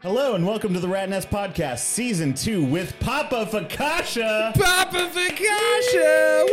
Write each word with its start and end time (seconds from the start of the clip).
Hello 0.00 0.36
and 0.36 0.46
welcome 0.46 0.72
to 0.74 0.78
the 0.78 0.86
Rat 0.86 1.08
Nest 1.08 1.28
Podcast, 1.28 1.80
Season 1.80 2.32
2 2.32 2.64
with 2.64 2.94
Papa 3.00 3.48
Focaccia. 3.50 4.54
Papa 4.54 5.10
Focaccia! 5.12 6.44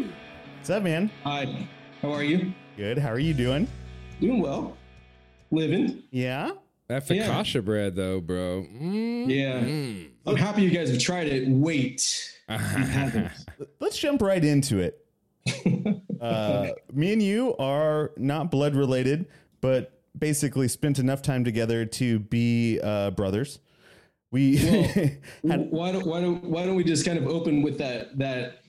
Woo! 0.00 0.08
What's 0.58 0.70
up, 0.70 0.82
man? 0.82 1.12
Hi, 1.22 1.68
how 2.00 2.10
are 2.12 2.24
you? 2.24 2.52
Good. 2.76 2.98
How 2.98 3.10
are 3.10 3.20
you 3.20 3.34
doing? 3.34 3.68
Doing 4.20 4.40
well. 4.40 4.76
Living. 5.52 6.02
Yeah? 6.10 6.50
That 6.88 7.08
Yeah. 7.08 7.28
Focaccia 7.28 7.64
bread, 7.64 7.94
though, 7.94 8.20
bro. 8.20 8.66
Mm. 8.74 9.28
Yeah. 9.28 9.58
I'm 10.26 10.36
happy 10.36 10.62
you 10.62 10.70
guys 10.70 10.90
have 10.90 10.98
tried 11.00 11.28
it. 11.28 11.48
Wait. 11.48 12.32
You 12.48 12.56
haven't. 12.56 13.30
Let's 13.80 13.96
jump 13.96 14.22
right 14.22 14.44
into 14.44 14.80
it. 14.80 14.98
uh, 16.20 16.70
me 16.92 17.12
and 17.12 17.22
you 17.22 17.56
are 17.58 18.10
not 18.16 18.50
blood 18.50 18.74
related, 18.74 19.26
but 19.60 20.01
basically 20.18 20.68
spent 20.68 20.98
enough 20.98 21.22
time 21.22 21.44
together 21.44 21.84
to 21.84 22.18
be 22.18 22.80
uh, 22.82 23.10
brothers. 23.10 23.58
We 24.30 24.56
had 24.56 25.18
why 25.42 25.92
don't 25.92 26.06
why 26.06 26.20
don't 26.20 26.42
why 26.44 26.64
don't 26.64 26.74
we 26.74 26.84
just 26.84 27.04
kind 27.04 27.18
of 27.18 27.26
open 27.26 27.62
with 27.62 27.78
that 27.78 28.18
that 28.18 28.62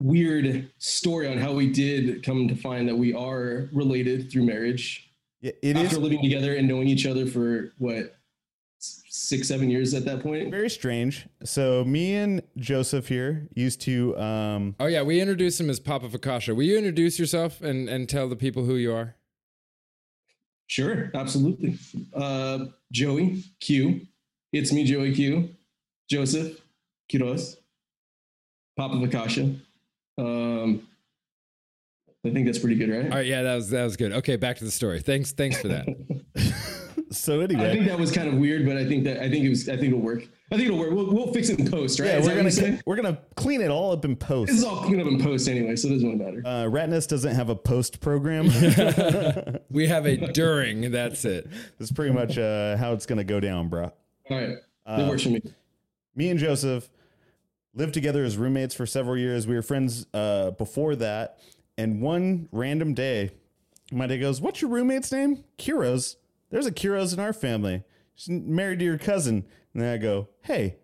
weird 0.00 0.70
story 0.78 1.28
on 1.28 1.38
how 1.38 1.52
we 1.52 1.70
did 1.72 2.22
come 2.24 2.48
to 2.48 2.54
find 2.54 2.88
that 2.88 2.96
we 2.96 3.12
are 3.12 3.68
related 3.72 4.30
through 4.30 4.44
marriage 4.44 5.10
Yeah, 5.40 5.52
it 5.62 5.76
after 5.76 5.96
is 5.96 5.98
living 5.98 6.22
together 6.22 6.54
and 6.54 6.68
knowing 6.68 6.86
each 6.88 7.04
other 7.06 7.26
for 7.26 7.72
what 7.78 8.14
six 8.80 9.48
seven 9.48 9.68
years 9.70 9.94
at 9.94 10.04
that 10.04 10.22
point. 10.22 10.50
very 10.50 10.70
strange. 10.70 11.26
So 11.44 11.84
me 11.84 12.14
and 12.14 12.42
Joseph 12.56 13.08
here 13.08 13.48
used 13.54 13.80
to 13.82 14.16
um, 14.18 14.76
Oh, 14.78 14.86
yeah, 14.86 15.02
we 15.02 15.20
introduced 15.20 15.60
him 15.60 15.68
as 15.68 15.80
Papa 15.80 16.08
Focaccia. 16.08 16.54
Will 16.54 16.62
you 16.64 16.78
introduce 16.78 17.18
yourself 17.18 17.60
and, 17.60 17.88
and 17.88 18.08
tell 18.08 18.28
the 18.28 18.36
people 18.36 18.64
who 18.64 18.76
you 18.76 18.92
are? 18.92 19.16
Sure, 20.68 21.10
absolutely. 21.14 21.78
Uh, 22.14 22.66
Joey 22.92 23.42
Q, 23.60 24.02
it's 24.52 24.72
me, 24.72 24.84
Joey 24.84 25.14
Q. 25.14 25.50
Joseph 26.08 26.60
Quiroz, 27.12 27.56
Papa 28.76 28.94
Focaccia. 28.94 29.60
Um, 30.16 30.86
I 32.26 32.30
think 32.30 32.46
that's 32.46 32.58
pretty 32.58 32.76
good, 32.76 32.90
right? 32.90 33.04
All 33.04 33.18
right, 33.18 33.26
yeah, 33.26 33.42
that 33.42 33.54
was 33.54 33.70
that 33.70 33.84
was 33.84 33.96
good. 33.96 34.12
Okay, 34.12 34.36
back 34.36 34.56
to 34.58 34.64
the 34.64 34.70
story. 34.70 35.00
Thanks, 35.00 35.32
thanks 35.32 35.60
for 35.60 35.68
that. 35.68 35.86
so 37.10 37.40
anyway, 37.40 37.70
I 37.70 37.72
think 37.72 37.86
that 37.86 37.98
was 37.98 38.12
kind 38.12 38.28
of 38.28 38.34
weird, 38.34 38.66
but 38.66 38.76
I 38.76 38.86
think 38.86 39.04
that 39.04 39.18
I 39.18 39.30
think 39.30 39.44
it 39.44 39.48
was. 39.48 39.68
I 39.68 39.76
think 39.76 39.88
it'll 39.88 40.00
work. 40.00 40.28
I 40.50 40.56
think 40.56 40.68
it'll 40.68 40.78
work. 40.78 40.92
We'll, 40.92 41.12
we'll 41.12 41.32
fix 41.32 41.50
it 41.50 41.58
in 41.58 41.70
post, 41.70 42.00
right? 42.00 42.06
Yeah, 42.08 42.18
Is 42.18 42.26
we're 42.26 42.36
gonna 42.36 42.50
you're 42.50 42.80
we're 42.86 42.96
gonna 42.96 43.18
clean 43.36 43.60
it 43.60 43.70
all 43.70 43.92
up 43.92 44.04
in 44.04 44.16
post. 44.16 44.50
This 44.50 44.60
is 44.60 44.64
all 44.64 44.82
cleaned 44.82 45.02
up 45.02 45.06
in 45.06 45.20
post 45.20 45.48
anyway, 45.48 45.76
so 45.76 45.88
it 45.88 45.92
doesn't 45.92 46.08
really 46.08 46.24
matter. 46.24 46.46
Uh, 46.46 46.66
Rat 46.68 46.88
Nest 46.88 47.10
doesn't 47.10 47.34
have 47.34 47.50
a 47.50 47.54
post 47.54 48.00
program. 48.00 48.46
we 49.70 49.86
have 49.86 50.06
a 50.06 50.16
during. 50.32 50.90
That's 50.90 51.24
it. 51.24 51.48
That's 51.78 51.92
pretty 51.92 52.14
much 52.14 52.38
uh, 52.38 52.76
how 52.78 52.94
it's 52.94 53.04
gonna 53.04 53.24
go 53.24 53.40
down, 53.40 53.68
bro. 53.68 53.92
all 54.30 54.36
right, 54.36 54.56
that 54.86 55.08
works 55.08 55.22
for 55.22 55.30
me. 55.30 55.42
Me 56.14 56.30
and 56.30 56.40
Joseph 56.40 56.88
lived 57.74 57.94
together 57.94 58.24
as 58.24 58.36
roommates 58.36 58.74
for 58.74 58.86
several 58.86 59.18
years. 59.18 59.46
We 59.46 59.54
were 59.54 59.62
friends 59.62 60.06
uh, 60.14 60.52
before 60.52 60.96
that, 60.96 61.38
and 61.76 62.00
one 62.00 62.48
random 62.52 62.94
day, 62.94 63.32
my 63.92 64.06
dad 64.06 64.16
goes, 64.18 64.40
"What's 64.40 64.62
your 64.62 64.70
roommate's 64.70 65.12
name?" 65.12 65.44
Quiroz. 65.58 66.16
There's 66.50 66.66
a 66.66 66.72
Quiroz 66.72 67.12
in 67.12 67.20
our 67.20 67.32
family. 67.32 67.82
She's 68.14 68.28
married 68.30 68.78
to 68.80 68.84
your 68.84 68.98
cousin. 68.98 69.44
And 69.74 69.82
then 69.82 69.92
I 69.94 69.98
go, 69.98 70.28
"Hey, 70.42 70.76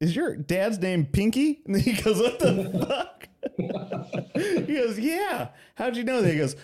is 0.00 0.14
your 0.16 0.36
dad's 0.36 0.78
name 0.78 1.06
Pinky?" 1.06 1.62
And 1.66 1.74
then 1.76 1.82
he 1.82 1.92
goes, 2.00 2.18
"What 2.20 2.38
the 2.38 2.86
fuck?" 2.86 3.28
he 4.66 4.74
goes, 4.74 4.98
"Yeah." 4.98 5.48
How'd 5.76 5.96
you 5.96 6.04
know 6.04 6.20
that? 6.22 6.32
He 6.32 6.38
goes, 6.38 6.56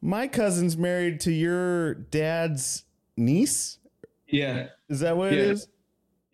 "My 0.00 0.26
cousin's 0.26 0.76
married 0.76 1.20
to 1.20 1.32
your 1.32 1.94
dad's 1.94 2.84
niece." 3.16 3.78
Yeah, 4.26 4.68
Is 4.88 5.00
that 5.00 5.16
what 5.16 5.32
it 5.32 5.38
Yeah. 5.38 5.52
is? 5.52 5.68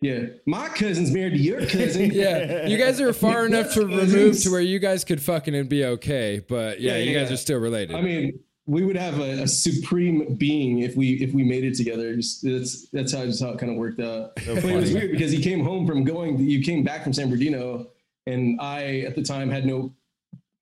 yeah. 0.02 0.20
My 0.44 0.68
cousin's 0.68 1.10
married 1.10 1.32
to 1.32 1.38
your 1.38 1.64
cousin. 1.66 2.10
Yeah, 2.14 2.66
you 2.66 2.76
guys 2.76 3.00
are 3.00 3.12
far 3.14 3.46
enough 3.46 3.72
to 3.72 3.86
remove 3.86 4.38
to 4.42 4.50
where 4.50 4.60
you 4.60 4.78
guys 4.78 5.02
could 5.02 5.22
fucking 5.22 5.54
and 5.54 5.66
be 5.68 5.82
okay. 5.84 6.42
But 6.46 6.80
yeah, 6.80 6.98
Yeah, 6.98 7.04
you 7.04 7.18
guys 7.18 7.28
yeah. 7.30 7.34
are 7.34 7.38
still 7.38 7.58
related. 7.58 7.96
I 7.96 8.02
mean, 8.02 8.38
we 8.66 8.84
would 8.84 8.96
have 8.96 9.20
a, 9.20 9.42
a 9.42 9.48
supreme 9.48 10.34
being 10.34 10.80
if 10.80 10.96
we 10.96 11.14
if 11.14 11.32
we 11.32 11.44
made 11.44 11.64
it 11.64 11.74
together. 11.76 12.16
Just, 12.16 12.42
that's 12.42 12.88
that's 12.90 13.12
how 13.12 13.24
just 13.24 13.42
how 13.42 13.50
it 13.50 13.58
kind 13.58 13.70
of 13.70 13.78
worked 13.78 14.00
out. 14.00 14.34
but 14.34 14.64
it 14.64 14.76
was 14.76 14.92
weird 14.92 15.12
because 15.12 15.30
he 15.30 15.40
came 15.40 15.64
home 15.64 15.86
from 15.86 16.04
going. 16.04 16.38
You 16.38 16.62
came 16.62 16.82
back 16.82 17.04
from 17.04 17.12
San 17.12 17.26
Bernardino, 17.26 17.86
and 18.26 18.60
I 18.60 19.00
at 19.00 19.14
the 19.14 19.22
time 19.22 19.50
had 19.50 19.66
no 19.66 19.94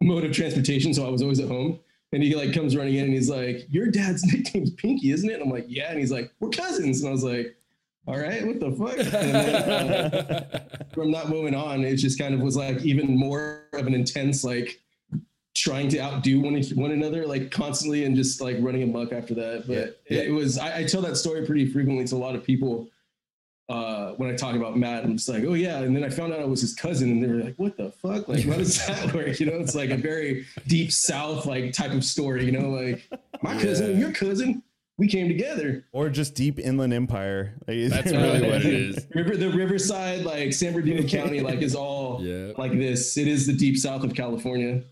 mode 0.03 0.25
of 0.25 0.32
transportation, 0.32 0.93
so 0.93 1.06
I 1.06 1.09
was 1.09 1.22
always 1.22 1.41
at 1.41 1.48
home. 1.48 1.81
And 2.12 2.22
he 2.22 2.37
like 2.37 2.53
comes 2.53 2.76
running 2.76 2.94
in 2.94 3.04
and 3.04 3.14
he's 3.14 3.31
like, 3.31 3.66
"Your 3.70 3.87
dad's 3.87 4.25
nickname's 4.32 4.70
Pinky, 4.70 5.10
isn't 5.10 5.28
it?" 5.28 5.34
And 5.34 5.43
I'm 5.43 5.50
like, 5.50 5.66
"Yeah." 5.66 5.91
And 5.91 5.98
he's 5.98 6.12
like, 6.12 6.31
"We're 6.41 6.50
cousins." 6.50 7.00
And 7.00 7.09
I 7.09 7.12
was 7.12 7.25
like, 7.25 7.56
"All 8.06 8.19
right, 8.19 8.47
what 8.47 8.60
the 8.60 8.70
fuck?" 8.70 8.98
And 8.98 9.34
then, 9.34 9.54
uh, 9.54 10.60
from 10.94 11.10
that 11.12 11.31
moment 11.31 11.56
on, 11.56 11.82
it 11.82 11.97
just 11.97 12.19
kind 12.19 12.34
of 12.34 12.41
was 12.41 12.54
like 12.54 12.82
even 12.82 13.16
more 13.16 13.64
of 13.72 13.87
an 13.87 13.94
intense 13.94 14.44
like 14.44 14.83
trying 15.54 15.88
to 15.88 16.00
outdo 16.00 16.41
one 16.41 16.60
one 16.75 16.91
another 16.91 17.26
like 17.26 17.50
constantly 17.50 18.04
and 18.04 18.16
just 18.16 18.41
like 18.41 18.56
running 18.60 18.82
amok 18.82 19.12
after 19.12 19.34
that. 19.34 19.65
But 19.66 20.00
Yeah. 20.10 20.22
it, 20.22 20.28
it 20.28 20.32
was 20.32 20.59
I, 20.59 20.78
I 20.78 20.84
tell 20.84 21.00
that 21.03 21.16
story 21.16 21.47
pretty 21.47 21.66
frequently 21.66 22.04
to 22.06 22.15
a 22.15 22.19
lot 22.19 22.34
of 22.34 22.44
people 22.44 22.88
uh, 23.69 24.12
when 24.14 24.28
I 24.31 24.34
talk 24.34 24.54
about 24.56 24.76
Matt. 24.76 25.04
I'm 25.04 25.16
just 25.16 25.28
like, 25.28 25.44
oh 25.44 25.54
yeah, 25.54 25.78
and 25.78 25.97
then 25.97 26.04
I 26.04 26.10
found 26.10 26.32
out 26.34 26.41
I 26.41 26.44
was 26.44 26.60
his 26.60 26.75
cousin, 26.75 27.10
and 27.10 27.22
they 27.22 27.28
were 27.28 27.43
like, 27.43 27.54
what 27.56 27.76
the 27.78 27.91
fuck? 27.93 28.28
Like, 28.28 28.44
how 28.44 28.56
does 28.56 28.84
that 28.87 29.14
work? 29.14 29.41
You 29.41 29.47
know, 29.47 29.54
it's 29.59 29.75
like 29.75 29.88
a 29.91 29.97
very 29.97 30.44
deep 30.66 30.93
South 30.93 31.47
like 31.47 31.72
type 31.72 31.93
of 31.93 32.04
story. 32.04 32.44
You 32.44 32.53
know, 32.53 32.69
like 32.70 33.09
my 33.43 33.54
cousin, 33.59 33.93
and 33.93 33.98
your 34.00 34.12
cousin, 34.12 34.62
we 34.98 35.09
came 35.09 35.28
together. 35.28 35.82
or 35.93 36.10
just 36.10 36.34
deep 36.34 36.59
inland 36.59 36.93
empire. 36.93 37.54
Like, 37.66 37.78
That's 37.88 38.12
really 38.12 38.43
what 38.43 38.56
it 38.66 38.66
is. 38.66 39.06
River, 39.14 39.37
the 39.37 39.50
Riverside, 39.50 40.25
like 40.25 40.53
San 40.53 40.75
Bernardino 40.75 41.09
County, 41.09 41.41
like 41.41 41.62
is 41.62 41.75
all 41.75 42.20
Yeah. 42.22 42.53
like 42.59 42.72
this. 42.72 43.16
It 43.16 43.28
is 43.28 43.47
the 43.47 43.54
deep 43.54 43.78
South 43.78 44.04
of 44.04 44.14
California. 44.14 44.82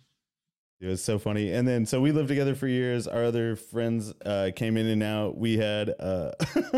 It 0.82 0.88
was 0.88 1.02
so 1.02 1.16
funny. 1.16 1.52
And 1.52 1.66
then, 1.66 1.86
so 1.86 2.00
we 2.00 2.10
lived 2.10 2.26
together 2.26 2.56
for 2.56 2.66
years. 2.66 3.06
Our 3.06 3.24
other 3.24 3.54
friends 3.54 4.12
uh, 4.26 4.50
came 4.56 4.76
in 4.76 4.88
and 4.88 5.00
out. 5.00 5.38
We 5.38 5.56
had, 5.56 5.94
uh, 6.00 6.32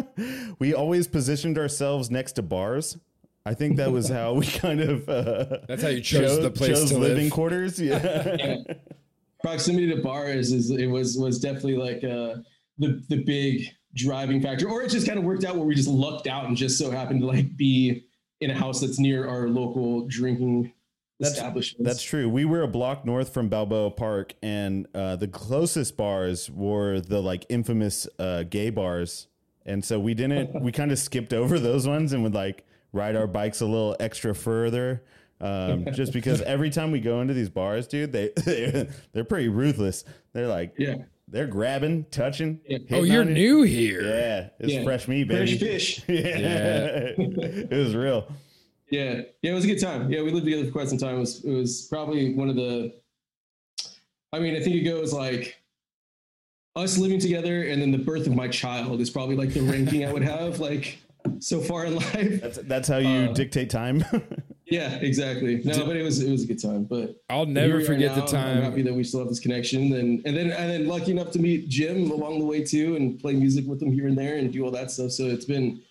we 0.58 0.74
always 0.74 1.08
positioned 1.08 1.56
ourselves 1.56 2.10
next 2.10 2.32
to 2.32 2.42
bars. 2.42 2.98
I 3.46 3.54
think 3.54 3.78
that 3.78 3.90
was 3.90 4.08
how 4.10 4.34
we 4.34 4.46
kind 4.46 4.80
of, 4.80 5.08
uh, 5.08 5.58
That's 5.66 5.82
how 5.82 5.88
you 5.88 6.02
chose 6.02 6.38
the 6.38 6.50
place 6.50 6.80
chose 6.80 6.90
to 6.90 6.98
living 6.98 7.24
live. 7.24 7.32
quarters. 7.32 7.80
Yeah. 7.80 8.56
proximity 9.44 9.94
to 9.94 10.00
bars 10.00 10.52
is 10.52 10.70
it 10.70 10.86
was 10.86 11.18
was 11.18 11.38
definitely 11.38 11.76
like 11.76 12.02
uh 12.02 12.36
the 12.78 13.04
the 13.10 13.22
big 13.24 13.68
driving 13.94 14.40
factor 14.40 14.66
or 14.66 14.80
it 14.80 14.88
just 14.88 15.06
kind 15.06 15.18
of 15.18 15.24
worked 15.24 15.44
out 15.44 15.54
where 15.54 15.66
we 15.66 15.74
just 15.74 15.86
lucked 15.86 16.26
out 16.26 16.46
and 16.46 16.56
just 16.56 16.78
so 16.78 16.90
happened 16.90 17.20
to 17.20 17.26
like 17.26 17.54
be 17.54 18.04
in 18.40 18.50
a 18.50 18.54
house 18.54 18.80
that's 18.80 18.98
near 18.98 19.28
our 19.28 19.50
local 19.50 20.06
drinking 20.08 20.72
That's- 21.24 21.36
establishments 21.38 21.88
That's 21.88 22.02
true. 22.02 22.28
We 22.28 22.44
were 22.44 22.62
a 22.62 22.68
block 22.68 23.04
north 23.04 23.32
from 23.34 23.48
Balboa 23.48 23.90
Park, 23.90 24.34
and 24.42 24.86
uh, 24.94 25.16
the 25.16 25.28
closest 25.28 25.96
bars 25.96 26.50
were 26.50 27.00
the 27.00 27.20
like 27.20 27.46
infamous 27.48 28.06
uh, 28.18 28.44
gay 28.44 28.70
bars. 28.70 29.28
And 29.66 29.84
so 29.84 29.98
we 29.98 30.14
didn't. 30.14 30.60
we 30.60 30.72
kind 30.80 30.92
of 30.92 30.98
skipped 30.98 31.32
over 31.32 31.58
those 31.58 31.86
ones 31.88 32.12
and 32.12 32.22
would 32.22 32.34
like 32.34 32.64
ride 32.92 33.16
our 33.16 33.26
bikes 33.26 33.60
a 33.60 33.66
little 33.66 33.96
extra 33.98 34.34
further, 34.34 35.02
um, 35.40 35.86
just 35.92 36.12
because 36.12 36.40
every 36.42 36.70
time 36.70 36.90
we 36.90 37.00
go 37.00 37.20
into 37.20 37.34
these 37.34 37.48
bars, 37.50 37.86
dude, 37.86 38.12
they, 38.12 38.28
they 38.44 38.88
they're 39.12 39.24
pretty 39.24 39.48
ruthless. 39.48 40.04
They're 40.32 40.48
like, 40.48 40.74
yeah 40.78 40.96
they're 41.26 41.46
grabbing, 41.46 42.04
touching. 42.10 42.60
Yeah. 42.68 42.78
oh, 42.92 43.02
you're 43.02 43.24
new 43.24 43.62
here. 43.62 44.02
Yeah, 44.02 44.48
it's 44.60 44.74
Yeah. 44.74 44.84
fresh 44.84 45.08
meat, 45.08 45.24
baby. 45.26 45.58
fresh 45.58 45.58
fish 45.58 46.02
yeah, 46.06 47.12
it 47.16 47.70
was 47.70 47.96
real. 47.96 48.30
Yeah 48.90 49.22
yeah 49.42 49.50
it 49.50 49.54
was 49.54 49.64
a 49.64 49.68
good 49.68 49.80
time 49.80 50.10
yeah 50.10 50.20
we 50.22 50.30
lived 50.30 50.44
together 50.44 50.64
for 50.66 50.70
quite 50.72 50.88
some 50.88 50.98
time 50.98 51.16
it 51.16 51.20
was 51.20 51.44
it 51.44 51.52
was 51.52 51.86
probably 51.88 52.34
one 52.34 52.48
of 52.48 52.56
the 52.56 52.92
i 54.32 54.38
mean 54.38 54.54
i 54.56 54.60
think 54.60 54.76
it 54.76 54.82
goes 54.84 55.12
like 55.12 55.56
us 56.76 56.98
living 56.98 57.18
together 57.20 57.62
and 57.62 57.80
then 57.80 57.90
the 57.92 57.98
birth 57.98 58.26
of 58.26 58.34
my 58.34 58.48
child 58.48 59.00
is 59.00 59.10
probably 59.10 59.36
like 59.36 59.50
the 59.54 59.60
ranking 59.60 60.04
i 60.04 60.12
would 60.12 60.22
have 60.22 60.58
like 60.60 60.98
so 61.38 61.60
far 61.60 61.86
in 61.86 61.94
life 61.96 62.40
That's 62.42 62.58
that's 62.64 62.88
how 62.88 62.98
you 62.98 63.30
Uh, 63.30 63.32
dictate 63.32 63.70
time. 63.70 64.04
Yeah, 64.66 64.94
exactly. 64.94 65.60
No, 65.62 65.84
but 65.84 65.94
it 65.94 66.02
was 66.02 66.22
it 66.22 66.30
was 66.30 66.42
a 66.42 66.46
good 66.46 66.60
time. 66.60 66.84
But 66.84 67.22
I'll 67.28 67.44
never 67.44 67.76
we 67.76 67.82
are 67.82 67.86
forget 67.86 68.14
the 68.14 68.22
time. 68.22 68.56
I'm 68.56 68.62
happy 68.62 68.80
that 68.80 68.94
we 68.94 69.04
still 69.04 69.20
have 69.20 69.28
this 69.28 69.38
connection, 69.38 69.92
and 69.92 70.26
and 70.26 70.34
then 70.34 70.50
and 70.50 70.70
then 70.70 70.88
lucky 70.88 71.10
enough 71.10 71.30
to 71.32 71.38
meet 71.38 71.68
Jim 71.68 72.10
along 72.10 72.38
the 72.38 72.46
way 72.46 72.64
too, 72.64 72.96
and 72.96 73.20
play 73.20 73.34
music 73.34 73.66
with 73.66 73.82
him 73.82 73.92
here 73.92 74.06
and 74.08 74.16
there, 74.16 74.36
and 74.38 74.50
do 74.50 74.64
all 74.64 74.70
that 74.70 74.90
stuff. 74.90 75.10
So 75.12 75.24
it's 75.26 75.44
been 75.44 75.82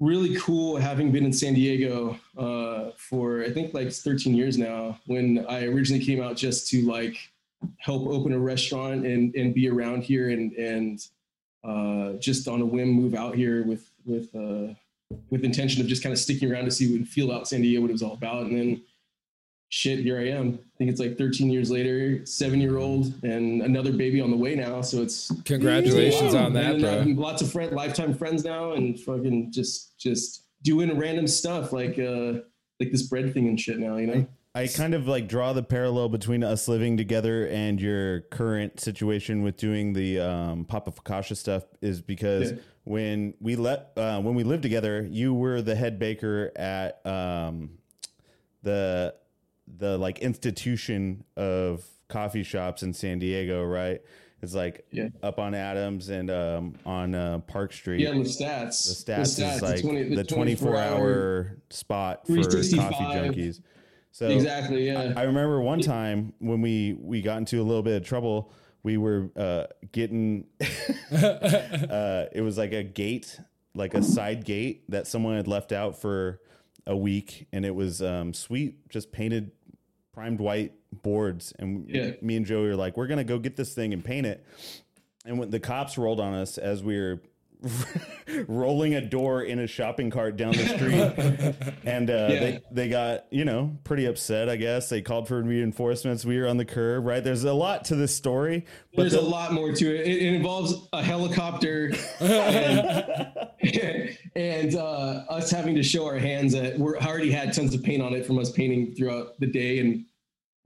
really 0.00 0.34
cool 0.36 0.76
having 0.76 1.12
been 1.12 1.26
in 1.26 1.32
San 1.32 1.54
Diego 1.54 2.18
uh, 2.36 2.90
for 2.96 3.42
I 3.42 3.50
think 3.50 3.74
like 3.74 3.92
13 3.92 4.34
years 4.34 4.58
now. 4.58 4.98
When 5.06 5.44
I 5.48 5.66
originally 5.66 6.04
came 6.04 6.22
out 6.22 6.36
just 6.36 6.68
to 6.70 6.82
like 6.86 7.16
help 7.76 8.08
open 8.08 8.32
a 8.32 8.38
restaurant 8.38 9.06
and 9.06 9.34
and 9.34 9.54
be 9.54 9.68
around 9.68 10.02
here 10.02 10.30
and 10.30 10.52
and 10.52 11.06
uh, 11.62 12.14
just 12.18 12.48
on 12.48 12.62
a 12.62 12.66
whim 12.66 12.88
move 12.88 13.14
out 13.14 13.34
here 13.34 13.64
with 13.64 13.90
with 14.06 14.34
uh, 14.34 14.74
with 15.28 15.44
intention 15.44 15.82
of 15.82 15.86
just 15.86 16.02
kind 16.02 16.12
of 16.12 16.18
sticking 16.18 16.50
around 16.50 16.64
to 16.64 16.70
see 16.70 16.96
what 16.96 17.06
feel 17.06 17.30
out 17.30 17.46
San 17.46 17.60
Diego 17.60 17.82
what 17.82 17.90
it 17.90 17.92
was 17.92 18.02
all 18.02 18.14
about, 18.14 18.46
and 18.46 18.56
then 18.56 18.82
shit, 19.70 20.00
here 20.00 20.18
I 20.18 20.28
am. 20.28 20.58
I 20.58 20.76
think 20.78 20.90
it's 20.90 21.00
like 21.00 21.16
13 21.16 21.48
years 21.50 21.70
later, 21.70 22.24
seven 22.26 22.60
year 22.60 22.76
old, 22.76 23.14
and 23.24 23.62
another 23.62 23.92
baby 23.92 24.20
on 24.20 24.30
the 24.30 24.36
way 24.36 24.54
now. 24.54 24.82
So 24.82 25.00
it's 25.00 25.32
Congratulations 25.44 26.34
on 26.34 26.52
that, 26.52 26.74
and, 26.74 26.84
uh, 26.84 27.04
bro. 27.04 27.12
lots 27.14 27.40
of 27.40 27.50
friend, 27.50 27.72
lifetime 27.72 28.12
friends 28.14 28.44
now, 28.44 28.72
and 28.72 29.00
fucking 29.00 29.50
just 29.52 29.98
just 29.98 30.44
doing 30.62 30.96
random 30.98 31.26
stuff 31.26 31.72
like 31.72 31.98
uh 31.98 32.40
like 32.78 32.90
this 32.92 33.04
bread 33.04 33.32
thing 33.32 33.48
and 33.48 33.58
shit 33.58 33.78
now. 33.78 33.96
You 33.96 34.06
know. 34.06 34.26
I 34.52 34.66
kind 34.66 34.94
of 34.94 35.06
like 35.06 35.28
draw 35.28 35.52
the 35.52 35.62
parallel 35.62 36.08
between 36.08 36.42
us 36.42 36.66
living 36.66 36.96
together 36.96 37.46
and 37.46 37.80
your 37.80 38.22
current 38.22 38.80
situation 38.80 39.42
with 39.42 39.56
doing 39.56 39.92
the 39.92 40.18
um, 40.18 40.64
Papa 40.64 40.90
Focaccia 40.90 41.36
stuff 41.36 41.62
is 41.80 42.02
because 42.02 42.50
Yeah. 42.50 42.58
when 42.82 43.34
we 43.38 43.54
let 43.54 43.92
uh, 43.96 44.20
when 44.20 44.34
we 44.34 44.42
lived 44.42 44.64
together, 44.64 45.06
you 45.08 45.32
were 45.34 45.62
the 45.62 45.76
head 45.76 46.00
baker 46.00 46.50
at 46.56 47.00
um, 47.06 47.78
the 48.64 49.14
the 49.78 49.98
like 49.98 50.18
institution 50.20 51.24
of 51.36 51.84
coffee 52.08 52.42
shops 52.42 52.82
in 52.82 52.92
San 52.92 53.18
Diego, 53.18 53.64
right? 53.64 54.00
It's 54.42 54.54
like 54.54 54.86
Yeah. 54.90 55.08
up 55.22 55.38
on 55.38 55.54
Adams 55.54 56.08
and 56.08 56.30
um, 56.30 56.74
on 56.86 57.14
uh, 57.14 57.38
Park 57.40 57.72
Street. 57.72 58.00
Yeah, 58.00 58.10
Lestats. 58.10 59.04
the 59.06 59.12
stats, 59.12 59.36
the 59.36 59.42
stats 59.42 59.54
is 59.56 59.62
like 59.62 60.16
the, 60.16 60.24
24 60.24 60.76
hour 60.76 61.56
spot 61.68 62.26
for 62.26 62.36
coffee 62.36 63.04
junkies. 63.04 63.60
So 64.12 64.28
Exactly. 64.28 64.86
Yeah. 64.86 65.12
I 65.16 65.22
remember 65.22 65.60
one 65.60 65.80
time 65.80 66.32
when 66.38 66.62
we 66.62 66.94
we 66.98 67.22
got 67.22 67.38
into 67.38 67.60
a 67.60 67.64
little 67.64 67.82
bit 67.82 67.96
of 67.96 68.06
trouble. 68.06 68.52
We 68.82 68.96
were 68.96 69.30
uh, 69.36 69.66
getting 69.92 70.46
uh, 71.12 72.26
it 72.32 72.42
was 72.42 72.56
like 72.56 72.72
a 72.72 72.82
gate, 72.82 73.38
like 73.74 73.92
a 73.94 74.02
side 74.02 74.44
gate 74.44 74.90
that 74.90 75.06
someone 75.06 75.36
had 75.36 75.46
left 75.46 75.70
out 75.70 76.00
for 76.00 76.40
a 76.86 76.96
week, 76.96 77.46
and 77.52 77.64
it 77.66 77.74
was 77.74 78.00
um, 78.00 78.32
sweet, 78.32 78.88
just 78.88 79.12
painted 79.12 79.52
primed 80.12 80.40
white 80.40 80.72
boards. 81.02 81.52
And 81.58 81.88
Yeah. 81.88 82.12
me 82.20 82.36
and 82.36 82.44
Joey 82.46 82.68
were 82.68 82.76
like, 82.76 82.96
"We're 82.96 83.06
gonna 83.06 83.24
go 83.24 83.38
get 83.38 83.56
this 83.56 83.74
thing 83.74 83.92
and 83.92 84.04
paint 84.04 84.26
it." 84.26 84.44
And 85.24 85.38
when 85.38 85.50
the 85.50 85.60
cops 85.60 85.98
rolled 85.98 86.20
on 86.20 86.34
us 86.34 86.58
as 86.58 86.82
we 86.82 86.96
were 86.98 87.20
rolling 88.48 88.94
a 88.94 89.00
door 89.00 89.42
in 89.42 89.58
a 89.58 89.66
shopping 89.66 90.10
cart 90.10 90.36
down 90.36 90.52
the 90.52 90.66
street, 90.66 91.74
and 91.84 92.08
uh, 92.10 92.12
Yeah. 92.30 92.40
they 92.40 92.60
they 92.72 92.88
got 92.88 93.26
you 93.30 93.44
know 93.44 93.76
pretty 93.84 94.06
upset. 94.06 94.48
I 94.48 94.56
guess 94.56 94.88
they 94.88 95.02
called 95.02 95.28
for 95.28 95.42
reinforcements. 95.42 96.24
We 96.24 96.38
were 96.38 96.46
on 96.48 96.56
the 96.56 96.64
curb, 96.64 97.04
right? 97.04 97.22
There's 97.22 97.44
a 97.44 97.52
lot 97.52 97.84
to 97.86 97.96
this 97.96 98.14
story, 98.14 98.64
but 98.94 99.02
There's 99.02 99.12
the- 99.12 99.20
a 99.20 99.22
lot 99.22 99.52
more 99.52 99.72
to 99.72 99.94
it. 99.94 100.06
It, 100.06 100.22
it 100.22 100.34
involves 100.34 100.74
a 100.92 101.02
helicopter 101.02 101.92
and, 102.20 104.16
and 104.36 104.74
uh, 104.76 105.24
us 105.28 105.50
having 105.50 105.74
to 105.74 105.82
show 105.82 106.06
our 106.06 106.18
hands 106.18 106.52
that 106.52 106.78
we're 106.78 106.98
I 106.98 107.06
already 107.06 107.30
had 107.30 107.52
tons 107.52 107.74
of 107.74 107.82
paint 107.82 108.02
on 108.02 108.12
it 108.14 108.26
from 108.26 108.38
us 108.38 108.50
painting 108.50 108.94
throughout 108.94 109.38
the 109.40 109.46
day 109.46 109.78
and 109.80 110.04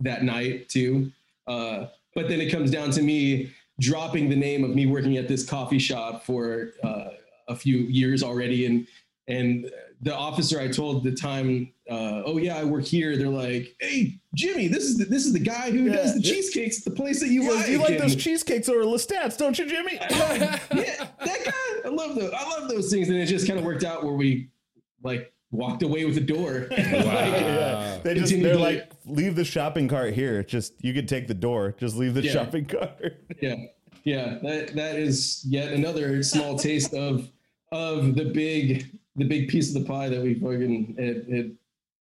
that 0.00 0.23
night 0.25 0.69
too. 0.69 1.11
Uh, 1.46 1.87
but 2.14 2.29
then 2.29 2.41
it 2.41 2.50
comes 2.50 2.70
down 2.70 2.91
to 2.93 3.02
me 3.02 3.50
dropping 3.81 4.29
the 4.29 4.37
name 4.37 4.65
of 4.65 4.71
me 4.71 4.87
working 4.87 5.17
at 5.17 5.29
this 5.29 5.44
coffee 5.44 5.79
shop 5.79 6.25
for 6.25 6.71
uh, 6.82 7.09
a 7.49 7.56
few 7.56 7.79
years 7.79 8.23
already, 8.23 8.67
and 8.67 8.87
and 9.29 9.71
the 10.03 10.15
officer 10.15 10.61
I 10.61 10.69
told 10.69 11.03
the 11.03 11.12
time, 11.12 11.73
uh, 11.91 12.23
oh 12.26 12.37
yeah, 12.38 12.56
I 12.59 12.65
work 12.65 12.85
here. 12.85 13.17
They're 13.17 13.29
like, 13.29 13.75
hey 13.81 14.21
Jimmy, 14.35 14.69
this 14.69 14.85
is 14.85 14.99
the, 14.99 15.05
this 15.06 15.25
is 15.26 15.32
the 15.32 15.38
guy 15.41 15.71
who 15.71 15.85
Yeah. 15.85 15.94
does 15.97 16.15
the 16.15 16.23
cheesecakes 16.23 16.79
at 16.79 16.85
the 16.85 16.91
place 16.91 17.21
that 17.21 17.29
you 17.29 17.43
You 17.44 17.50
like, 17.50 17.61
like. 17.61 17.69
you 17.71 17.79
like 17.79 17.91
And- 17.93 18.00
those 18.00 18.17
cheesecakes 18.17 18.69
over 18.69 18.85
Lestats, 18.85 19.37
don't 19.38 19.59
you, 19.59 19.67
Jimmy? 19.67 19.94
yeah, 20.00 20.59
that 20.70 21.09
guy. 21.44 21.53
I 21.85 21.88
love 21.88 22.15
those. 22.17 22.32
I 22.32 22.49
love 22.49 22.69
those 22.69 22.91
things, 22.91 23.09
and 23.09 23.19
it 23.19 23.27
just 23.27 23.47
kind 23.47 23.59
of 23.59 23.65
worked 23.65 23.85
out 23.85 24.05
where 24.05 24.15
we 24.15 24.49
like 25.03 25.32
walked 25.55 25.83
away 25.83 26.05
with 26.05 26.15
the 26.17 26.21
door. 26.21 26.67
Wow. 27.05 28.01
They 28.03 28.15
just 28.15 28.33
Continue 28.33 28.45
they're 28.45 28.55
to- 28.55 28.61
like, 28.61 28.91
leave 29.06 29.37
the 29.37 29.45
shopping 29.45 29.89
cart 29.89 30.15
here. 30.15 30.43
Just 30.43 30.75
you 30.85 30.93
could 30.93 31.09
take 31.09 31.27
the 31.27 31.35
door. 31.35 31.75
Just 31.79 31.97
leave 31.97 32.15
the 32.15 32.23
Yeah. 32.23 32.33
shopping 32.33 32.67
cart. 32.67 33.25
yeah, 33.41 33.56
yeah. 34.05 34.39
That 34.43 34.75
that 34.75 34.97
is 34.97 35.45
yet 35.47 35.73
another 35.73 36.23
small 36.23 36.59
taste 36.59 36.93
of 36.93 37.31
of 37.73 38.15
the 38.15 38.27
big 38.27 38.99
the 39.17 39.25
big 39.25 39.49
piece 39.49 39.75
of 39.75 39.81
the 39.83 39.89
pie 39.89 40.09
that 40.09 40.23
we 40.23 40.35
fucking 40.35 40.97
had, 40.99 41.35
had 41.35 41.56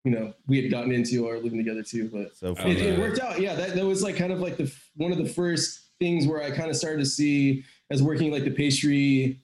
you 0.05 0.11
know 0.11 0.33
we 0.47 0.61
had 0.61 0.71
gotten 0.71 0.91
into 0.91 1.27
or 1.27 1.37
living 1.39 1.57
together 1.57 1.83
too. 1.83 2.09
But 2.11 2.37
So 2.37 2.51
it, 2.67 2.77
it 2.77 2.99
worked 2.99 3.19
out. 3.19 3.39
Yeah, 3.41 3.55
that, 3.55 3.75
that 3.75 3.85
was 3.85 4.01
like 4.03 4.15
kind 4.15 4.31
of 4.31 4.39
like 4.39 4.57
the 4.57 4.71
one 4.95 5.11
of 5.11 5.17
the 5.17 5.27
first 5.27 5.89
things 5.99 6.25
where 6.27 6.41
I 6.41 6.51
kind 6.51 6.69
of 6.69 6.77
started 6.77 6.99
to 6.99 7.05
see 7.05 7.63
as 7.91 8.01
working 8.01 8.31
like 8.31 8.45
the 8.45 8.51
pastry 8.51 9.41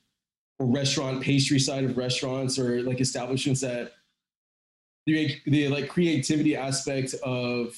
or 0.59 0.67
restaurant 0.67 1.21
pastry 1.21 1.59
side 1.59 1.83
of 1.83 1.97
restaurants 1.97 2.57
or 2.57 2.81
like 2.83 3.01
establishments 3.01 3.59
that 3.61 3.91
the 5.05 5.41
the 5.45 5.67
like 5.69 5.87
creativity 5.89 6.55
aspect 6.55 7.13
of 7.23 7.75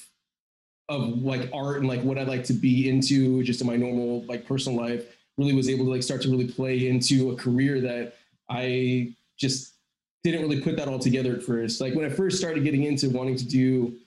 of 0.89 1.21
like 1.21 1.49
art 1.53 1.79
and 1.79 1.87
like 1.87 2.01
what 2.01 2.17
I 2.17 2.23
like 2.23 2.43
to 2.45 2.53
be 2.53 2.89
into 2.89 3.43
just 3.43 3.61
in 3.61 3.67
my 3.67 3.75
normal 3.75 4.23
like 4.25 4.45
personal 4.45 4.79
life 4.79 5.03
really 5.37 5.53
was 5.53 5.69
able 5.69 5.85
to 5.85 5.91
like 5.91 6.03
start 6.03 6.21
to 6.21 6.29
really 6.29 6.47
play 6.47 6.87
into 6.87 7.31
a 7.31 7.35
career 7.35 7.81
that 7.81 8.15
I 8.49 9.13
just 9.37 9.73
didn't 10.23 10.41
really 10.41 10.61
put 10.61 10.77
that 10.77 10.87
all 10.87 10.99
together 10.99 11.35
at 11.35 11.43
first. 11.43 11.79
Like 11.79 11.93
when 11.93 12.05
I 12.05 12.09
first 12.09 12.37
started 12.37 12.63
getting 12.63 12.83
into 12.83 13.09
wanting 13.09 13.35
to 13.35 13.45
do 13.45 13.97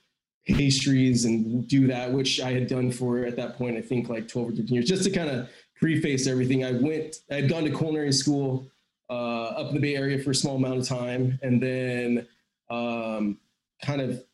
pastries 0.47 1.25
and 1.25 1.69
do 1.69 1.87
that, 1.87 2.13
which 2.13 2.41
I 2.41 2.53
had 2.53 2.67
done 2.67 2.91
for 2.91 3.25
at 3.25 3.37
that 3.37 3.57
point, 3.57 3.77
I 3.77 3.83
think 3.83 4.09
like 4.09 4.27
12 4.27 4.49
or 4.49 4.53
13 4.53 4.75
years, 4.75 4.89
just 4.89 5.05
to 5.05 5.11
kind 5.11 5.31
of 5.31 5.49
preface 5.77 6.27
everything. 6.27 6.65
I 6.65 6.73
went, 6.73 7.17
I 7.31 7.37
had 7.37 7.49
gone 7.49 7.65
to 7.65 7.71
culinary 7.71 8.13
school 8.13 8.67
uh, 9.09 9.45
up 9.49 9.69
in 9.69 9.75
the 9.75 9.81
Bay 9.81 9.97
Area 9.97 10.19
for 10.19 10.31
a 10.31 10.35
small 10.35 10.57
amount 10.57 10.79
of 10.79 10.89
time 10.89 11.39
and 11.43 11.63
then 11.63 12.27
um, 12.71 13.39
kind 13.85 14.01
of 14.01 14.25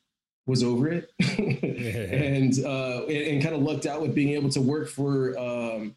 was 0.46 0.62
over 0.62 0.88
it 0.88 1.10
and, 1.38 2.64
uh, 2.64 3.04
and, 3.06 3.10
and 3.10 3.42
kind 3.42 3.54
of 3.54 3.62
lucked 3.62 3.86
out 3.86 4.00
with 4.00 4.14
being 4.14 4.30
able 4.30 4.48
to 4.50 4.60
work 4.60 4.88
for 4.88 5.36
um, 5.38 5.96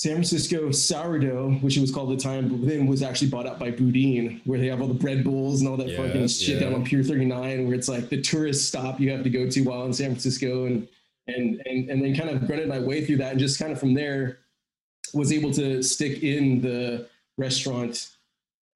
San 0.00 0.12
Francisco 0.12 0.70
sourdough, 0.70 1.50
which 1.60 1.76
it 1.76 1.80
was 1.80 1.90
called 1.90 2.10
at 2.10 2.16
the 2.16 2.24
time, 2.24 2.48
but 2.48 2.66
then 2.66 2.86
was 2.86 3.02
actually 3.02 3.28
bought 3.28 3.46
out 3.46 3.58
by 3.58 3.70
Boudin, 3.70 4.40
where 4.44 4.58
they 4.58 4.68
have 4.68 4.80
all 4.80 4.88
the 4.88 4.94
bread 4.94 5.22
bowls 5.22 5.60
and 5.60 5.68
all 5.68 5.76
that 5.76 5.88
Yeah, 5.88 5.96
fucking 5.98 6.26
shit 6.28 6.54
yeah. 6.54 6.60
down 6.60 6.74
on 6.74 6.84
Pier 6.84 7.02
39, 7.02 7.66
where 7.66 7.74
it's 7.74 7.86
like 7.86 8.08
the 8.08 8.18
tourist 8.22 8.66
stop 8.66 8.98
you 8.98 9.10
have 9.10 9.22
to 9.24 9.28
go 9.28 9.46
to 9.50 9.60
while 9.60 9.84
in 9.84 9.92
San 9.92 10.06
Francisco, 10.06 10.64
and 10.64 10.88
and 11.26 11.60
and 11.66 11.90
and 11.90 12.02
then 12.02 12.16
kind 12.16 12.30
of 12.30 12.46
grunted 12.46 12.66
my 12.66 12.78
way 12.78 13.04
through 13.04 13.18
that, 13.18 13.32
and 13.32 13.38
just 13.38 13.58
kind 13.58 13.72
of 13.72 13.78
from 13.78 13.92
there 13.92 14.38
was 15.12 15.32
able 15.32 15.52
to 15.52 15.82
stick 15.82 16.22
in 16.22 16.62
the 16.62 17.06
restaurant 17.36 18.08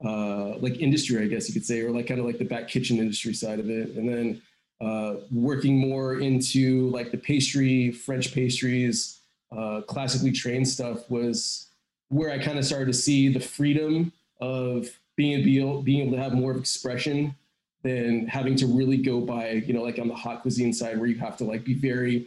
uh, 0.02 0.56
like 0.58 0.80
industry, 0.80 1.22
I 1.22 1.28
guess 1.28 1.48
you 1.48 1.54
could 1.54 1.66
say, 1.66 1.80
or 1.80 1.90
like 1.90 2.06
kind 2.06 2.20
of 2.20 2.26
like 2.26 2.38
the 2.38 2.44
back 2.44 2.68
kitchen 2.68 2.98
industry 2.98 3.34
side 3.34 3.60
of 3.60 3.68
it, 3.68 3.90
and 3.90 4.08
then 4.08 4.42
uh, 4.80 5.16
working 5.30 5.78
more 5.78 6.20
into 6.20 6.88
like 6.90 7.10
the 7.10 7.18
pastry, 7.18 7.90
French 7.90 8.34
pastries, 8.34 9.20
uh, 9.56 9.82
classically 9.82 10.32
trained 10.32 10.68
stuff 10.68 11.08
was 11.10 11.68
where 12.08 12.30
I 12.30 12.38
kind 12.38 12.58
of 12.58 12.64
started 12.64 12.86
to 12.86 12.92
see 12.92 13.28
the 13.28 13.40
freedom 13.40 14.12
of 14.40 14.88
being 15.16 15.40
able, 15.40 15.82
being 15.82 16.06
able 16.06 16.16
to 16.16 16.22
have 16.22 16.32
more 16.32 16.50
of 16.50 16.56
expression 16.56 17.34
than 17.82 18.26
having 18.26 18.56
to 18.56 18.66
really 18.66 18.96
go 18.96 19.20
by, 19.20 19.50
you 19.50 19.72
know, 19.72 19.82
like 19.82 19.98
on 19.98 20.08
the 20.08 20.14
hot 20.14 20.42
cuisine 20.42 20.72
side 20.72 20.98
where 20.98 21.06
you 21.06 21.18
have 21.18 21.36
to 21.36 21.44
like 21.44 21.64
be 21.64 21.74
very 21.74 22.26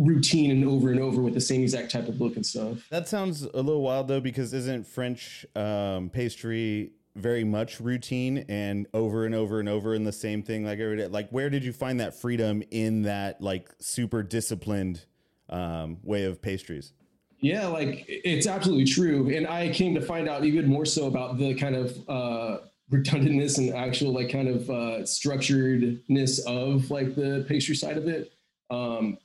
routine 0.00 0.50
and 0.50 0.64
over 0.64 0.90
and 0.90 0.98
over 0.98 1.20
with 1.20 1.34
the 1.34 1.40
same 1.40 1.62
exact 1.62 1.90
type 1.90 2.08
of 2.08 2.20
look 2.20 2.34
and 2.36 2.44
stuff. 2.44 2.88
That 2.90 3.06
sounds 3.06 3.42
a 3.42 3.60
little 3.60 3.82
wild 3.82 4.08
though, 4.08 4.20
because 4.20 4.52
isn't 4.54 4.86
French 4.86 5.44
um, 5.54 6.08
pastry 6.08 6.92
very 7.16 7.44
much 7.44 7.80
routine 7.80 8.46
and 8.48 8.86
over 8.94 9.26
and 9.26 9.34
over 9.34 9.60
and 9.60 9.68
over 9.68 9.94
in 9.94 10.04
the 10.04 10.12
same 10.12 10.42
thing 10.42 10.64
like 10.64 10.78
every 10.78 10.96
day? 10.96 11.06
Like, 11.06 11.28
where 11.30 11.50
did 11.50 11.64
you 11.64 11.72
find 11.72 12.00
that 12.00 12.14
freedom 12.14 12.62
in 12.70 13.02
that 13.02 13.42
like 13.42 13.68
super 13.78 14.22
disciplined 14.22 15.04
um, 15.50 15.98
way 16.02 16.24
of 16.24 16.40
pastries? 16.40 16.94
Yeah, 17.40 17.66
like 17.66 18.04
it's 18.08 18.46
absolutely 18.46 18.84
true. 18.84 19.34
And 19.34 19.46
I 19.46 19.70
came 19.70 19.94
to 19.94 20.00
find 20.00 20.28
out 20.28 20.44
even 20.44 20.66
more 20.66 20.86
so 20.86 21.06
about 21.06 21.36
the 21.36 21.54
kind 21.54 21.74
of 21.74 22.08
uh, 22.08 22.58
redundantness 22.90 23.58
and 23.58 23.74
actual 23.74 24.12
like 24.12 24.30
kind 24.30 24.48
of 24.48 24.70
uh, 24.70 25.02
structuredness 25.02 26.40
of 26.46 26.90
like 26.90 27.14
the 27.14 27.44
pastry 27.48 27.74
side 27.74 27.96
of 27.98 28.08
it 28.08 28.32
um, 28.70 29.18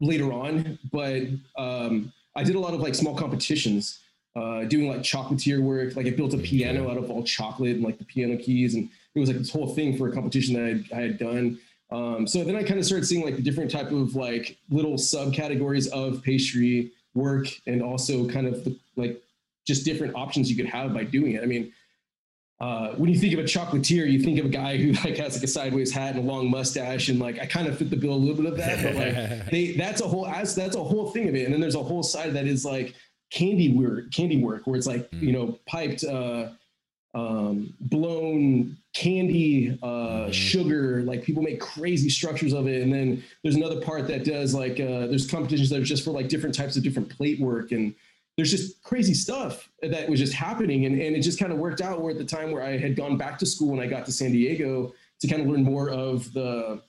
later 0.00 0.32
on. 0.32 0.78
But 0.92 1.22
um, 1.56 2.12
I 2.36 2.42
did 2.42 2.56
a 2.56 2.60
lot 2.60 2.74
of 2.74 2.80
like 2.80 2.94
small 2.94 3.16
competitions, 3.16 4.00
uh, 4.36 4.64
doing 4.64 4.88
like 4.88 5.00
chocolatier 5.00 5.60
work. 5.60 5.96
Like 5.96 6.06
I 6.06 6.10
built 6.10 6.34
a 6.34 6.38
piano 6.38 6.90
out 6.90 6.98
of 6.98 7.10
all 7.10 7.22
chocolate 7.22 7.76
and 7.76 7.84
like 7.84 7.98
the 7.98 8.04
piano 8.04 8.36
keys, 8.36 8.74
and 8.74 8.88
it 9.14 9.20
was 9.20 9.28
like 9.28 9.38
this 9.38 9.50
whole 9.50 9.74
thing 9.74 9.96
for 9.96 10.08
a 10.08 10.12
competition 10.12 10.54
that 10.54 10.64
I 10.64 10.68
had, 10.68 10.84
I 10.92 11.00
had 11.02 11.18
done. 11.18 11.58
Um, 11.90 12.26
so 12.26 12.42
then 12.42 12.56
I 12.56 12.62
kind 12.62 12.80
of 12.80 12.86
started 12.86 13.06
seeing 13.06 13.24
like 13.24 13.36
the 13.36 13.42
different 13.42 13.70
type 13.70 13.92
of 13.92 14.16
like 14.16 14.56
little 14.70 14.94
subcategories 14.94 15.88
of 15.90 16.22
pastry 16.22 16.90
work 17.14 17.46
and 17.66 17.82
also 17.82 18.28
kind 18.28 18.46
of 18.46 18.64
the, 18.64 18.76
like 18.96 19.22
just 19.64 19.84
different 19.84 20.14
options 20.16 20.50
you 20.50 20.56
could 20.56 20.66
have 20.66 20.92
by 20.92 21.04
doing 21.04 21.34
it. 21.34 21.42
I 21.42 21.46
mean, 21.46 21.72
uh, 22.64 22.94
when 22.96 23.10
you 23.12 23.18
think 23.18 23.34
of 23.34 23.38
a 23.40 23.42
chocolatier, 23.42 24.10
you 24.10 24.18
think 24.20 24.38
of 24.38 24.46
a 24.46 24.48
guy 24.48 24.76
who 24.78 24.92
like 25.04 25.16
has 25.18 25.34
like 25.36 25.44
a 25.44 25.46
sideways 25.46 25.92
hat 25.92 26.16
and 26.16 26.26
a 26.26 26.32
long 26.32 26.50
mustache, 26.50 27.08
and 27.10 27.18
like 27.18 27.38
I 27.38 27.46
kind 27.46 27.66
of 27.68 27.76
fit 27.78 27.90
the 27.90 27.96
bill 27.96 28.14
a 28.14 28.22
little 28.24 28.36
bit 28.42 28.46
of 28.52 28.56
that. 28.58 28.82
But 28.82 28.94
like 28.94 29.14
they, 29.50 29.72
that's 29.76 30.00
a 30.00 30.08
whole 30.08 30.24
that's, 30.24 30.54
that's 30.54 30.76
a 30.76 30.82
whole 30.82 31.10
thing 31.10 31.28
of 31.28 31.34
it. 31.34 31.44
And 31.44 31.52
then 31.52 31.60
there's 31.60 31.74
a 31.74 31.82
whole 31.82 32.02
side 32.02 32.32
that 32.34 32.46
is 32.46 32.64
like 32.64 32.94
candy 33.30 33.72
work, 33.72 34.10
candy 34.12 34.42
work, 34.42 34.66
where 34.66 34.76
it's 34.76 34.86
like 34.86 35.08
you 35.12 35.32
know 35.32 35.58
piped 35.66 36.04
uh, 36.04 36.48
um, 37.14 37.72
blown 37.80 38.76
candy, 38.94 39.78
uh, 39.82 40.26
Mhm. 40.28 40.32
sugar. 40.32 41.02
Like 41.02 41.22
people 41.22 41.42
make 41.42 41.60
crazy 41.60 42.08
structures 42.08 42.52
of 42.54 42.66
it. 42.66 42.82
And 42.82 42.92
then 42.92 43.22
there's 43.42 43.56
another 43.56 43.80
part 43.80 44.06
that 44.08 44.24
does 44.24 44.54
like 44.54 44.80
uh, 44.80 45.06
there's 45.08 45.28
competitions 45.30 45.68
that 45.70 45.80
are 45.80 45.84
just 45.84 46.04
for 46.04 46.12
like 46.12 46.28
different 46.28 46.54
types 46.54 46.76
of 46.76 46.82
different 46.82 47.08
plate 47.10 47.40
work 47.40 47.72
and 47.72 47.94
there's 48.36 48.50
just 48.50 48.82
crazy 48.82 49.14
stuff 49.14 49.68
that 49.82 50.08
was 50.08 50.18
just 50.18 50.32
happening. 50.32 50.86
And, 50.86 51.00
and 51.00 51.14
it 51.14 51.20
just 51.20 51.38
kind 51.38 51.52
of 51.52 51.58
worked 51.58 51.80
out 51.80 52.02
where 52.02 52.10
at 52.10 52.18
the 52.18 52.24
time 52.24 52.50
where 52.50 52.62
I 52.62 52.76
had 52.76 52.96
gone 52.96 53.16
back 53.16 53.38
to 53.38 53.46
school 53.46 53.72
and 53.72 53.80
I 53.80 53.86
got 53.86 54.04
to 54.06 54.12
San 54.12 54.32
Diego 54.32 54.92
to 55.20 55.28
kind 55.28 55.42
of 55.42 55.48
learn 55.48 55.62
more 55.62 55.90
of 55.90 56.32
the 56.32 56.82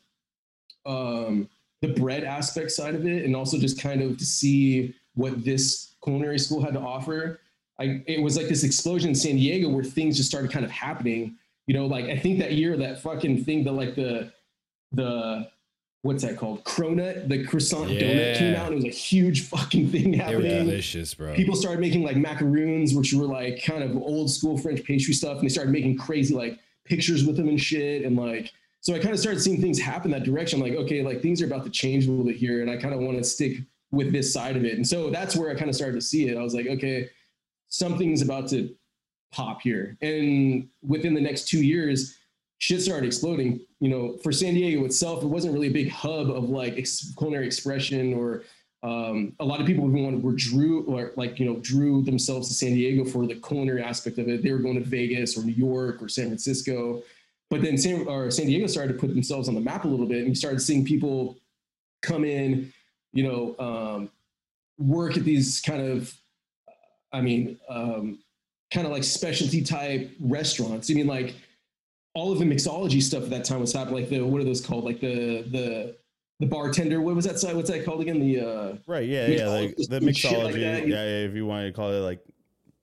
um, 0.86 1.50
the 1.82 1.90
bread 1.90 2.24
aspect 2.24 2.72
side 2.72 2.96
of 2.96 3.06
it 3.06 3.25
and 3.25 3.36
also 3.36 3.58
just 3.58 3.80
kind 3.80 4.02
of 4.02 4.18
to 4.18 4.25
see 4.25 4.96
what 5.14 5.44
this 5.44 5.96
culinary 6.04 6.40
school 6.40 6.64
had 6.64 6.74
to 6.74 6.80
offer. 6.80 7.42
I, 7.80 8.04
it 8.08 8.22
was 8.22 8.38
like 8.38 8.48
this 8.48 8.64
explosion 8.64 9.10
in 9.10 9.16
San 9.16 9.36
Diego 9.36 9.70
where 9.70 9.84
things 9.84 10.18
just 10.18 10.30
started 10.30 10.52
kind 10.52 10.66
of 10.66 10.72
happening. 10.72 11.36
You 11.68 11.74
know, 11.74 11.86
like 11.86 12.06
I 12.06 12.18
think 12.18 12.40
that 12.40 12.54
year 12.54 12.78
that 12.78 13.02
fucking 13.02 13.44
thing, 13.44 13.64
the 13.64 13.72
like 13.72 13.96
the 13.96 14.32
the 14.92 15.50
what's 16.05 16.21
that 16.24 16.38
called? 16.38 16.63
Cronut, 16.65 17.27
the 17.29 17.43
croissant 17.45 17.89
donut 17.89 18.38
came 18.38 18.53
out 18.53 18.71
and 18.71 18.74
it 18.74 18.75
was 18.75 18.85
a 18.85 18.89
huge 18.89 19.41
fucking 19.47 19.89
thing 19.89 20.12
They 20.12 20.17
were 20.19 20.24
happening 20.24 20.65
delicious, 20.65 21.15
bro. 21.15 21.33
people 21.33 21.55
started 21.55 21.79
making 21.79 22.03
like 22.03 22.15
macaroons, 22.15 22.93
which 22.93 23.12
were 23.12 23.25
like 23.25 23.63
kind 23.63 23.81
of 23.81 23.97
old 23.97 24.29
school 24.29 24.55
French 24.55 24.83
pastry 24.83 25.15
stuff, 25.15 25.38
and 25.39 25.45
they 25.45 25.50
started 25.50 25.71
making 25.71 25.97
crazy 25.97 26.35
like 26.35 26.59
pictures 26.83 27.25
with 27.25 27.38
them 27.38 27.50
and 27.50 27.59
shit. 27.59 28.03
And 28.03 28.15
like, 28.15 28.51
so 28.81 28.93
I 28.93 29.00
kind 29.00 29.15
of 29.15 29.19
started 29.19 29.41
seeing 29.41 29.59
things 29.59 29.79
happen 29.79 30.12
that 30.12 30.24
direction. 30.24 30.62
I'm 30.62 30.69
like, 30.69 30.77
okay, 30.77 31.01
like 31.01 31.24
things 31.24 31.41
are 31.41 31.47
about 31.47 31.63
to 31.63 31.71
change 31.71 32.05
a 32.05 32.12
little 32.12 32.25
bit 32.25 32.35
here, 32.35 32.62
and 32.62 32.69
I 32.69 32.77
kind 32.77 32.93
of 32.93 33.00
want 33.00 33.17
to 33.17 33.24
stick 33.24 33.57
with 33.89 34.12
this 34.12 34.31
side 34.31 34.55
of 34.55 34.63
it. 34.63 34.74
And 34.74 34.88
so 34.88 35.09
that's 35.09 35.35
where 35.35 35.50
I 35.50 35.55
kind 35.55 35.69
of 35.71 35.75
started 35.75 35.95
to 35.95 36.01
see 36.01 36.27
it. 36.29 36.38
I 36.38 36.43
was 36.43 36.53
like, 36.53 36.67
okay, 36.67 37.09
something's 37.69 38.21
about 38.21 38.47
to 38.50 38.75
pop 39.31 39.59
here. 39.62 39.97
And 40.01 40.69
within 40.83 41.15
the 41.15 41.21
next 41.21 41.47
two 41.47 41.63
years, 41.63 42.15
shit 42.65 42.81
started 42.81 43.05
exploding. 43.05 43.60
You 43.79 43.89
know, 43.89 44.17
for 44.24 44.31
San 44.31 44.55
Diego 44.55 44.86
itself, 44.86 45.24
it 45.24 45.27
wasn't 45.27 45.53
really 45.53 45.67
a 45.67 45.72
big 45.72 45.91
hub 45.91 46.31
of 46.31 46.50
like 46.50 46.79
ex- 46.79 47.13
culinary 47.15 47.45
expression 47.45 48.15
or 48.15 48.41
um, 48.81 49.34
a 49.39 49.45
lot 49.45 49.62
of 49.62 49.67
people 49.67 49.88
even 49.88 50.03
wanted, 50.03 50.24
were 50.24 50.34
drew 50.34 50.84
or 50.86 51.12
like 51.15 51.39
you 51.39 51.45
know 51.45 51.57
drew 51.62 52.01
themselves 52.01 52.48
to 52.48 52.55
San 52.55 52.74
Diego 52.74 53.05
for 53.05 53.27
the 53.27 53.36
culinary 53.36 53.84
aspect 53.84 54.17
of 54.17 54.27
it. 54.27 54.41
They 54.41 54.51
were 54.51 54.57
going 54.57 54.75
to 54.75 54.84
Vegas 54.84 55.38
or 55.38 55.43
New 55.43 55.53
York 55.53 56.01
or 56.01 56.10
San 56.10 56.25
Francisco, 56.25 57.03
but 57.51 57.62
then 57.62 57.77
San 57.77 58.07
or 58.07 58.31
San 58.31 58.48
Diego 58.48 58.65
started 58.65 58.93
to 58.93 59.00
put 59.00 59.10
themselves 59.10 59.48
on 59.48 59.53
the 59.53 59.62
map 59.62 59.86
a 59.86 59.88
little 59.88 60.07
bit, 60.07 60.19
and 60.19 60.29
you 60.29 60.36
started 60.36 60.60
seeing 60.60 60.84
people 60.84 61.38
come 62.01 62.25
in, 62.25 62.74
you 63.13 63.24
know, 63.24 63.55
um, 63.60 64.10
work 64.79 65.17
at 65.17 65.24
these 65.24 65.62
kind 65.62 65.81
of, 65.81 66.13
I 67.12 67.22
mean, 67.22 67.60
um, 67.69 68.19
kind 68.72 68.88
of 68.88 68.91
like 68.91 69.03
specialty 69.03 69.63
type 69.63 70.12
restaurants. 70.19 70.89
I 70.89 70.95
mean, 70.95 71.07
like 71.07 71.36
all 72.15 72.31
of 72.31 72.39
the 72.39 72.45
mixology 72.45 73.01
stuff 73.03 73.24
at 73.24 73.29
that 73.29 73.45
time 73.45 73.60
was 73.60 73.74
happening. 73.74 73.95
Like 74.01 74.10
the 74.10 74.22
what 74.22 74.41
are 74.41 74.45
those 74.45 74.65
called? 74.65 74.86
Like 74.86 75.00
the 75.01 75.43
the 75.51 75.95
the 76.39 76.45
bartender. 76.48 77.01
What 77.01 77.15
was 77.15 77.25
that 77.25 77.38
side? 77.39 77.55
What's 77.55 77.69
that 77.69 77.86
called 77.86 78.01
again? 78.01 78.19
The 78.19 78.39
uh, 78.39 78.75
Right. 78.88 79.07
Yeah. 79.07 79.27
Yeah. 79.27 79.48
Like 79.50 79.75
the 79.77 80.00
mixology. 80.01 80.43
like 80.43 80.53
that. 80.55 80.88
yeah, 80.88 81.03
yeah. 81.03 81.25
If 81.27 81.36
you 81.36 81.45
want 81.45 81.67
to 81.67 81.72
call 81.72 81.91
it 81.91 82.00
like. 82.00 82.19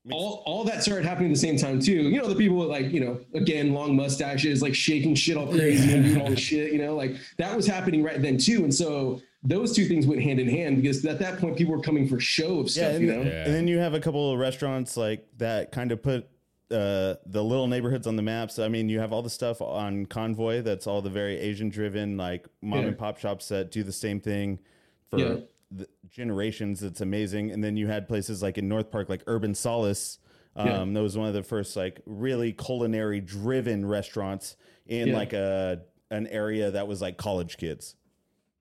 mix- 0.04 0.14
all 0.14 0.42
all 0.46 0.64
that 0.64 0.82
started 0.82 1.04
happening 1.06 1.30
at 1.30 1.34
the 1.34 1.40
same 1.40 1.56
time 1.56 1.80
too. 1.80 1.92
You 1.92 2.20
know, 2.20 2.28
the 2.28 2.34
people 2.34 2.56
with 2.58 2.68
like, 2.68 2.92
you 2.92 3.00
know, 3.00 3.20
again, 3.34 3.72
long 3.72 3.96
mustaches, 3.96 4.62
like 4.62 4.74
shaking 4.74 5.14
shit 5.14 5.36
all 5.36 5.46
crazy 5.48 5.92
and 5.92 6.04
doing 6.04 6.20
all 6.20 6.30
the 6.30 6.36
shit, 6.36 6.72
you 6.72 6.78
know, 6.78 6.94
like 6.94 7.16
that 7.38 7.56
was 7.56 7.66
happening 7.66 8.02
right 8.02 8.20
then 8.20 8.36
too. 8.38 8.64
And 8.64 8.74
so 8.74 9.20
those 9.44 9.74
two 9.74 9.86
things 9.86 10.06
went 10.06 10.22
hand 10.22 10.38
in 10.40 10.48
hand 10.48 10.80
because 10.80 11.04
at 11.04 11.18
that 11.18 11.38
point 11.40 11.56
people 11.56 11.74
were 11.74 11.82
coming 11.82 12.06
for 12.06 12.20
show 12.20 12.60
of 12.60 12.66
yeah, 12.66 12.70
stuff, 12.70 12.92
and, 12.94 13.00
you 13.02 13.12
know? 13.12 13.22
Yeah. 13.22 13.44
and 13.44 13.52
then 13.54 13.66
you 13.66 13.78
have 13.78 13.92
a 13.92 13.98
couple 14.00 14.32
of 14.32 14.38
restaurants 14.38 14.96
like 14.96 15.26
that 15.38 15.72
kind 15.72 15.90
of 15.90 16.00
put 16.02 16.28
uh, 16.72 17.16
the 17.26 17.42
little 17.44 17.66
neighborhoods 17.66 18.06
on 18.06 18.16
the 18.16 18.22
maps. 18.22 18.58
I 18.58 18.68
mean, 18.68 18.88
you 18.88 18.98
have 19.00 19.12
all 19.12 19.22
the 19.22 19.30
stuff 19.30 19.60
on 19.60 20.06
Convoy 20.06 20.62
that's 20.62 20.86
all 20.86 21.02
the 21.02 21.10
very 21.10 21.38
Asian 21.38 21.68
driven, 21.68 22.16
like 22.16 22.46
mom 22.62 22.80
Yeah. 22.80 22.86
and 22.88 22.98
pop 22.98 23.18
shops 23.18 23.48
that 23.48 23.70
do 23.70 23.82
the 23.82 23.92
same 23.92 24.20
thing 24.20 24.58
for 25.10 25.18
Yeah. 25.18 25.36
the 25.70 25.86
generations. 26.10 26.82
It's 26.82 27.00
amazing. 27.00 27.50
And 27.50 27.62
then 27.62 27.76
you 27.76 27.86
had 27.86 28.08
places 28.08 28.42
like 28.42 28.58
in 28.58 28.68
North 28.68 28.90
Park, 28.90 29.08
like 29.08 29.22
Urban 29.26 29.54
Solace. 29.54 30.18
Um, 30.56 30.66
Yeah. 30.66 30.84
That 30.94 31.02
was 31.02 31.16
one 31.16 31.28
of 31.28 31.34
the 31.34 31.42
first 31.42 31.76
like 31.76 32.00
really 32.06 32.52
culinary 32.52 33.20
driven 33.20 33.84
restaurants 33.86 34.56
in 34.86 35.12
like 35.12 35.32
a 35.32 35.82
an 36.10 36.26
area 36.26 36.70
that 36.70 36.86
was 36.86 37.00
like 37.00 37.16
college 37.16 37.56
kids. 37.56 37.96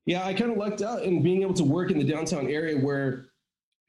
Yeah, 0.05 0.25
I 0.25 0.33
kind 0.33 0.51
of 0.51 0.57
lucked 0.57 0.81
out 0.81 1.03
in 1.03 1.21
being 1.21 1.41
able 1.41 1.53
to 1.55 1.63
work 1.65 1.91
in 1.91 1.97
the 1.99 2.05
downtown 2.05 2.47
area 2.47 2.77
where 2.77 3.25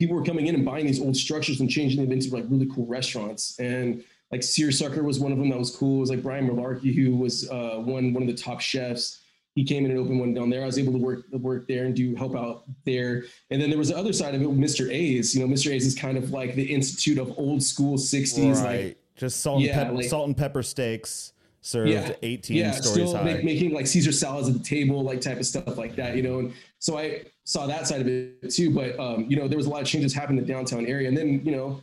people 0.00 0.16
were 0.16 0.24
coming 0.24 0.46
in 0.48 0.56
and 0.56 0.64
buying 0.64 0.84
these 0.84 1.00
old 1.00 1.16
structures 1.16 1.60
and 1.60 1.70
changing 1.70 2.02
them 2.02 2.10
into 2.10 2.28
like 2.34 2.44
really 2.48 2.66
cool 2.74 2.86
restaurants. 2.86 3.56
And 3.60 4.02
like 4.32 4.42
Seersucker 4.42 5.02
was 5.02 5.20
one 5.20 5.30
of 5.30 5.38
them 5.38 5.50
that 5.50 5.58
was 5.58 5.74
cool. 5.76 5.98
It 5.98 6.00
was 6.00 6.10
like 6.10 6.22
Brian 6.22 6.48
Malarkey, 6.48 6.94
who 6.94 7.14
was 7.16 7.48
uh, 7.50 7.76
one 7.84 8.12
one 8.14 8.22
of 8.22 8.26
the 8.28 8.34
top 8.34 8.60
chefs. 8.60 9.18
He 9.54 9.64
came 9.64 9.84
in 9.84 9.90
and 9.90 10.00
opened 10.00 10.18
one 10.18 10.32
down 10.32 10.48
there. 10.48 10.62
I 10.62 10.66
was 10.66 10.78
able 10.78 10.92
to 10.92 10.98
work 10.98 11.26
work 11.32 11.68
there 11.68 11.84
and 11.84 11.94
do 11.94 12.14
help 12.16 12.34
out 12.34 12.64
there. 12.86 13.24
And 13.50 13.60
then 13.60 13.68
there 13.68 13.78
was 13.78 13.90
the 13.90 13.96
other 13.98 14.14
side 14.14 14.34
of 14.34 14.40
it, 14.40 14.48
Mr. 14.48 14.90
A's. 14.90 15.34
You 15.34 15.46
know, 15.46 15.52
Mr. 15.54 15.70
A's 15.70 15.84
is 15.86 15.94
kind 15.94 16.16
of 16.16 16.30
like 16.30 16.54
the 16.54 16.64
institute 16.64 17.18
of 17.18 17.38
old 17.38 17.62
school 17.62 17.98
'60s, 17.98 18.64
like 18.64 18.96
Just 19.14 19.40
salt 19.40 19.56
and, 19.58 19.66
Yeah, 19.66 19.84
pep- 19.84 19.92
like- 19.94 20.06
salt 20.08 20.26
and 20.28 20.36
pepper 20.36 20.62
steaks 20.62 21.34
served 21.64 21.90
yeah, 21.92 22.12
18 22.24 22.56
yeah, 22.56 22.70
stories 22.72 22.92
still 23.10 23.16
high. 23.16 23.22
make, 23.22 23.44
making 23.44 23.72
like 23.72 23.86
Caesar 23.86 24.10
salads 24.10 24.48
at 24.48 24.54
the 24.54 24.64
table, 24.64 25.04
like 25.04 25.20
type 25.20 25.38
of 25.38 25.46
stuff 25.46 25.76
like 25.78 25.94
that, 25.94 26.16
you 26.16 26.22
know. 26.22 26.40
And 26.40 26.52
so 26.80 26.98
I 26.98 27.22
saw 27.44 27.66
that 27.68 27.86
side 27.86 28.00
of 28.00 28.08
it 28.08 28.50
too. 28.50 28.74
But 28.74 28.98
um, 28.98 29.26
you 29.28 29.36
know, 29.36 29.46
there 29.46 29.58
was 29.58 29.66
a 29.66 29.70
lot 29.70 29.82
of 29.82 29.86
changes 29.86 30.12
happening 30.14 30.38
in 30.38 30.46
the 30.46 30.52
downtown 30.52 30.86
area, 30.86 31.06
and 31.08 31.16
then 31.16 31.40
you 31.44 31.52
know, 31.52 31.80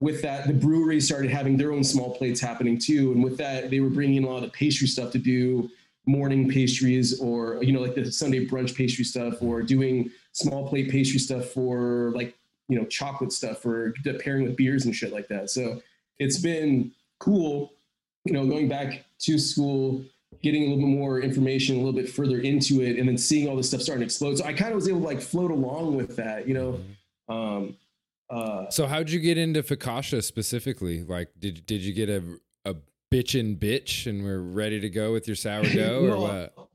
with 0.00 0.22
that, 0.22 0.46
the 0.46 0.54
breweries 0.54 1.06
started 1.06 1.30
having 1.30 1.56
their 1.56 1.72
own 1.72 1.82
small 1.82 2.14
plates 2.16 2.40
happening 2.40 2.78
too, 2.78 3.12
and 3.12 3.22
with 3.22 3.36
that, 3.38 3.70
they 3.70 3.80
were 3.80 3.90
bringing 3.90 4.16
in 4.16 4.24
a 4.24 4.28
lot 4.28 4.36
of 4.36 4.42
the 4.42 4.50
pastry 4.50 4.86
stuff 4.86 5.10
to 5.12 5.18
do 5.18 5.68
morning 6.06 6.48
pastries 6.48 7.20
or 7.20 7.62
you 7.62 7.72
know 7.72 7.80
like 7.80 7.94
the 7.94 8.10
Sunday 8.10 8.46
brunch 8.46 8.74
pastry 8.74 9.04
stuff 9.04 9.42
or 9.42 9.60
doing 9.60 10.10
small 10.32 10.66
plate 10.66 10.90
pastry 10.90 11.18
stuff 11.18 11.46
for 11.46 12.12
like 12.14 12.34
you 12.68 12.78
know 12.78 12.86
chocolate 12.86 13.30
stuff 13.30 13.60
for 13.60 13.92
pairing 14.20 14.44
with 14.44 14.56
beers 14.56 14.84
and 14.84 14.94
shit 14.94 15.12
like 15.12 15.28
that. 15.28 15.50
So 15.50 15.80
it's 16.18 16.38
been 16.38 16.92
cool, 17.18 17.72
you 18.24 18.32
know, 18.32 18.46
going 18.46 18.68
back 18.68 19.04
to 19.20 19.38
school, 19.38 20.04
getting 20.42 20.62
a 20.62 20.66
little 20.66 20.82
bit 20.84 20.96
more 20.96 21.20
information, 21.20 21.76
a 21.76 21.78
little 21.78 21.92
bit 21.92 22.08
further 22.08 22.38
into 22.38 22.82
it, 22.82 22.98
and 22.98 23.08
then 23.08 23.18
seeing 23.18 23.48
all 23.48 23.56
this 23.56 23.68
stuff 23.68 23.82
starting 23.82 24.00
to 24.00 24.06
explode. 24.06 24.38
So 24.38 24.44
I 24.44 24.52
kind 24.52 24.70
of 24.70 24.76
was 24.76 24.88
able 24.88 25.00
to 25.00 25.06
like 25.06 25.20
float 25.20 25.50
along 25.50 25.96
with 25.96 26.16
that, 26.16 26.46
you 26.46 26.54
know. 26.54 26.80
Um, 27.28 27.76
uh, 28.30 28.68
So 28.70 28.86
how'd 28.86 29.10
you 29.10 29.20
get 29.20 29.38
into 29.38 29.62
Focaccia 29.62 30.22
specifically? 30.22 31.02
Like, 31.02 31.30
did 31.38 31.64
did 31.66 31.80
you 31.82 31.92
get 31.92 32.08
a 32.08 32.22
a 32.64 32.74
bitchin' 33.12 33.58
bitch 33.58 34.06
and 34.06 34.22
we're 34.24 34.38
ready 34.40 34.80
to 34.80 34.90
go 34.90 35.12
with 35.12 35.26
your 35.26 35.36
sourdough 35.36 36.06
or 36.12 36.16
what? 36.18 36.68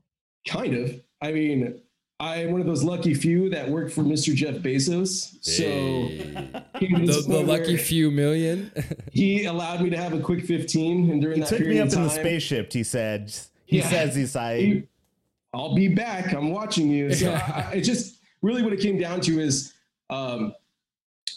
Kind 0.48 0.74
of. 0.74 1.00
I 1.22 1.32
mean, 1.32 1.80
I'm 2.20 2.52
one 2.52 2.60
of 2.60 2.66
those 2.66 2.82
lucky 2.84 3.14
few 3.14 3.48
that 3.50 3.68
worked 3.68 3.92
for 3.92 4.02
Mr. 4.02 4.34
Jeff 4.34 4.56
Bezos. 4.56 5.36
So 5.42 5.62
Hey. 5.62 6.62
he 6.80 6.94
was 6.94 7.26
the, 7.26 7.32
the 7.32 7.40
lucky 7.40 7.76
few 7.76 8.10
million. 8.10 8.70
he 9.12 9.44
allowed 9.46 9.80
me 9.80 9.90
to 9.90 9.96
have 9.96 10.12
a 10.12 10.20
quick 10.20 10.44
15, 10.44 11.10
and 11.10 11.20
during 11.20 11.36
He 11.36 11.40
that 11.42 11.48
took 11.48 11.58
period 11.58 11.74
me 11.74 11.80
up 11.80 11.88
of 11.88 11.94
in 11.94 12.02
the 12.04 12.10
spaceship. 12.10 12.72
He 12.72 12.82
said. 12.84 13.32
He 13.66 13.78
Yeah. 13.78 13.88
says 13.88 14.14
he's 14.14 14.34
like. 14.34 14.60
He- 14.60 14.82
I'll 15.54 15.74
be 15.74 15.86
back. 15.88 16.32
I'm 16.34 16.50
watching 16.50 16.90
you. 16.90 17.12
So 17.14 17.32
I, 17.32 17.68
I- 17.70 17.74
it 17.76 17.82
just 17.82 18.18
really 18.42 18.62
what 18.62 18.72
it 18.72 18.80
came 18.80 18.98
down 18.98 19.20
to 19.22 19.38
is 19.40 19.72
um, 20.10 20.52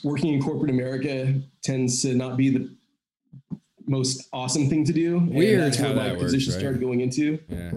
working 0.03 0.33
in 0.33 0.41
corporate 0.41 0.71
America 0.71 1.33
tends 1.63 2.01
to 2.01 2.13
not 2.15 2.37
be 2.37 2.49
the 2.49 2.69
most 3.87 4.27
awesome 4.33 4.69
thing 4.69 4.83
to 4.85 4.93
do. 4.93 5.19
Weird 5.19 5.61
that's 5.61 5.77
how 5.77 5.87
where 5.87 5.95
my 5.95 6.03
that 6.03 6.11
works, 6.13 6.23
position 6.23 6.53
right? 6.53 6.59
started 6.59 6.81
going 6.81 7.01
into. 7.01 7.39
yeah. 7.47 7.71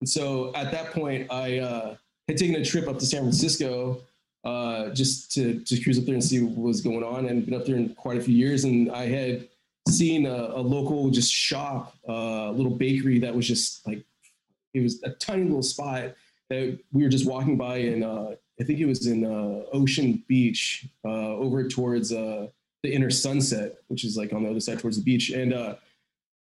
And 0.00 0.08
so 0.08 0.52
at 0.54 0.72
that 0.72 0.92
point, 0.92 1.30
I 1.30 1.58
uh, 1.58 1.96
had 2.26 2.36
taken 2.36 2.56
a 2.56 2.64
trip 2.64 2.88
up 2.88 2.98
to 2.98 3.06
San 3.06 3.20
Francisco 3.20 4.00
uh, 4.44 4.88
just 4.90 5.30
to, 5.32 5.60
to 5.60 5.80
cruise 5.82 5.98
up 5.98 6.06
there 6.06 6.14
and 6.14 6.24
see 6.24 6.42
what 6.42 6.56
was 6.56 6.80
going 6.80 7.04
on. 7.04 7.26
And 7.26 7.44
been 7.44 7.54
up 7.54 7.66
there 7.66 7.76
in 7.76 7.94
quite 7.94 8.16
a 8.16 8.20
few 8.20 8.34
years. 8.34 8.64
And 8.64 8.90
I 8.90 9.06
had 9.06 9.48
seen 9.88 10.26
a, 10.26 10.52
a 10.54 10.60
local 10.60 11.10
just 11.10 11.32
shop, 11.32 11.94
uh, 12.08 12.12
a 12.48 12.52
little 12.52 12.74
bakery 12.74 13.18
that 13.18 13.34
was 13.34 13.46
just 13.46 13.86
like, 13.86 14.02
it 14.72 14.80
was 14.80 15.02
a 15.02 15.10
tiny 15.10 15.44
little 15.44 15.62
spot 15.62 16.14
that 16.48 16.78
we 16.92 17.02
were 17.02 17.08
just 17.08 17.26
walking 17.26 17.56
by 17.56 17.76
and 17.76 18.02
uh, 18.02 18.30
I 18.60 18.64
think 18.64 18.78
it 18.78 18.86
was 18.86 19.06
in 19.06 19.24
uh, 19.24 19.64
Ocean 19.72 20.22
Beach 20.28 20.86
uh, 21.04 21.34
over 21.36 21.66
towards 21.66 22.12
uh, 22.12 22.48
the 22.82 22.92
inner 22.92 23.10
sunset, 23.10 23.78
which 23.88 24.04
is 24.04 24.16
like 24.16 24.32
on 24.32 24.42
the 24.42 24.50
other 24.50 24.60
side 24.60 24.78
towards 24.78 24.98
the 24.98 25.02
beach. 25.02 25.30
And 25.30 25.54
uh, 25.54 25.76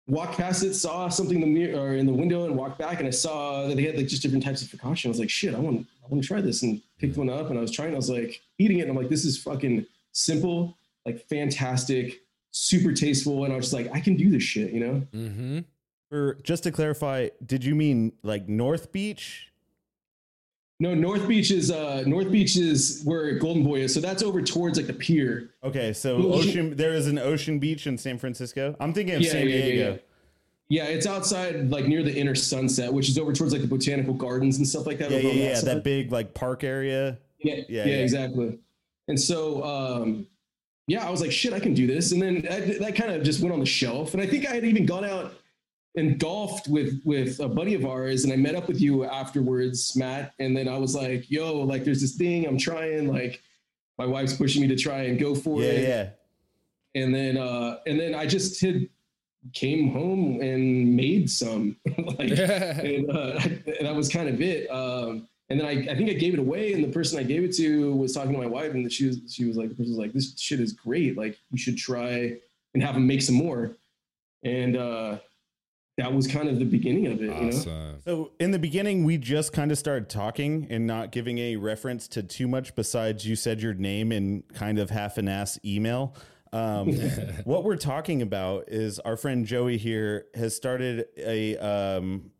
walked 0.07 0.37
past 0.37 0.63
it, 0.63 0.73
saw 0.73 1.07
something 1.07 1.41
in 1.41 1.41
the 1.41 1.47
mirror 1.47 1.95
in 1.95 2.05
the 2.05 2.13
window, 2.13 2.45
and 2.45 2.55
walked 2.55 2.77
back, 2.77 2.99
and 2.99 3.07
I 3.07 3.11
saw 3.11 3.67
that 3.67 3.75
they 3.75 3.83
had 3.83 3.95
like 3.95 4.07
just 4.07 4.21
different 4.21 4.43
types 4.43 4.61
of 4.61 4.67
focaccia. 4.67 5.05
I 5.05 5.09
was 5.09 5.19
like, 5.19 5.29
shit, 5.29 5.55
I 5.55 5.59
want, 5.59 5.87
I 6.03 6.07
want 6.09 6.21
to 6.21 6.27
try 6.27 6.41
this, 6.41 6.63
and 6.63 6.81
picked 6.99 7.17
one 7.17 7.29
up, 7.29 7.49
and 7.49 7.57
I 7.57 7.61
was 7.61 7.71
trying. 7.71 7.93
I 7.93 7.97
was 7.97 8.09
like 8.09 8.41
eating 8.59 8.79
it, 8.79 8.81
and 8.81 8.91
I'm 8.91 8.97
like, 8.97 9.09
this 9.09 9.23
is 9.23 9.41
fucking 9.41 9.85
simple, 10.11 10.77
like 11.05 11.25
fantastic, 11.27 12.21
super 12.51 12.91
tasteful, 12.91 13.45
and 13.45 13.53
I 13.53 13.55
was 13.55 13.65
just 13.71 13.73
like, 13.73 13.95
I 13.95 13.99
can 14.01 14.17
do 14.17 14.29
this 14.29 14.43
shit, 14.43 14.73
you 14.73 14.79
know? 14.81 15.07
Mm-hmm. 15.13 15.59
For 16.09 16.35
just 16.43 16.63
to 16.63 16.71
clarify, 16.71 17.29
did 17.45 17.63
you 17.63 17.75
mean 17.75 18.11
like 18.23 18.47
North 18.49 18.91
Beach? 18.91 19.52
No, 20.83 20.93
North 20.93 21.25
Beach 21.29 21.49
is 21.49 21.71
uh 21.71 22.03
North 22.05 22.29
Beach 22.29 22.57
is 22.57 23.03
where 23.05 23.39
Golden 23.39 23.63
Boy 23.63 23.79
is. 23.83 23.93
So 23.93 24.01
that's 24.01 24.21
over 24.21 24.41
towards 24.41 24.77
like 24.77 24.85
the 24.87 24.93
pier. 24.93 25.51
Okay, 25.63 25.93
so 25.93 26.17
ocean. 26.33 26.75
There 26.75 26.91
is 26.91 27.07
an 27.07 27.17
ocean 27.17 27.57
beach 27.57 27.87
in 27.87 27.97
San 27.97 28.17
Francisco. 28.17 28.75
I'm 28.81 28.93
thinking 28.93 29.15
of 29.15 29.25
San 29.25 29.45
Diego. 29.45 29.91
Yeah, 30.67 30.83
yeah, 30.83 30.89
it's 30.89 31.07
outside 31.07 31.69
like 31.71 31.85
near 31.85 32.03
the 32.03 32.13
inner 32.13 32.35
sunset, 32.35 32.91
which 32.91 33.07
is 33.07 33.17
over 33.17 33.31
towards 33.31 33.53
like 33.53 33.61
the 33.61 33.67
botanical 33.67 34.13
gardens 34.13 34.57
and 34.57 34.67
stuff 34.67 34.85
like 34.85 34.97
that. 34.97 35.09
Yeah, 35.09 35.19
yeah, 35.19 35.51
yeah. 35.51 35.61
That 35.61 35.85
big 35.85 36.11
like 36.11 36.33
park 36.33 36.65
area. 36.65 37.17
Yeah, 37.39 37.55
Yeah, 37.55 37.63
yeah, 37.69 37.85
yeah. 37.85 37.95
exactly. 37.99 38.59
And 39.07 39.17
so, 39.17 39.63
um, 39.63 40.27
yeah, 40.87 41.07
I 41.07 41.09
was 41.09 41.21
like, 41.21 41.31
shit, 41.31 41.53
I 41.53 41.61
can 41.61 41.73
do 41.73 41.87
this. 41.87 42.11
And 42.11 42.21
then 42.21 42.45
I, 42.51 42.59
that 42.59 42.95
kind 42.95 43.11
of 43.11 43.23
just 43.23 43.41
went 43.41 43.53
on 43.53 43.61
the 43.61 43.65
shelf. 43.65 44.13
And 44.13 44.21
I 44.21 44.27
think 44.27 44.45
I 44.49 44.55
had 44.55 44.65
even 44.65 44.85
gone 44.85 45.05
out 45.05 45.33
and 45.95 46.19
golfed 46.19 46.67
with 46.67 47.01
with 47.05 47.39
a 47.39 47.47
buddy 47.47 47.75
of 47.75 47.85
ours, 47.85 48.23
and 48.23 48.33
I 48.33 48.35
met 48.35 48.55
up 48.55 48.67
with 48.67 48.81
you 48.81 49.05
afterwards, 49.05 49.95
Matt. 49.95 50.33
And 50.39 50.55
then 50.57 50.67
I 50.67 50.77
was 50.77 50.95
like, 50.95 51.29
yo, 51.29 51.57
like, 51.59 51.83
there's 51.83 52.01
this 52.01 52.15
thing 52.15 52.47
I'm 52.47 52.57
trying. 52.57 53.07
Like, 53.07 53.41
my 53.97 54.05
wife's 54.05 54.33
pushing 54.33 54.61
me 54.61 54.67
to 54.69 54.75
try 54.75 55.03
and 55.03 55.19
go 55.19 55.35
for 55.35 55.61
Yeah, 55.61 55.69
it. 55.69 55.87
yeah. 55.87 57.01
And 57.01 57.13
then, 57.13 57.37
uh, 57.37 57.77
and 57.85 57.99
then 57.99 58.15
I 58.15 58.25
just 58.25 58.59
had 58.61 58.87
came 59.53 59.91
home 59.91 60.41
and 60.41 60.95
made 60.95 61.29
some. 61.29 61.75
like, 61.97 62.31
and, 62.39 63.09
uh, 63.11 63.39
and 63.43 63.85
that 63.87 63.95
was 63.95 64.09
kind 64.09 64.29
of 64.29 64.41
it. 64.41 64.69
Um, 64.69 65.27
and 65.49 65.59
then 65.59 65.67
I, 65.67 65.91
I 65.91 65.95
think 65.95 66.09
I 66.09 66.13
gave 66.13 66.33
it 66.33 66.39
away, 66.39 66.73
and 66.73 66.83
the 66.83 66.87
person 66.87 67.19
I 67.19 67.23
gave 67.23 67.43
it 67.43 67.53
to 67.57 67.93
was 67.95 68.13
talking 68.13 68.31
to 68.31 68.37
my 68.39 68.47
wife, 68.47 68.73
and 68.73 68.91
she 68.91 69.07
was 69.07 69.19
she 69.29 69.45
was 69.45 69.57
like, 69.57 69.69
the 69.69 69.75
person 69.75 69.91
was 69.91 69.99
like, 69.99 70.13
"This 70.13 70.39
shit 70.39 70.59
is 70.59 70.71
great. 70.71 71.17
Like, 71.17 71.37
you 71.51 71.57
should 71.57 71.77
try 71.77 72.37
and 72.73 72.81
have 72.81 72.95
them 72.95 73.05
make 73.05 73.21
some 73.21 73.35
more." 73.35 73.75
And 74.43 74.75
uh, 74.77 75.17
that 75.97 76.11
was 76.13 76.27
kind 76.27 76.49
of 76.49 76.57
the 76.59 76.65
beginning 76.65 77.07
of 77.07 77.21
it. 77.21 77.35
You 77.35 77.51
know? 77.51 77.95
So 78.05 78.31
in 78.39 78.51
the 78.51 78.59
beginning, 78.59 79.03
we 79.03 79.17
just 79.17 79.53
kind 79.53 79.71
of 79.71 79.77
started 79.77 80.09
talking 80.09 80.67
and 80.69 80.87
not 80.87 81.11
giving 81.11 81.37
a 81.37 81.55
reference 81.57 82.07
to 82.09 82.23
too 82.23 82.47
much. 82.47 82.75
Besides, 82.75 83.27
you 83.27 83.35
said 83.35 83.61
your 83.61 83.73
name 83.75 84.11
in 84.11 84.43
kind 84.53 84.79
of 84.79 84.89
half 84.89 85.17
an 85.17 85.27
ass 85.27 85.59
email. 85.63 86.15
Um, 86.51 86.91
what 87.43 87.63
we're 87.63 87.77
talking 87.77 88.21
about 88.21 88.65
is 88.69 88.99
our 88.99 89.17
friend 89.17 89.45
Joey 89.45 89.77
here 89.77 90.25
has 90.35 90.55
started 90.55 91.05
a 91.17 91.57
um, 91.57 92.31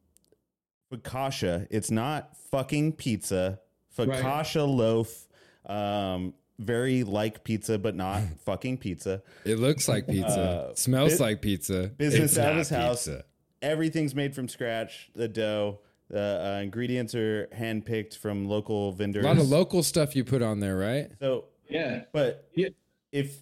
focaccia. 0.91 1.67
It's 1.69 1.91
not 1.91 2.35
fucking 2.51 2.93
pizza. 2.93 3.59
Focaccia 3.95 4.67
loaf. 4.67 5.27
Um, 5.65 6.33
very 6.59 7.03
like 7.03 7.43
pizza, 7.43 7.77
but 7.77 7.95
not 7.95 8.21
fucking 8.45 8.77
pizza. 8.77 9.23
It 9.45 9.59
looks 9.59 9.87
like 9.87 10.07
pizza. 10.07 10.69
Uh, 10.71 10.75
Smells 10.75 11.13
bit- 11.13 11.19
like 11.19 11.41
pizza. 11.41 11.91
business 11.97 12.31
It's 12.31 12.37
out 12.39 12.49
of 12.49 12.53
not 12.53 12.59
his 12.59 12.69
house. 12.69 13.05
pizza. 13.07 13.25
Everything's 13.63 14.13
made 14.13 14.35
from 14.35 14.47
scratch. 14.47 15.09
The 15.15 15.27
dough, 15.27 15.79
the 16.09 16.55
uh, 16.57 16.61
ingredients 16.61 17.15
are 17.15 17.47
handpicked 17.47 18.17
from 18.17 18.45
local 18.47 18.91
vendors. 18.91 19.23
A 19.23 19.27
lot 19.27 19.37
of 19.37 19.49
local 19.49 19.81
stuff 19.81 20.15
you 20.15 20.23
put 20.23 20.41
on 20.43 20.59
there, 20.59 20.77
right? 20.77 21.09
So, 21.19 21.45
Yeah. 21.69 22.03
but 22.11 22.49
Yeah. 22.55 22.67
if 23.11 23.37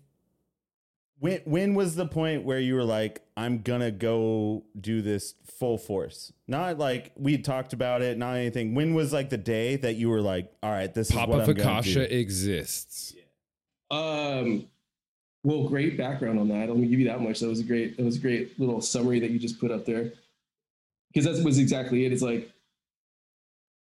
when 1.19 1.41
when 1.45 1.73
was 1.75 1.95
the 1.95 2.05
point 2.07 2.45
where 2.45 2.59
you 2.59 2.75
were 2.75 2.83
like, 2.83 3.21
I'm 3.35 3.61
gonna 3.61 3.91
go 3.91 4.63
do 4.79 5.01
this 5.01 5.35
full 5.59 5.77
force? 5.77 6.31
Not 6.47 6.77
like 6.77 7.11
we 7.15 7.37
talked 7.39 7.73
about 7.73 8.01
it, 8.01 8.17
not 8.17 8.35
anything. 8.37 8.73
When 8.75 8.93
was 8.93 9.11
like 9.13 9.29
the 9.29 9.37
day 9.37 9.75
that 9.77 9.95
you 9.95 10.09
were 10.09 10.21
like, 10.21 10.51
all 10.63 10.71
right, 10.71 10.91
this 10.93 11.09
is 11.09 11.15
Papa 11.15 11.31
what 11.31 11.41
I'm 11.41 11.53
gonna 11.55 11.81
Focaccia 11.81 12.07
do? 12.09 12.15
exists. 12.15 13.15
Um, 13.91 14.67
well, 15.43 15.67
great 15.67 15.97
background 15.97 16.39
on 16.39 16.47
that. 16.49 16.69
Let 16.69 16.77
me 16.77 16.87
give 16.87 16.99
you 16.99 17.07
that 17.07 17.21
much. 17.21 17.39
That 17.39 17.47
was 17.47 17.59
a 17.59 17.63
great. 17.63 17.97
That 17.97 18.05
was 18.05 18.17
a 18.17 18.19
great 18.19 18.59
little 18.59 18.81
summary 18.81 19.19
that 19.19 19.31
you 19.31 19.39
just 19.39 19.59
put 19.59 19.71
up 19.71 19.85
there. 19.85 20.11
Because 21.13 21.25
that 21.25 21.43
was 21.43 21.57
exactly 21.57 22.05
it. 22.05 22.13
It's 22.13 22.21
like, 22.21 22.49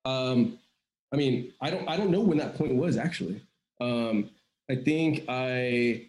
um, 0.06 0.58
I 1.12 1.18
mean, 1.18 1.54
I 1.62 1.70
don't, 1.70 1.88
I 1.88 1.98
don't 1.98 2.10
know 2.10 2.22
when 2.22 2.38
that 2.40 2.56
point 2.56 2.76
was 2.76 2.98
actually. 2.98 3.42
Um, 3.80 4.30
I 4.70 4.76
think 4.76 5.26
I, 5.28 6.06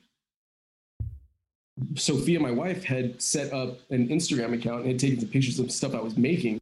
Sophia, 1.97 2.41
my 2.41 2.51
wife, 2.51 2.85
had 2.85 3.21
set 3.21 3.53
up 3.53 3.79
an 3.91 4.09
Instagram 4.09 4.55
account 4.55 4.83
and 4.83 4.93
had 4.93 4.99
taken 5.01 5.21
some 5.21 5.29
pictures 5.29 5.59
of 5.59 5.71
stuff 5.71 5.95
I 5.95 6.01
was 6.01 6.17
making. 6.17 6.61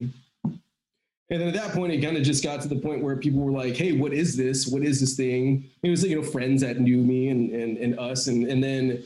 And 1.31 1.41
then 1.41 1.49
at 1.49 1.55
that 1.55 1.73
point, 1.73 1.93
it 1.93 2.03
kind 2.03 2.17
of 2.17 2.25
just 2.25 2.43
got 2.43 2.61
to 2.63 2.69
the 2.69 2.77
point 2.77 3.05
where 3.05 3.17
people 3.17 3.41
were 3.41 3.53
like, 3.53 3.77
"Hey, 3.77 3.93
what 3.93 4.13
is 4.13 4.37
this? 4.37 4.67
What 4.67 4.83
is 4.83 4.99
this 4.99 5.15
thing?" 5.15 5.71
It 5.83 5.91
was 5.91 6.05
you 6.05 6.17
know 6.17 6.23
friends 6.23 6.61
that 6.63 6.81
knew 6.81 6.99
me 6.99 7.29
and 7.29 7.51
and, 7.51 7.79
and 7.79 7.99
us, 7.99 8.27
and 8.27 8.47
and 8.49 8.63
then 8.63 9.05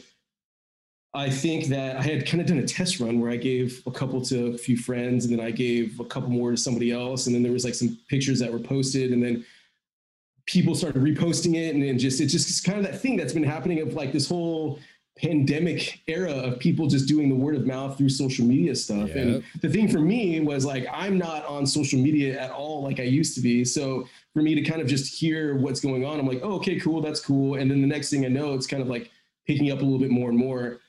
I 1.12 1.28
think 1.28 1.66
that 1.66 1.96
I 1.96 2.02
had 2.02 2.26
kind 2.26 2.40
of 2.40 2.46
done 2.46 2.58
a 2.58 2.66
test 2.66 2.98
run 2.98 3.20
where 3.20 3.30
I 3.30 3.36
gave 3.36 3.82
a 3.86 3.90
couple 3.90 4.20
to 4.22 4.48
a 4.48 4.58
few 4.58 4.76
friends, 4.76 5.26
and 5.26 5.38
then 5.38 5.44
I 5.44 5.50
gave 5.50 6.00
a 6.00 6.04
couple 6.04 6.30
more 6.30 6.50
to 6.50 6.56
somebody 6.56 6.90
else, 6.90 7.26
and 7.26 7.34
then 7.34 7.42
there 7.42 7.52
was 7.52 7.64
like 7.64 7.74
some 7.74 7.98
pictures 8.08 8.40
that 8.40 8.50
were 8.50 8.58
posted, 8.58 9.12
and 9.12 9.22
then 9.22 9.44
people 10.46 10.74
started 10.74 11.02
reposting 11.02 11.54
it, 11.56 11.74
and 11.74 11.84
then 11.84 11.98
just 11.98 12.22
it's 12.22 12.32
just 12.32 12.64
kind 12.64 12.78
of 12.78 12.84
that 12.84 13.00
thing 13.00 13.16
that's 13.16 13.34
been 13.34 13.44
happening 13.44 13.80
of 13.80 13.92
like 13.92 14.12
this 14.12 14.28
whole 14.28 14.78
pandemic 15.16 16.00
era 16.08 16.32
of 16.32 16.58
people 16.58 16.88
just 16.88 17.06
doing 17.06 17.28
the 17.28 17.34
word 17.34 17.54
of 17.54 17.66
mouth 17.66 17.96
through 17.96 18.08
social 18.08 18.44
media 18.44 18.74
stuff. 18.74 19.08
Yep. 19.08 19.16
And 19.16 19.44
the 19.62 19.68
thing 19.68 19.88
for 19.88 20.00
me 20.00 20.40
was 20.40 20.64
like 20.64 20.86
I'm 20.92 21.18
not 21.18 21.46
on 21.46 21.66
social 21.66 22.00
media 22.00 22.38
at 22.38 22.50
all 22.50 22.82
like 22.82 22.98
I 22.98 23.04
used 23.04 23.34
to 23.36 23.40
be. 23.40 23.64
So 23.64 24.08
for 24.32 24.42
me 24.42 24.54
to 24.54 24.62
kind 24.62 24.80
of 24.80 24.88
just 24.88 25.14
hear 25.14 25.56
what's 25.56 25.80
going 25.80 26.04
on, 26.04 26.18
I'm 26.18 26.26
like, 26.26 26.40
oh, 26.42 26.54
okay, 26.54 26.80
cool, 26.80 27.00
that's 27.00 27.20
cool. 27.20 27.56
And 27.56 27.70
then 27.70 27.80
the 27.80 27.86
next 27.86 28.10
thing 28.10 28.24
I 28.24 28.28
know, 28.28 28.54
it's 28.54 28.66
kind 28.66 28.82
of 28.82 28.88
like 28.88 29.10
picking 29.46 29.70
up 29.70 29.80
a 29.80 29.84
little 29.84 30.00
bit 30.00 30.10
more 30.10 30.30
and 30.30 30.38
more. 30.38 30.80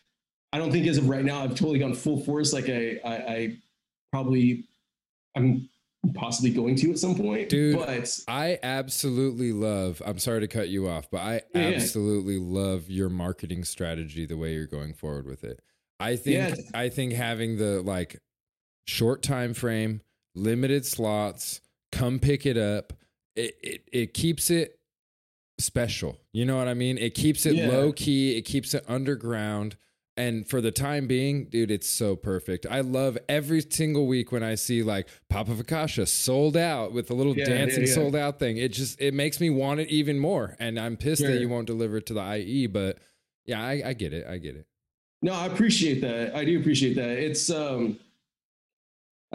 I 0.52 0.58
don't 0.58 0.72
think 0.72 0.88
as 0.88 0.98
of 0.98 1.08
right 1.08 1.24
now 1.24 1.44
I've 1.44 1.52
totally 1.52 1.80
gone 1.80 1.94
full 1.94 2.24
force 2.24 2.52
like 2.52 2.70
I 2.70 3.00
I, 3.06 3.14
I 3.14 3.58
probably 4.12 4.66
I'm 5.36 5.70
possibly 6.14 6.52
going 6.52 6.76
to 6.78 6.92
at 6.92 7.00
some 7.00 7.16
point. 7.16 7.50
Dude, 7.50 7.78
but 7.78 7.90
I 8.28 8.60
absolutely 8.64 9.52
love, 9.52 10.02
I'm 10.06 10.20
sorry 10.20 10.42
to 10.42 10.48
cut 10.48 10.70
you 10.70 10.88
off, 10.88 11.10
but 11.10 11.20
I 11.22 11.42
Yeah, 11.54 11.62
absolutely 11.62 12.38
love 12.38 12.90
your 12.90 13.10
marketing 13.10 13.64
strategy 13.64 14.26
the 14.26 14.38
way 14.38 14.54
you're 14.54 14.68
going 14.68 14.94
forward 14.94 15.26
with 15.26 15.44
it. 15.44 15.62
I 16.00 16.16
think 16.18 16.36
Yeah. 16.36 16.56
I 16.74 16.90
think 16.90 17.14
having 17.14 17.58
the 17.58 17.82
like 17.82 18.20
short 18.88 19.24
time 19.24 19.54
frame, 19.54 20.02
limited 20.36 20.86
slots, 20.86 21.62
come 21.92 22.20
pick 22.20 22.46
it 22.46 22.58
up, 22.58 22.94
it 23.36 23.56
it, 23.64 23.82
it 23.92 24.14
keeps 24.14 24.50
it 24.52 24.80
special. 25.60 26.20
You 26.34 26.46
know 26.46 26.58
what 26.58 26.68
I 26.68 26.74
mean? 26.74 26.98
It 26.98 27.14
keeps 27.14 27.46
it 27.46 27.56
Yeah. 27.56 27.70
low 27.70 27.94
key, 27.94 28.38
it 28.38 28.42
keeps 28.44 28.74
it 28.74 28.84
underground. 28.88 29.78
And 30.18 30.48
for 30.48 30.62
the 30.62 30.72
time 30.72 31.08
being, 31.08 31.46
dude, 31.46 31.70
it's 31.72 31.90
so 31.90 32.16
perfect. 32.16 32.66
I 32.70 32.80
love 32.80 33.18
every 33.28 33.62
single 33.62 34.08
week 34.08 34.32
when 34.32 34.44
I 34.44 34.56
see 34.56 34.82
like 34.82 35.10
Papa 35.30 35.52
Focaccia 35.52 36.08
sold 36.08 36.56
out 36.56 36.94
with 36.94 37.10
a 37.12 37.14
little 37.14 37.38
Yeah, 37.38 37.44
dancing 37.46 37.82
yeah, 37.84 37.90
yeah. 37.90 37.96
sold 37.96 38.16
out 38.16 38.40
thing. 38.40 38.56
It 38.58 38.70
just 38.72 39.02
it 39.02 39.14
makes 39.14 39.42
me 39.42 39.50
want 39.50 39.82
it 39.82 39.90
even 39.90 40.18
more. 40.18 40.56
And 40.58 40.80
I'm 40.80 40.96
pissed 40.96 41.22
that 41.24 41.40
you 41.42 41.50
won't 41.50 41.68
deliver 41.68 41.98
it 41.98 42.06
to 42.06 42.14
the 42.14 42.38
IE, 42.38 42.68
but 42.68 42.98
yeah, 43.46 43.62
I, 43.62 43.82
I 43.88 43.94
get 43.94 44.14
it. 44.14 44.26
I 44.26 44.38
get 44.38 44.56
it. 44.56 44.66
No, 45.22 45.34
I 45.34 45.48
appreciate 45.48 46.00
that. 46.02 46.34
I 46.36 46.46
do 46.46 46.60
appreciate 46.60 46.94
that. 46.96 47.10
It's 47.10 47.50
um 47.50 48.00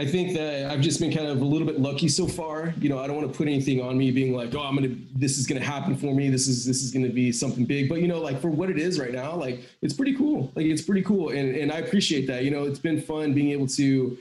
I 0.00 0.06
think 0.06 0.32
that 0.34 0.70
I've 0.70 0.80
just 0.80 0.98
been 0.98 1.12
kind 1.12 1.26
of 1.28 1.42
a 1.42 1.44
little 1.44 1.66
bit 1.66 1.78
lucky 1.78 2.08
so 2.08 2.26
far. 2.26 2.72
You 2.80 2.88
know, 2.88 2.98
I 2.98 3.06
don't 3.06 3.16
want 3.16 3.30
to 3.30 3.36
put 3.36 3.46
anything 3.48 3.80
on 3.82 3.98
me 3.98 4.10
being 4.10 4.32
like, 4.34 4.54
oh, 4.54 4.60
I'm 4.62 4.74
gonna 4.74 4.94
this 5.14 5.36
is 5.38 5.46
gonna 5.46 5.60
happen 5.74 5.94
for 5.96 6.14
me. 6.14 6.30
This 6.30 6.48
is 6.48 6.64
this 6.64 6.82
is 6.82 6.90
gonna 6.90 7.10
be 7.10 7.30
something 7.32 7.64
big. 7.66 7.88
But 7.88 8.00
you 8.00 8.08
know, 8.08 8.20
like 8.20 8.40
for 8.40 8.48
what 8.50 8.70
it 8.70 8.78
is 8.78 8.98
right 8.98 9.12
now, 9.12 9.34
like 9.36 9.60
it's 9.82 9.94
pretty 9.94 10.14
cool. 10.16 10.50
Like 10.54 10.66
it's 10.66 10.82
pretty 10.82 11.02
cool. 11.02 11.30
And 11.30 11.54
and 11.54 11.70
I 11.70 11.78
appreciate 11.78 12.26
that. 12.28 12.44
You 12.44 12.50
know, 12.50 12.64
it's 12.64 12.78
been 12.78 13.00
fun 13.00 13.34
being 13.34 13.50
able 13.50 13.66
to 13.68 14.16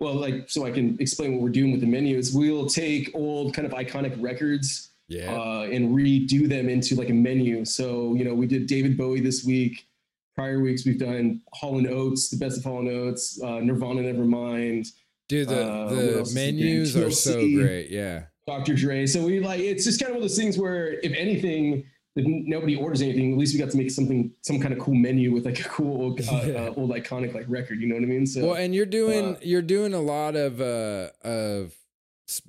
well, 0.00 0.14
like 0.14 0.48
so 0.48 0.64
I 0.66 0.70
can 0.70 0.96
explain 1.00 1.32
what 1.32 1.42
we're 1.42 1.48
doing 1.60 1.72
with 1.72 1.80
the 1.80 1.86
menus. 1.86 2.32
We'll 2.32 2.66
take 2.66 3.10
old 3.14 3.54
kind 3.54 3.66
of 3.66 3.72
iconic 3.72 4.14
records 4.22 4.90
Yeah. 5.08 5.32
uh, 5.34 5.68
and 5.74 5.94
redo 5.96 6.48
them 6.48 6.68
into 6.68 6.94
like 6.94 7.10
a 7.10 7.14
menu. 7.14 7.64
So, 7.64 8.14
you 8.14 8.24
know, 8.24 8.34
we 8.34 8.46
did 8.46 8.66
David 8.66 8.96
Bowie 8.96 9.20
this 9.20 9.44
week. 9.44 9.86
Prior 10.34 10.60
weeks, 10.60 10.84
we've 10.84 10.98
done 10.98 11.40
Hall 11.52 11.78
and 11.78 11.86
Oates, 11.86 12.28
the 12.28 12.36
best 12.36 12.58
of 12.58 12.64
Hall 12.64 12.80
and 12.80 12.88
Oates, 12.88 13.40
uh, 13.40 13.60
Nirvana 13.60 14.02
Nevermind, 14.02 14.88
Dude, 15.28 15.48
the, 15.48 15.66
uh, 15.66 15.88
the 15.88 16.18
else 16.18 16.28
is 16.28 16.34
there? 16.34 16.52
menus 16.52 16.96
are 16.96 17.10
so 17.10 17.34
great. 17.34 17.90
Yeah. 17.90 18.24
Dr. 18.46 18.74
Dre. 18.74 19.06
So 19.06 19.24
we 19.24 19.40
like, 19.40 19.60
it's 19.60 19.84
just 19.84 19.98
kind 20.00 20.10
of 20.10 20.16
one 20.16 20.22
of 20.24 20.28
those 20.28 20.36
things 20.36 20.58
where 20.58 21.00
if 21.00 21.12
anything, 21.16 21.84
if 22.16 22.24
nobody 22.26 22.76
orders 22.76 23.00
anything, 23.00 23.32
at 23.32 23.38
least 23.38 23.54
we 23.54 23.58
got 23.58 23.70
to 23.70 23.76
make 23.78 23.90
something, 23.90 24.30
some 24.42 24.60
kind 24.60 24.74
of 24.74 24.78
cool 24.80 24.94
menu 24.94 25.32
with 25.32 25.46
like 25.46 25.60
a 25.60 25.64
cool, 25.64 26.12
uh, 26.12 26.22
Yeah. 26.46 26.66
uh, 26.66 26.74
old 26.76 26.90
iconic 26.90 27.34
like 27.34 27.46
record. 27.48 27.80
You 27.80 27.88
know 27.88 27.94
what 27.94 28.04
I 28.04 28.06
mean? 28.06 28.26
So 28.26 28.48
Well, 28.48 28.56
and 28.56 28.74
you're 28.74 28.84
doing 28.86 29.36
uh, 29.36 29.38
you're 29.42 29.62
doing 29.62 29.94
a 29.94 30.00
lot 30.00 30.36
of 30.36 30.60
uh 30.60 31.08
of 31.22 31.74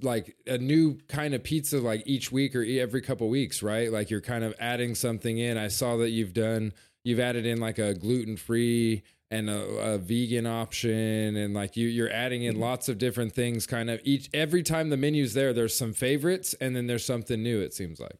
like 0.01 0.35
a 0.45 0.57
new 0.57 0.97
kind 1.07 1.33
of 1.33 1.43
pizza 1.43 1.79
like 1.79 2.03
each 2.05 2.31
week 2.31 2.55
or 2.55 2.63
every 2.63 3.01
couple 3.01 3.27
weeks, 3.29 3.63
right? 3.63 3.91
Like 3.91 4.09
you're 4.09 4.21
kind 4.21 4.43
of 4.43 4.53
adding 4.59 4.95
something 4.95 5.37
in. 5.37 5.57
I 5.57 5.69
saw 5.69 5.97
that 5.97 6.09
you've 6.11 6.33
done 6.33 6.73
you've 7.03 7.19
added 7.19 7.45
in 7.45 7.59
like 7.59 7.77
a 7.79 7.93
gluten 7.93 8.35
free 8.37 9.03
and 9.31 9.49
a, 9.49 9.59
a 9.59 9.97
vegan 9.97 10.45
option 10.45 11.35
and 11.35 11.53
like 11.53 11.75
you 11.75 11.87
you're 11.87 12.11
adding 12.11 12.43
in 12.43 12.59
lots 12.59 12.87
of 12.87 12.97
different 12.97 13.33
things 13.33 13.65
kind 13.65 13.89
of 13.89 13.99
each 14.03 14.29
every 14.33 14.61
time 14.61 14.89
the 14.89 14.97
menu's 14.97 15.33
there 15.33 15.51
there's 15.51 15.75
some 15.75 15.93
favorites 15.93 16.53
and 16.61 16.75
then 16.75 16.87
there's 16.87 17.05
something 17.05 17.41
new 17.41 17.59
it 17.61 17.73
seems 17.73 17.99
like 17.99 18.19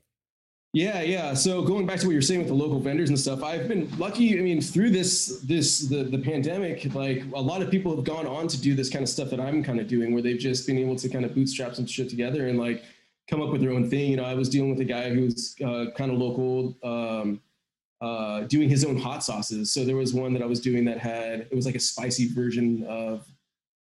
Yeah, 0.76 1.04
yeah. 1.04 1.34
So 1.34 1.62
going 1.62 1.86
back 1.86 2.00
to 2.02 2.06
what 2.06 2.12
you're 2.12 2.22
saying 2.22 2.42
with 2.42 2.50
the 2.50 2.54
local 2.54 2.82
vendors 2.82 3.08
and 3.08 3.18
stuff, 3.18 3.44
I've 3.44 3.70
been 3.70 3.90
lucky. 3.98 4.38
I 4.38 4.42
mean, 4.42 4.60
through 4.60 4.90
this 4.90 5.40
this 5.40 5.88
the 5.88 6.04
the 6.04 6.18
pandemic, 6.18 6.94
like 6.94 7.24
a 7.34 7.40
lot 7.40 7.62
of 7.62 7.72
people 7.72 7.96
have 7.96 8.04
gone 8.04 8.28
on 8.28 8.50
to 8.50 8.60
do 8.60 8.76
this 8.76 8.90
kind 8.90 9.02
of 9.02 9.08
stuff 9.08 9.30
that 9.30 9.40
I'm 9.40 9.64
kind 9.64 9.80
of 9.80 9.88
doing, 9.88 10.12
where 10.12 10.22
they've 10.22 10.38
just 10.38 10.68
been 10.68 10.78
able 10.78 10.98
to 10.98 11.08
kind 11.08 11.24
of 11.24 11.34
bootstrap 11.34 11.76
some 11.76 11.86
shit 11.86 12.10
together 12.10 12.48
and 12.50 12.60
like 12.60 12.84
come 13.30 13.42
up 13.42 13.52
with 13.52 13.62
their 13.62 13.72
own 13.72 13.90
thing. 13.90 14.12
You 14.12 14.18
know, 14.18 14.26
I 14.26 14.34
was 14.34 14.50
dealing 14.50 14.70
with 14.70 14.82
a 14.82 14.86
guy 14.86 15.14
who's 15.16 15.56
uh, 15.64 15.86
kind 15.96 16.12
of 16.12 16.18
local, 16.18 16.76
um, 16.84 17.40
uh, 18.02 18.42
doing 18.42 18.70
his 18.70 18.84
own 18.84 18.98
hot 18.98 19.24
sauces. 19.24 19.72
So 19.72 19.86
there 19.86 19.96
was 19.96 20.14
one 20.14 20.34
that 20.34 20.42
I 20.42 20.46
was 20.46 20.60
doing 20.60 20.86
that 20.86 21.00
had 21.00 21.42
it 21.42 21.56
was 21.56 21.66
like 21.66 21.76
a 21.76 21.80
spicy 21.80 22.28
version 22.34 22.84
of, 22.88 23.26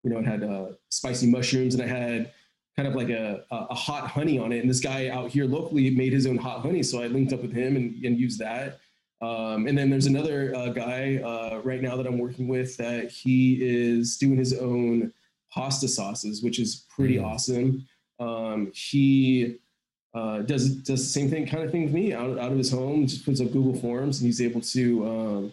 you 0.02 0.10
know, 0.10 0.18
it 0.18 0.26
had 0.26 0.42
uh, 0.42 0.66
spicy 0.90 1.30
mushrooms 1.30 1.74
and 1.74 1.82
I 1.82 1.86
had 1.86 2.32
kind 2.76 2.88
of 2.88 2.94
like 2.94 3.10
a, 3.10 3.44
a 3.50 3.74
hot 3.74 4.08
honey 4.08 4.38
on 4.38 4.52
it. 4.52 4.60
And 4.60 4.70
this 4.70 4.80
guy 4.80 5.08
out 5.08 5.30
here 5.30 5.44
locally 5.44 5.90
made 5.90 6.12
his 6.12 6.26
own 6.26 6.38
hot 6.38 6.60
honey, 6.60 6.82
so 6.82 7.02
I 7.02 7.08
linked 7.08 7.32
up 7.32 7.42
with 7.42 7.52
him 7.52 7.76
and, 7.76 8.04
and 8.04 8.18
used 8.18 8.38
that. 8.38 8.80
Um, 9.22 9.66
and 9.66 9.76
then 9.76 9.90
there's 9.90 10.06
another 10.06 10.54
uh, 10.56 10.68
guy 10.70 11.16
uh, 11.16 11.60
right 11.62 11.82
now 11.82 11.96
that 11.96 12.06
I'm 12.06 12.18
working 12.18 12.48
with 12.48 12.76
that 12.78 13.10
he 13.10 13.58
is 13.60 14.16
doing 14.16 14.36
his 14.38 14.58
own 14.58 15.12
pasta 15.52 15.88
sauces, 15.88 16.42
which 16.42 16.58
is 16.58 16.86
pretty 16.88 17.16
mm. 17.16 17.26
awesome. 17.26 17.86
Um, 18.18 18.70
he 18.72 19.58
uh, 20.14 20.38
does 20.40 20.70
does 20.76 21.00
the 21.00 21.08
same 21.08 21.30
thing 21.30 21.46
kind 21.46 21.62
of 21.62 21.70
thing 21.70 21.84
with 21.84 21.92
me 21.92 22.12
out, 22.12 22.38
out 22.38 22.50
of 22.50 22.58
his 22.58 22.70
home, 22.70 23.06
just 23.06 23.24
puts 23.24 23.40
up 23.40 23.52
Google 23.52 23.74
Forms, 23.80 24.20
and 24.20 24.26
he's 24.26 24.40
able 24.40 24.60
to 24.60 25.06
um, 25.06 25.52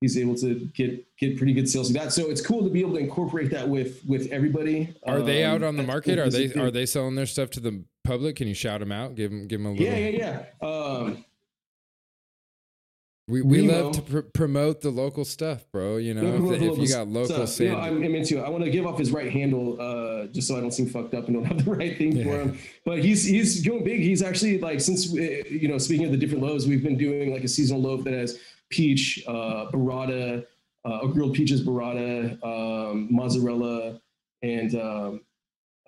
he's 0.00 0.18
able 0.18 0.34
to 0.36 0.70
get 0.74 1.04
get 1.16 1.38
pretty 1.38 1.54
good 1.54 1.68
sales 1.68 1.88
with 1.88 1.96
that. 1.96 2.12
So 2.12 2.30
it's 2.30 2.40
cool 2.40 2.62
to 2.64 2.70
be 2.70 2.80
able 2.80 2.94
to 2.94 2.98
incorporate 2.98 3.50
that 3.50 3.66
with 3.68 4.04
with 4.06 4.30
everybody. 4.30 4.94
Are 5.06 5.18
um, 5.18 5.24
they 5.24 5.44
out 5.44 5.62
on 5.62 5.76
the 5.76 5.82
market? 5.82 6.18
Are 6.18 6.28
they 6.28 6.52
are 6.52 6.70
they 6.70 6.86
selling 6.86 7.14
their 7.14 7.26
stuff 7.26 7.50
to 7.50 7.60
the 7.60 7.82
public? 8.04 8.36
Can 8.36 8.48
you 8.48 8.54
shout 8.54 8.80
them 8.80 8.92
out? 8.92 9.14
Give 9.14 9.30
them 9.30 9.46
give 9.46 9.60
them 9.60 9.66
a 9.66 9.70
little. 9.72 9.86
Yeah, 9.86 9.96
yeah, 9.96 10.44
yeah. 10.62 10.66
Um, 10.66 11.24
we, 13.26 13.40
we 13.40 13.62
love 13.62 13.92
to 13.92 14.02
pr- 14.02 14.18
promote 14.20 14.82
the 14.82 14.90
local 14.90 15.24
stuff, 15.24 15.64
bro. 15.72 15.96
You 15.96 16.12
know, 16.12 16.52
if, 16.52 16.60
if, 16.60 16.78
you 16.78 16.88
got 16.88 17.08
local 17.08 17.46
stuff. 17.46 17.66
I'm, 17.74 18.02
I'm, 18.02 18.14
into 18.14 18.38
it. 18.38 18.42
I 18.42 18.50
want 18.50 18.64
to 18.64 18.70
give 18.70 18.86
off 18.86 18.98
his 18.98 19.12
right 19.12 19.32
handle, 19.32 19.80
uh, 19.80 20.26
just 20.26 20.46
so 20.46 20.56
I 20.56 20.60
don't 20.60 20.72
seem 20.72 20.90
fucked 20.90 21.14
up 21.14 21.26
and 21.26 21.34
don't 21.34 21.44
have 21.44 21.64
the 21.64 21.70
right 21.74 21.96
thing 21.96 22.16
yeah. 22.16 22.24
for 22.24 22.30
him. 22.40 22.58
But 22.84 23.02
he's 23.02 23.24
he's 23.24 23.66
going 23.66 23.82
big. 23.82 24.00
He's 24.00 24.22
actually 24.22 24.58
like 24.58 24.78
since 24.78 25.10
uh, 25.10 25.20
you 25.48 25.68
know, 25.68 25.78
speaking 25.78 26.04
of 26.04 26.12
the 26.12 26.18
different 26.18 26.42
loaves, 26.42 26.66
we've 26.66 26.82
been 26.82 26.98
doing 26.98 27.32
like 27.32 27.44
a 27.44 27.48
seasonal 27.48 27.80
loaf 27.80 28.04
that 28.04 28.12
has 28.12 28.38
peach, 28.68 29.24
uh, 29.26 29.70
burrata, 29.72 30.44
uh, 30.84 31.06
grilled 31.06 31.34
peaches 31.34 31.66
burrata, 31.66 32.38
um, 32.44 33.08
mozzarella, 33.10 34.00
and 34.42 34.74
um, 34.74 35.20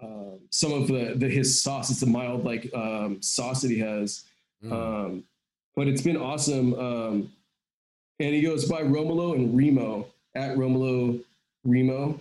uh, 0.03 0.37
some 0.51 0.73
of 0.73 0.89
the, 0.89 1.13
the 1.17 1.29
his 1.29 1.61
sauce. 1.61 1.91
It's 1.91 2.01
a 2.01 2.07
mild 2.07 2.45
like 2.45 2.71
um, 2.75 3.21
sauce 3.21 3.61
that 3.61 3.71
he 3.71 3.79
has. 3.81 4.25
Mm. 4.65 5.23
But 5.77 5.89
it's 5.89 6.03
been 6.03 6.17
awesome. 6.17 6.75
Um, 6.75 7.33
and 8.19 8.35
he 8.35 8.41
goes 8.41 8.65
by 8.65 8.83
Romolo 8.83 9.35
and 9.35 9.57
Remo 9.57 10.07
at 10.35 10.57
Romolo 10.57 11.19
Remo, 11.65 12.21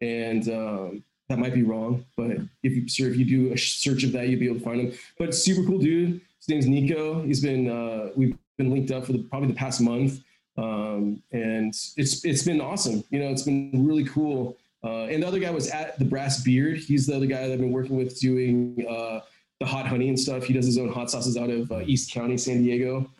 and 0.00 0.48
um, 0.48 1.04
that 1.28 1.38
might 1.38 1.54
be 1.54 1.62
wrong, 1.62 2.04
but 2.16 2.38
if 2.62 2.72
you 2.72 2.88
sure 2.88 3.10
if 3.10 3.16
you 3.16 3.24
do 3.24 3.52
a 3.52 3.58
search 3.58 4.04
of 4.04 4.12
that, 4.12 4.28
you'll 4.28 4.40
be 4.40 4.46
able 4.46 4.58
to 4.58 4.64
find 4.64 4.80
him. 4.80 4.98
But 5.18 5.34
super 5.34 5.66
cool 5.66 5.78
dude. 5.78 6.20
His 6.38 6.48
name's 6.48 6.66
Nico. 6.66 7.22
He's 7.22 7.40
been 7.40 7.68
uh, 7.68 8.10
we've 8.16 8.36
been 8.58 8.70
linked 8.70 8.90
up 8.90 9.06
for 9.06 9.12
the, 9.12 9.18
probably 9.18 9.48
the 9.48 9.54
past 9.54 9.80
month, 9.80 10.20
um, 10.56 11.22
and 11.32 11.74
it's 11.96 12.24
it's 12.24 12.42
been 12.42 12.60
awesome. 12.60 13.02
You 13.10 13.20
know, 13.20 13.28
it's 13.28 13.42
been 13.42 13.86
really 13.86 14.04
cool. 14.04 14.56
Uh, 14.84 15.06
and 15.06 15.22
the 15.22 15.26
other 15.26 15.40
guy 15.40 15.50
was 15.50 15.68
at 15.70 15.98
the 15.98 16.04
Brass 16.04 16.44
Beard. 16.44 16.78
He's 16.78 17.06
the 17.06 17.16
other 17.16 17.26
guy 17.26 17.48
that 17.48 17.52
I've 17.52 17.60
been 17.60 17.72
working 17.72 17.96
with 17.96 18.20
doing. 18.20 18.86
Uh, 18.88 19.20
the 19.60 19.66
hot 19.66 19.86
honey 19.86 20.08
and 20.08 20.18
stuff. 20.18 20.44
He 20.44 20.52
does 20.52 20.66
his 20.66 20.78
own 20.78 20.92
hot 20.92 21.10
sauces 21.10 21.36
out 21.36 21.50
of 21.50 21.70
uh, 21.72 21.80
East 21.80 22.12
County, 22.12 22.36
San 22.36 22.62
Diego. 22.62 23.10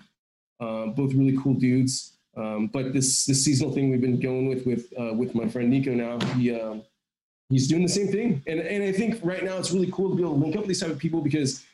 Um, 0.61 0.93
both 0.93 1.13
really 1.15 1.37
cool 1.43 1.55
dudes. 1.55 2.17
Um, 2.37 2.67
but 2.67 2.93
this 2.93 3.25
this 3.25 3.45
seasonal 3.45 3.73
thing 3.73 3.91
we've 3.91 4.01
been 4.01 4.21
going 4.21 4.47
with 4.49 4.67
with 4.67 4.93
uh, 4.99 5.15
with 5.15 5.35
my 5.35 5.49
friend 5.49 5.71
Nico 5.71 5.93
now, 5.93 6.19
he 6.35 6.59
um, 6.59 6.83
he's 7.49 7.69
doing 7.69 7.83
the 7.83 7.89
same 7.89 8.09
thing. 8.09 8.43
And 8.47 8.61
and 8.61 8.85
I 8.85 8.93
think 8.93 9.21
right 9.23 9.43
now 9.43 9.57
it's 9.57 9.73
really 9.73 9.91
cool 9.91 10.11
to 10.11 10.17
be 10.17 10.23
able 10.23 10.35
to 10.35 10.41
link 10.41 10.55
up 10.55 10.63
with 10.63 10.69
these 10.69 10.81
type 10.81 10.91
of 10.91 10.99
people 10.99 11.21
because 11.21 11.65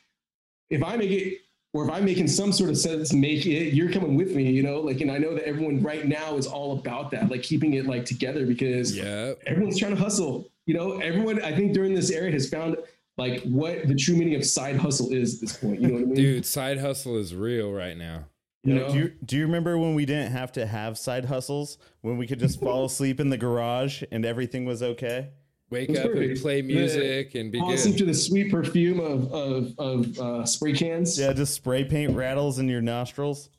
if 0.69 0.83
I 0.83 0.95
make 0.95 1.11
it 1.11 1.39
or 1.73 1.85
if 1.85 1.91
I'm 1.91 2.05
making 2.05 2.27
some 2.27 2.51
sort 2.51 2.69
of 2.69 2.77
sense, 2.77 3.13
make 3.13 3.45
it, 3.45 3.73
you're 3.73 3.91
coming 3.91 4.15
with 4.15 4.35
me, 4.35 4.49
you 4.51 4.61
know, 4.61 4.79
like, 4.79 5.01
and 5.01 5.11
I 5.11 5.17
know 5.17 5.33
that 5.33 5.47
everyone 5.47 5.81
right 5.81 6.05
now 6.05 6.37
is 6.37 6.45
all 6.45 6.77
about 6.77 7.09
that, 7.11 7.29
like 7.29 7.41
keeping 7.41 7.73
it 7.73 7.87
like 7.87 8.05
together 8.05 8.45
because 8.45 8.95
yeah, 8.95 9.33
everyone's 9.47 9.79
trying 9.79 9.95
to 9.95 10.01
hustle, 10.01 10.47
you 10.67 10.75
know, 10.75 10.99
everyone, 10.99 11.41
I 11.43 11.55
think 11.55 11.73
during 11.73 11.95
this 11.95 12.11
era 12.11 12.31
has 12.31 12.47
found 12.47 12.77
like 13.17 13.43
what 13.43 13.87
the 13.87 13.95
true 13.95 14.15
meaning 14.15 14.35
of 14.35 14.45
side 14.45 14.77
hustle 14.77 15.11
is 15.11 15.35
at 15.35 15.41
this 15.41 15.57
point. 15.57 15.81
You 15.81 15.87
know 15.87 15.93
what 15.93 16.03
I 16.03 16.05
mean? 16.05 16.15
Dude, 16.15 16.45
side 16.45 16.79
hustle 16.79 17.17
is 17.17 17.35
real 17.35 17.71
right 17.71 17.97
now. 17.97 18.25
You 18.63 18.75
know? 18.75 18.89
do 18.89 18.97
you 18.97 19.13
do 19.25 19.37
you 19.37 19.45
remember 19.45 19.77
when 19.77 19.93
we 19.93 20.05
didn't 20.05 20.31
have 20.31 20.51
to 20.53 20.65
have 20.65 20.97
side 20.97 21.25
hustles? 21.25 21.77
When 22.01 22.17
we 22.17 22.25
could 22.25 22.39
just 22.39 22.59
fall 22.59 22.85
asleep 22.85 23.19
in 23.19 23.29
the 23.29 23.37
garage 23.37 24.03
and 24.11 24.25
everything 24.25 24.65
was 24.65 24.81
okay? 24.81 25.29
Wake 25.69 25.97
up 25.97 26.11
and 26.11 26.39
play 26.39 26.61
music 26.61 27.33
the, 27.33 27.39
and 27.39 27.51
be 27.51 27.59
fall 27.59 27.73
asleep 27.73 27.97
to 27.97 28.05
the 28.05 28.13
sweet 28.13 28.51
perfume 28.51 28.99
of 28.99 29.31
of, 29.33 29.73
of 29.79 30.19
uh, 30.19 30.45
spray 30.45 30.73
cans. 30.73 31.19
Yeah, 31.19 31.33
just 31.33 31.53
spray 31.53 31.83
paint 31.83 32.15
rattles 32.15 32.59
in 32.59 32.69
your 32.69 32.81
nostrils. 32.81 33.49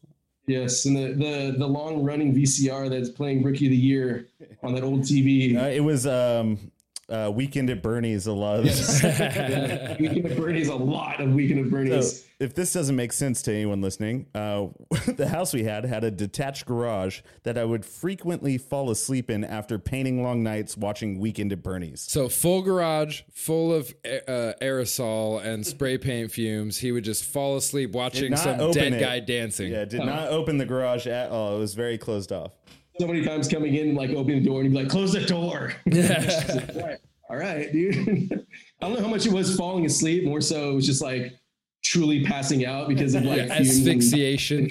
Yes, 0.46 0.84
and 0.86 0.96
the 0.96 1.12
the, 1.12 1.54
the 1.58 1.66
long 1.66 2.02
running 2.02 2.34
VCR 2.34 2.88
that's 2.88 3.10
playing 3.10 3.42
Rookie 3.42 3.66
of 3.66 3.70
the 3.70 3.76
Year 3.76 4.28
on 4.62 4.74
that 4.74 4.84
old 4.84 5.00
TV. 5.00 5.56
Uh, 5.56 5.66
it 5.66 5.80
was 5.80 6.06
um, 6.06 6.70
uh, 7.08 7.30
Weekend 7.34 7.70
at 7.70 7.82
Bernie's 7.82 8.26
a 8.26 8.32
lot 8.32 8.60
of 8.60 8.66
yes. 8.66 9.02
Weekend 10.00 10.26
at 10.26 10.36
Bernie's 10.36 10.68
a 10.68 10.74
lot 10.74 11.20
of 11.20 11.32
Weekend 11.34 11.66
at 11.66 11.70
Bernie's. 11.70 12.22
So 12.22 12.26
if 12.40 12.54
this 12.54 12.72
doesn't 12.72 12.96
make 12.96 13.12
sense 13.12 13.42
to 13.42 13.52
anyone 13.52 13.80
listening, 13.80 14.26
uh, 14.34 14.66
the 15.06 15.28
house 15.28 15.52
we 15.52 15.64
had 15.64 15.84
had 15.84 16.04
a 16.04 16.10
detached 16.10 16.66
garage 16.66 17.20
that 17.42 17.58
I 17.58 17.64
would 17.64 17.84
frequently 17.84 18.58
fall 18.58 18.90
asleep 18.90 19.30
in 19.30 19.44
after 19.44 19.78
painting 19.78 20.22
long 20.22 20.42
nights 20.42 20.76
watching 20.76 21.18
Weekend 21.18 21.52
at 21.52 21.62
Bernie's. 21.62 22.00
So 22.00 22.28
full 22.28 22.62
garage, 22.62 23.22
full 23.32 23.72
of 23.72 23.94
uh, 24.04 24.54
aerosol 24.62 25.44
and 25.44 25.66
spray 25.66 25.98
paint 25.98 26.32
fumes. 26.32 26.78
He 26.78 26.92
would 26.92 27.04
just 27.04 27.24
fall 27.24 27.56
asleep 27.56 27.92
watching 27.92 28.36
some 28.36 28.72
dead 28.72 28.94
it. 28.94 29.00
guy 29.00 29.20
dancing. 29.20 29.72
Yeah, 29.72 29.84
did 29.84 30.00
oh. 30.00 30.04
not 30.04 30.28
open 30.28 30.58
the 30.58 30.66
garage 30.66 31.06
at 31.06 31.30
all. 31.30 31.56
It 31.56 31.58
was 31.58 31.74
very 31.74 31.98
closed 31.98 32.32
off 32.32 32.52
so 32.98 33.06
many 33.06 33.24
times 33.24 33.48
coming 33.48 33.74
in, 33.74 33.94
like 33.94 34.10
opening 34.10 34.42
the 34.42 34.48
door, 34.48 34.60
and 34.60 34.68
he'd 34.68 34.76
be 34.76 34.82
like, 34.82 34.90
"Close 34.90 35.12
the 35.12 35.24
door." 35.24 35.72
Yeah. 35.86 36.66
all, 36.74 36.82
right. 36.82 36.98
all 37.30 37.36
right, 37.36 37.72
dude. 37.72 38.46
I 38.80 38.86
don't 38.86 38.96
know 38.96 39.02
how 39.02 39.10
much 39.10 39.26
it 39.26 39.32
was 39.32 39.56
falling 39.56 39.84
asleep. 39.86 40.24
More 40.24 40.40
so, 40.40 40.70
it 40.70 40.74
was 40.74 40.86
just 40.86 41.02
like 41.02 41.38
truly 41.82 42.24
passing 42.24 42.64
out 42.64 42.88
because 42.88 43.14
of 43.14 43.24
like 43.24 43.38
yeah, 43.48 43.54
asphyxiation. 43.54 44.70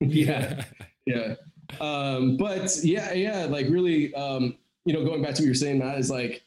yeah, 0.00 0.64
yeah. 1.06 1.34
Um, 1.80 2.36
but 2.36 2.76
yeah, 2.82 3.12
yeah, 3.12 3.44
like 3.44 3.66
really, 3.68 4.14
um, 4.14 4.56
you 4.84 4.92
know, 4.92 5.04
going 5.04 5.22
back 5.22 5.34
to 5.34 5.42
what 5.42 5.46
you're 5.46 5.54
saying, 5.54 5.78
Matt, 5.78 5.98
is 5.98 6.10
like, 6.10 6.42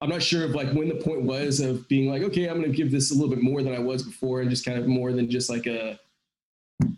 I'm 0.00 0.10
not 0.10 0.22
sure 0.22 0.44
of 0.44 0.50
like 0.50 0.72
when 0.72 0.88
the 0.88 0.96
point 0.96 1.22
was 1.22 1.60
of 1.60 1.88
being 1.88 2.10
like, 2.10 2.22
okay, 2.22 2.48
I'm 2.48 2.58
going 2.60 2.70
to 2.70 2.76
give 2.76 2.90
this 2.90 3.10
a 3.10 3.14
little 3.14 3.30
bit 3.30 3.42
more 3.42 3.62
than 3.62 3.74
I 3.74 3.78
was 3.78 4.02
before, 4.02 4.40
and 4.40 4.50
just 4.50 4.64
kind 4.64 4.78
of 4.78 4.86
more 4.86 5.12
than 5.12 5.30
just 5.30 5.48
like 5.48 5.66
a 5.66 5.98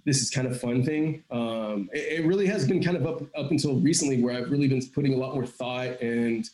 this 0.05 0.23
is 0.23 0.31
kind 0.31 0.47
of 0.47 0.61
fun 0.61 0.83
thing. 0.83 1.23
Um, 1.31 1.89
it, 1.93 2.21
it, 2.21 2.27
really 2.27 2.47
has 2.47 2.67
been 2.67 2.83
kind 2.83 2.97
of 2.97 3.07
up 3.07 3.23
up 3.37 3.51
until 3.51 3.77
recently 3.77 4.23
where 4.23 4.37
I've 4.37 4.51
really 4.51 4.69
been 4.69 4.85
putting 4.95 5.15
a 5.15 5.17
lot 5.17 5.35
more 5.35 5.47
thought 5.47 6.01
and 6.01 6.49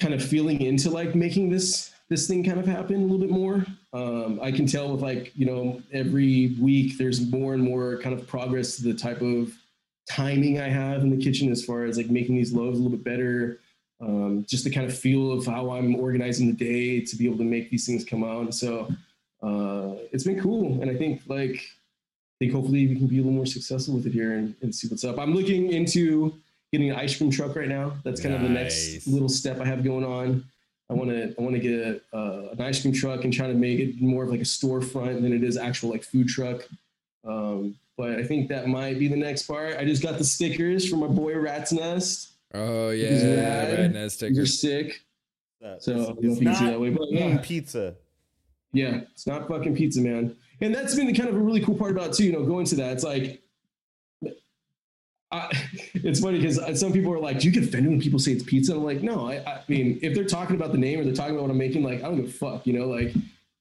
kind 0.00 0.14
of 0.14 0.22
feeling 0.22 0.60
into 0.60 0.90
like 0.90 1.14
making 1.14 1.50
this 1.50 1.92
this 2.08 2.26
thing 2.26 2.42
kind 2.42 2.58
of 2.58 2.66
happen 2.66 2.96
a 2.96 3.02
little 3.02 3.18
bit 3.18 3.30
more. 3.30 3.66
Um, 3.92 4.38
I 4.42 4.52
can 4.52 4.66
tell 4.66 4.92
with 4.92 5.02
like 5.02 5.32
you 5.34 5.46
know 5.46 5.82
every 5.92 6.56
week 6.60 6.96
there's 6.96 7.20
more 7.30 7.54
and 7.54 7.62
more 7.62 7.98
kind 7.98 8.18
of 8.18 8.26
progress 8.26 8.76
to 8.76 8.84
the 8.84 8.94
type 8.94 9.20
of 9.20 9.52
timing 10.08 10.60
I 10.60 10.68
have 10.68 11.02
in 11.02 11.10
the 11.10 11.22
kitchen 11.22 11.50
as 11.50 11.64
far 11.64 11.84
as 11.84 11.98
like 11.98 12.08
making 12.08 12.36
these 12.36 12.52
loaves 12.52 12.78
a 12.78 12.82
little 12.82 12.96
bit 12.96 13.04
better. 13.04 13.60
Um, 14.00 14.46
just 14.48 14.64
the 14.64 14.70
kind 14.70 14.86
of 14.86 14.96
feel 14.96 15.32
of 15.32 15.44
how 15.44 15.72
I'm 15.72 15.96
organizing 15.96 16.46
the 16.46 16.52
day 16.52 17.04
to 17.04 17.16
be 17.16 17.26
able 17.26 17.38
to 17.38 17.44
make 17.44 17.68
these 17.68 17.84
things 17.84 18.04
come 18.04 18.22
out. 18.22 18.54
So 18.54 18.88
uh, 19.42 19.96
it's 20.12 20.24
been 20.24 20.40
cool. 20.40 20.80
And 20.80 20.90
I 20.90 20.94
think 20.94 21.22
like 21.26 21.60
think 22.38 22.52
hopefully 22.52 22.86
we 22.86 22.96
can 22.96 23.06
be 23.06 23.16
a 23.16 23.22
little 23.22 23.32
more 23.32 23.46
successful 23.46 23.94
with 23.94 24.06
it 24.06 24.12
here 24.12 24.34
and, 24.34 24.54
and 24.62 24.74
see 24.74 24.88
what's 24.88 25.04
up. 25.04 25.18
I'm 25.18 25.34
looking 25.34 25.72
into 25.72 26.34
getting 26.72 26.90
an 26.90 26.96
ice 26.96 27.16
cream 27.16 27.30
truck 27.30 27.56
right 27.56 27.68
now. 27.68 27.94
That's 28.04 28.20
kind 28.20 28.34
nice. 28.34 28.42
of 28.42 28.48
the 28.48 28.54
next 28.54 29.06
little 29.06 29.28
step 29.28 29.60
I 29.60 29.64
have 29.64 29.82
going 29.82 30.04
on. 30.04 30.44
I 30.90 30.94
want 30.94 31.10
to 31.10 31.34
I 31.38 31.42
want 31.42 31.54
to 31.54 31.60
get 31.60 31.72
a, 31.72 32.16
uh, 32.16 32.48
an 32.52 32.60
ice 32.60 32.80
cream 32.80 32.94
truck 32.94 33.24
and 33.24 33.32
try 33.32 33.46
to 33.46 33.54
make 33.54 33.78
it 33.78 34.00
more 34.00 34.24
of 34.24 34.30
like 34.30 34.40
a 34.40 34.44
storefront 34.44 35.20
than 35.20 35.32
it 35.32 35.42
is 35.42 35.56
actual 35.56 35.90
like 35.90 36.02
food 36.02 36.28
truck. 36.28 36.66
Um, 37.26 37.76
but 37.96 38.12
I 38.12 38.24
think 38.24 38.48
that 38.48 38.68
might 38.68 38.98
be 38.98 39.08
the 39.08 39.16
next 39.16 39.42
part. 39.42 39.76
I 39.76 39.84
just 39.84 40.02
got 40.02 40.18
the 40.18 40.24
stickers 40.24 40.88
from 40.88 41.00
my 41.00 41.08
boy 41.08 41.36
Rat's 41.36 41.72
Nest. 41.72 42.30
Oh 42.54 42.90
yeah, 42.90 43.74
Rat 43.74 43.92
Nest 43.92 44.16
stickers. 44.16 44.36
You're 44.36 44.46
sick. 44.46 45.02
That, 45.60 45.82
so 45.82 46.16
it's, 46.22 46.36
it's 46.36 46.40
not 46.40 46.60
that 46.60 46.80
way, 46.80 46.90
but 46.90 47.10
yeah. 47.10 47.38
pizza. 47.42 47.96
Yeah, 48.72 49.00
it's 49.12 49.26
not 49.26 49.48
fucking 49.48 49.74
pizza, 49.74 50.00
man 50.00 50.36
and 50.60 50.74
that's 50.74 50.94
been 50.94 51.06
the 51.06 51.12
kind 51.12 51.28
of 51.28 51.36
a 51.36 51.38
really 51.38 51.60
cool 51.60 51.74
part 51.74 51.92
about 51.92 52.08
it 52.08 52.12
too. 52.14 52.24
You 52.24 52.32
know, 52.32 52.44
going 52.44 52.66
to 52.66 52.76
that, 52.76 52.92
it's 52.92 53.04
like. 53.04 53.42
I, 55.30 55.50
it's 55.92 56.20
funny 56.20 56.38
because 56.38 56.58
uh, 56.58 56.74
some 56.74 56.90
people 56.90 57.12
are 57.12 57.18
like, 57.18 57.40
"Do 57.40 57.48
you 57.48 57.52
get 57.52 57.62
offended 57.62 57.90
when 57.90 58.00
people 58.00 58.18
say 58.18 58.32
it's 58.32 58.42
pizza?" 58.42 58.72
I'm 58.72 58.82
like, 58.82 59.02
"No, 59.02 59.28
I, 59.28 59.36
I, 59.46 59.62
mean, 59.68 59.98
if 60.00 60.14
they're 60.14 60.24
talking 60.24 60.56
about 60.56 60.72
the 60.72 60.78
name 60.78 61.00
or 61.00 61.04
they're 61.04 61.12
talking 61.12 61.34
about 61.34 61.42
what 61.42 61.50
I'm 61.50 61.58
making, 61.58 61.82
like, 61.82 61.98
I 61.98 62.02
don't 62.04 62.16
give 62.16 62.26
a 62.26 62.32
fuck, 62.32 62.66
you 62.66 62.72
know, 62.72 62.86
like, 62.86 63.14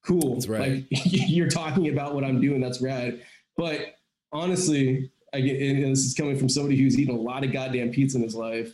cool, 0.05 0.35
that's 0.35 0.47
right. 0.47 0.71
Like, 0.71 0.85
you're 1.03 1.49
talking 1.49 1.89
about 1.89 2.15
what 2.15 2.23
I'm 2.23 2.39
doing, 2.39 2.61
that's 2.61 2.81
rad. 2.81 3.21
But 3.57 3.97
honestly, 4.31 5.11
I 5.33 5.41
get, 5.41 5.61
and 5.61 5.91
this 5.91 6.05
is 6.05 6.13
coming 6.13 6.37
from 6.37 6.47
somebody 6.47 6.77
who's 6.77 6.97
eaten 6.97 7.13
a 7.13 7.19
lot 7.19 7.43
of 7.43 7.51
goddamn 7.51 7.91
pizza 7.91 8.17
in 8.17 8.23
his 8.23 8.35
life. 8.35 8.73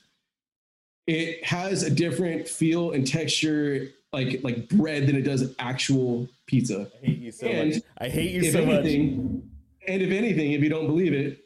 it 1.08 1.44
has 1.44 1.84
a 1.84 1.90
different 1.90 2.48
feel 2.48 2.92
and 2.92 3.08
texture 3.08 3.90
like 4.14 4.40
like 4.44 4.70
bread 4.70 5.08
than 5.08 5.16
it 5.16 5.24
does 5.24 5.54
actual 5.60 6.28
pizza. 6.46 6.90
I 7.02 7.06
hate 7.06 7.20
you 7.20 7.32
so 7.32 7.48
And 7.48 7.74
much. 7.74 7.82
I 7.98 8.08
hate 8.10 8.32
you 8.32 8.42
if 8.44 8.54
so 8.54 8.66
much. 8.66 8.76
anything, 8.86 9.50
and 9.88 10.02
if 10.02 10.12
anything, 10.12 10.52
if 10.54 10.62
you 10.62 10.70
don't 10.70 10.88
believe 10.88 11.14
it, 11.14 11.40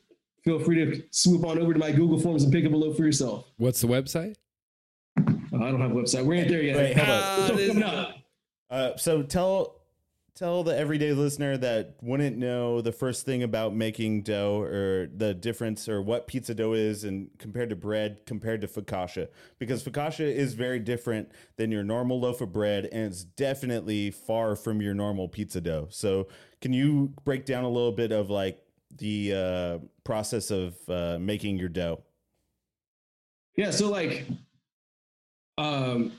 feel 0.44 0.60
free 0.60 0.76
to 0.84 1.02
swoop 1.12 1.46
on 1.46 1.58
over 1.58 1.74
to 1.74 1.80
my 1.80 1.92
Google 1.92 2.20
Forms 2.20 2.44
and 2.44 2.52
pick 2.52 2.66
up 2.66 2.74
a 2.74 2.76
loaf 2.76 2.98
for 2.98 3.04
yourself. 3.06 3.48
What's 3.58 3.82
the 3.82 3.88
website? 3.88 4.36
Oh, 5.18 5.64
I 5.64 5.72
don't 5.72 5.80
have 5.82 5.92
a 5.92 5.96
website. 5.96 6.26
We 6.26 6.38
ain't 6.40 6.50
there 6.50 6.62
yet. 6.62 6.76
Wait, 6.78 6.98
hold 6.98 7.10
on. 7.10 7.16
Ah, 7.24 7.48
It's 7.54 7.74
this- 7.74 7.84
up. 7.84 8.16
Uh, 8.70 8.98
so 8.98 9.24
tell 9.24 9.77
tell 10.38 10.63
the 10.63 10.78
everyday 10.78 11.13
listener 11.13 11.58
that 11.58 11.95
wouldn't 12.04 12.38
know 12.38 12.80
the 12.80 12.91
first 12.91 13.26
thing 13.26 13.41
about 13.41 13.73
making 13.73 14.21
dough 14.21 14.62
or 14.62 15.08
the 15.17 15.34
difference 15.34 15.89
or 15.89 16.00
what 16.00 16.28
pizza 16.28 16.54
dough 16.54 16.73
is 16.73 17.04
and 17.04 17.28
compared 17.39 17.71
to 17.71 17.76
bread 17.76 18.23
compared 18.28 18.62
to 18.62 18.67
focaccia 18.67 19.28
because 19.58 19.84
focaccia 19.84 20.32
is 20.32 20.54
very 20.54 20.78
different 20.78 21.32
than 21.56 21.71
your 21.71 21.84
normal 21.84 22.19
loaf 22.19 22.39
of 22.39 22.54
bread 22.54 22.88
and 22.91 23.06
it's 23.06 23.23
definitely 23.23 24.12
far 24.12 24.56
from 24.56 24.80
your 24.80 24.93
normal 24.93 25.28
pizza 25.28 25.60
dough. 25.60 25.88
So 25.89 26.28
can 26.62 26.71
you 26.71 27.13
break 27.26 27.45
down 27.45 27.63
a 27.63 27.69
little 27.69 27.91
bit 27.91 28.12
of 28.12 28.30
like 28.30 28.60
the 28.95 29.34
uh, 29.34 29.86
process 30.04 30.52
of 30.52 30.76
uh, 30.88 31.17
making 31.19 31.58
your 31.58 31.69
dough? 31.69 32.04
Yeah, 33.56 33.71
so 33.71 33.89
like 33.89 34.28
um 35.58 36.12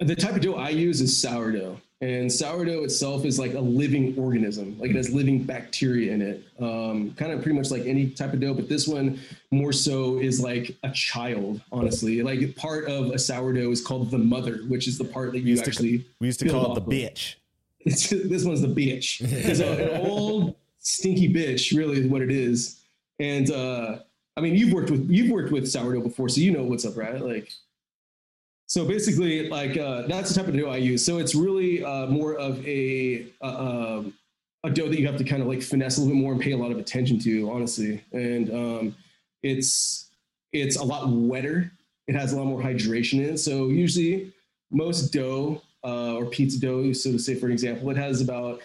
the 0.00 0.14
type 0.16 0.34
of 0.34 0.40
dough 0.40 0.54
I 0.54 0.70
use 0.70 1.00
is 1.00 1.20
sourdough. 1.20 1.80
And 2.02 2.30
sourdough 2.30 2.84
itself 2.84 3.24
is 3.24 3.38
like 3.38 3.54
a 3.54 3.60
living 3.60 4.14
organism, 4.18 4.78
like 4.78 4.90
it 4.90 4.96
has 4.96 5.10
living 5.14 5.42
bacteria 5.42 6.12
in 6.12 6.20
it. 6.20 6.44
Um, 6.60 7.12
kind 7.14 7.32
of 7.32 7.40
pretty 7.42 7.56
much 7.56 7.70
like 7.70 7.86
any 7.86 8.10
type 8.10 8.34
of 8.34 8.40
dough, 8.40 8.52
but 8.52 8.68
this 8.68 8.86
one 8.86 9.18
more 9.50 9.72
so 9.72 10.18
is 10.18 10.38
like 10.38 10.76
a 10.82 10.90
child, 10.90 11.62
honestly. 11.72 12.22
Like 12.22 12.54
part 12.54 12.84
of 12.86 13.12
a 13.12 13.18
sourdough 13.18 13.70
is 13.70 13.80
called 13.80 14.10
the 14.10 14.18
mother, 14.18 14.58
which 14.68 14.86
is 14.88 14.98
the 14.98 15.06
part 15.06 15.32
that 15.32 15.38
you 15.40 15.46
used 15.52 15.64
to- 15.64 15.70
actually 15.70 16.04
We 16.20 16.26
used 16.26 16.40
to 16.40 16.48
call 16.50 16.76
it 16.76 16.84
the 16.84 16.90
bitch. 16.94 17.36
It's, 17.80 18.10
this 18.10 18.44
one's 18.44 18.60
the 18.60 18.68
bitch. 18.68 19.22
It's 19.22 19.60
a- 19.60 19.94
an 19.94 20.06
old 20.06 20.54
stinky 20.80 21.32
bitch, 21.32 21.74
really, 21.74 22.00
is 22.00 22.08
what 22.08 22.20
it 22.20 22.30
is. 22.30 22.82
And 23.20 23.50
uh, 23.50 24.00
I 24.36 24.42
mean, 24.42 24.54
you've 24.54 24.74
worked 24.74 24.90
with 24.90 25.08
you've 25.10 25.30
worked 25.30 25.50
with 25.50 25.66
sourdough 25.66 26.02
before, 26.02 26.28
so 26.28 26.42
you 26.42 26.50
know 26.50 26.64
what's 26.64 26.84
up, 26.84 26.96
right? 26.98 27.18
Like, 27.22 27.50
so 28.66 28.84
basically, 28.84 29.48
like 29.48 29.76
uh, 29.76 30.02
that's 30.02 30.30
the 30.30 30.40
type 30.40 30.48
of 30.48 30.56
dough 30.56 30.70
I 30.70 30.78
use. 30.78 31.04
So 31.04 31.18
it's 31.18 31.34
really 31.34 31.84
uh, 31.84 32.06
more 32.06 32.34
of 32.34 32.66
a 32.66 33.26
uh, 33.40 33.98
um, 33.98 34.14
a 34.64 34.70
dough 34.70 34.88
that 34.88 34.98
you 34.98 35.06
have 35.06 35.16
to 35.18 35.24
kind 35.24 35.40
of 35.40 35.48
like 35.48 35.62
finesse 35.62 35.98
a 35.98 36.00
little 36.00 36.14
bit 36.14 36.20
more 36.20 36.32
and 36.32 36.40
pay 36.40 36.52
a 36.52 36.56
lot 36.56 36.72
of 36.72 36.78
attention 36.78 37.18
to, 37.20 37.50
honestly. 37.50 38.02
And 38.12 38.50
um, 38.52 38.96
it's 39.42 40.10
it's 40.52 40.76
a 40.76 40.84
lot 40.84 41.08
wetter. 41.08 41.70
It 42.08 42.14
has 42.16 42.32
a 42.32 42.36
lot 42.36 42.46
more 42.46 42.60
hydration 42.60 43.14
in 43.14 43.34
it. 43.34 43.38
So 43.38 43.68
usually, 43.68 44.32
most 44.70 45.12
dough 45.12 45.62
uh, 45.84 46.14
or 46.14 46.26
pizza 46.26 46.58
dough, 46.58 46.92
so 46.92 47.12
to 47.12 47.18
say, 47.18 47.34
for 47.36 47.50
example, 47.50 47.90
it 47.90 47.96
has 47.96 48.20
about 48.20 48.60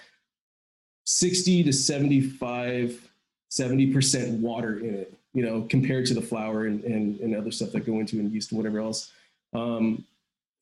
60 1.05 1.63
to 1.63 1.73
75, 1.73 3.11
70% 3.51 4.39
water 4.39 4.79
in 4.79 4.95
it, 4.95 5.13
you 5.33 5.43
know, 5.43 5.67
compared 5.69 6.05
to 6.07 6.13
the 6.13 6.21
flour 6.21 6.65
and, 6.65 6.83
and, 6.83 7.19
and 7.19 7.35
other 7.35 7.51
stuff 7.51 7.71
that 7.71 7.85
go 7.85 7.99
into 7.99 8.19
and 8.19 8.31
yeast 8.31 8.51
and 8.51 8.57
whatever 8.57 8.79
else. 8.79 9.11
Um, 9.53 10.05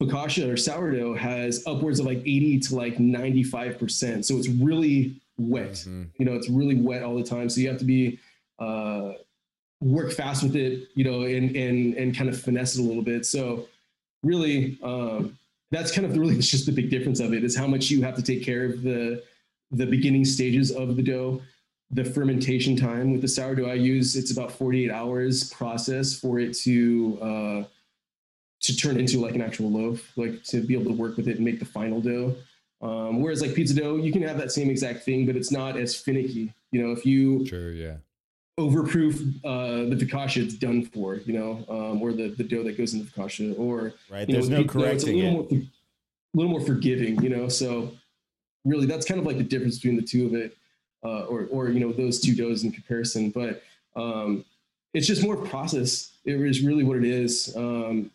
focaccia 0.02 0.52
or 0.52 0.56
sourdough 0.58 1.13
has 1.15 1.63
upwards 1.67 1.99
of 1.99 2.06
like 2.06 2.19
80 2.19 2.60
to 2.62 2.75
like 2.75 2.97
95%. 2.97 4.23
So 4.25 4.38
it's 4.38 4.47
really 4.47 5.19
wet. 5.38 5.73
Mhm. 5.73 6.08
You 6.17 6.25
know, 6.25 6.34
it's 6.34 6.49
really 6.49 6.75
wet 6.75 7.04
all 7.04 7.15
the 7.15 7.23
time. 7.23 7.49
So 7.49 7.60
you 7.62 7.67
have 7.67 7.80
to 7.80 7.86
be, 7.86 8.17
uh, 8.60 9.13
work 9.82 10.12
fast 10.12 10.43
with 10.43 10.56
it, 10.56 10.89
you 10.95 11.04
know, 11.04 11.23
and, 11.23 11.56
and, 11.56 11.95
and 11.95 12.15
kind 12.15 12.30
of 12.30 12.39
finesse 12.39 12.75
it 12.78 12.82
a 12.82 12.84
little 12.84 13.04
bit. 13.04 13.25
So 13.25 13.67
really, 14.23 14.78
um, 14.84 15.38
that's 15.71 15.91
kind 15.91 16.06
of 16.06 16.13
the, 16.13 16.19
really 16.23 16.36
it's 16.36 16.49
just 16.49 16.65
the 16.65 16.71
big 16.71 16.89
difference 16.89 17.19
of 17.19 17.34
it 17.34 17.43
is 17.43 17.56
how 17.56 17.67
much 17.67 17.89
you 17.89 18.02
have 18.02 18.15
to 18.15 18.21
take 18.21 18.43
care 18.43 18.65
of 18.65 18.82
the 18.82 19.23
the 19.71 19.86
beginning 19.86 20.25
stages 20.25 20.71
of 20.71 20.95
the 20.95 21.04
dough 21.04 21.39
the 21.91 22.04
fermentation 22.04 22.75
time 22.75 23.12
with 23.12 23.21
the 23.21 23.28
sourdough 23.28 23.69
i 23.69 23.73
use 23.75 24.15
it's 24.15 24.32
about 24.32 24.52
48 24.52 24.89
hours 24.89 25.52
process 25.54 26.19
for 26.19 26.39
it 26.39 26.56
to 26.58 27.19
uh 27.21 27.63
to 28.69 28.77
turn 28.77 28.99
into 28.99 29.19
like 29.19 29.36
an 29.36 29.41
actual 29.41 29.69
loaf 29.69 30.12
like 30.15 30.43
to 30.43 30.62
be 30.62 30.73
able 30.73 30.86
to 30.86 30.97
work 30.97 31.17
with 31.17 31.27
it 31.27 31.36
and 31.38 31.45
make 31.45 31.60
the 31.60 31.65
final 31.65 31.99
dough 32.01 32.36
um, 32.82 33.21
whereas 33.21 33.41
like 33.41 33.53
pizza 33.53 33.75
dough 33.75 33.97
you 33.97 34.12
can 34.12 34.21
have 34.21 34.38
that 34.38 34.51
same 34.51 34.69
exact 34.69 35.03
thing 35.03 35.25
but 35.25 35.36
it's 35.36 35.51
not 35.51 35.77
as 35.77 35.95
finicky 35.95 36.53
you 36.71 36.82
know 36.82 36.91
if 36.91 37.05
you 37.05 37.45
Sure, 37.45 37.71
yeah. 37.71 37.97
overproof 38.60 39.15
uh 39.43 39.89
the 39.89 39.95
focaccia 39.95 40.43
it's 40.43 40.53
done 40.55 40.84
for 40.86 41.15
you 41.15 41.34
know 41.34 41.65
um, 41.69 42.01
or 42.01 42.12
the 42.13 42.29
the 42.29 42.43
dough 42.43 42.63
that 42.63 42.77
goes 42.77 42.93
into 42.93 43.12
focaccia 43.12 43.58
or 43.60 43.93
Right? 44.10 44.27
you 44.27 44.36
know, 44.36 44.41
There's 44.41 44.49
with 44.49 44.60
no 44.60 44.63
pizza, 44.63 44.91
it's 44.91 45.03
a 45.03 45.08
little 45.08 45.45
it. 45.45 45.51
More, 45.51 45.62
a 46.34 46.38
little 46.38 46.51
more 46.51 46.62
forgiving, 46.62 47.21
you 47.23 47.29
know. 47.29 47.49
So 47.49 47.91
really, 48.65 48.86
that's 48.86 49.05
kind 49.05 49.19
of 49.19 49.25
like 49.25 49.38
the 49.38 49.43
difference 49.43 49.77
between 49.79 49.95
the 49.95 50.03
two 50.03 50.25
of 50.25 50.34
it, 50.36 50.55
uh, 51.03 51.23
or 51.25 51.47
or 51.49 51.69
you 51.69 51.79
know 51.79 51.91
those 51.91 52.19
two 52.19 52.36
doughs 52.36 52.63
in 52.63 52.71
comparison. 52.71 53.32
But 53.32 53.63
um, 53.95 54.45
it's 54.93 55.08
just 55.08 55.23
more 55.23 55.38
process. 55.38 56.12
It 56.25 56.39
is 56.39 56.62
really 56.62 56.84
what 56.84 56.97
it 56.97 57.03
is. 57.03 57.55
Um, 57.55 58.12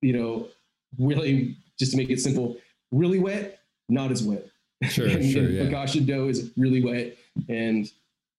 you 0.00 0.12
know, 0.12 0.48
really 0.98 1.56
just 1.78 1.92
to 1.92 1.98
make 1.98 2.10
it 2.10 2.20
simple, 2.20 2.56
really 2.92 3.18
wet, 3.18 3.60
not 3.88 4.10
as 4.10 4.22
wet. 4.22 4.46
Sure, 4.88 5.06
and, 5.08 5.24
sure, 5.24 5.44
and 5.44 5.54
yeah. 5.54 5.62
focaccia 5.64 6.06
dough 6.06 6.28
is 6.28 6.50
really 6.56 6.82
wet, 6.82 7.16
and 7.48 7.90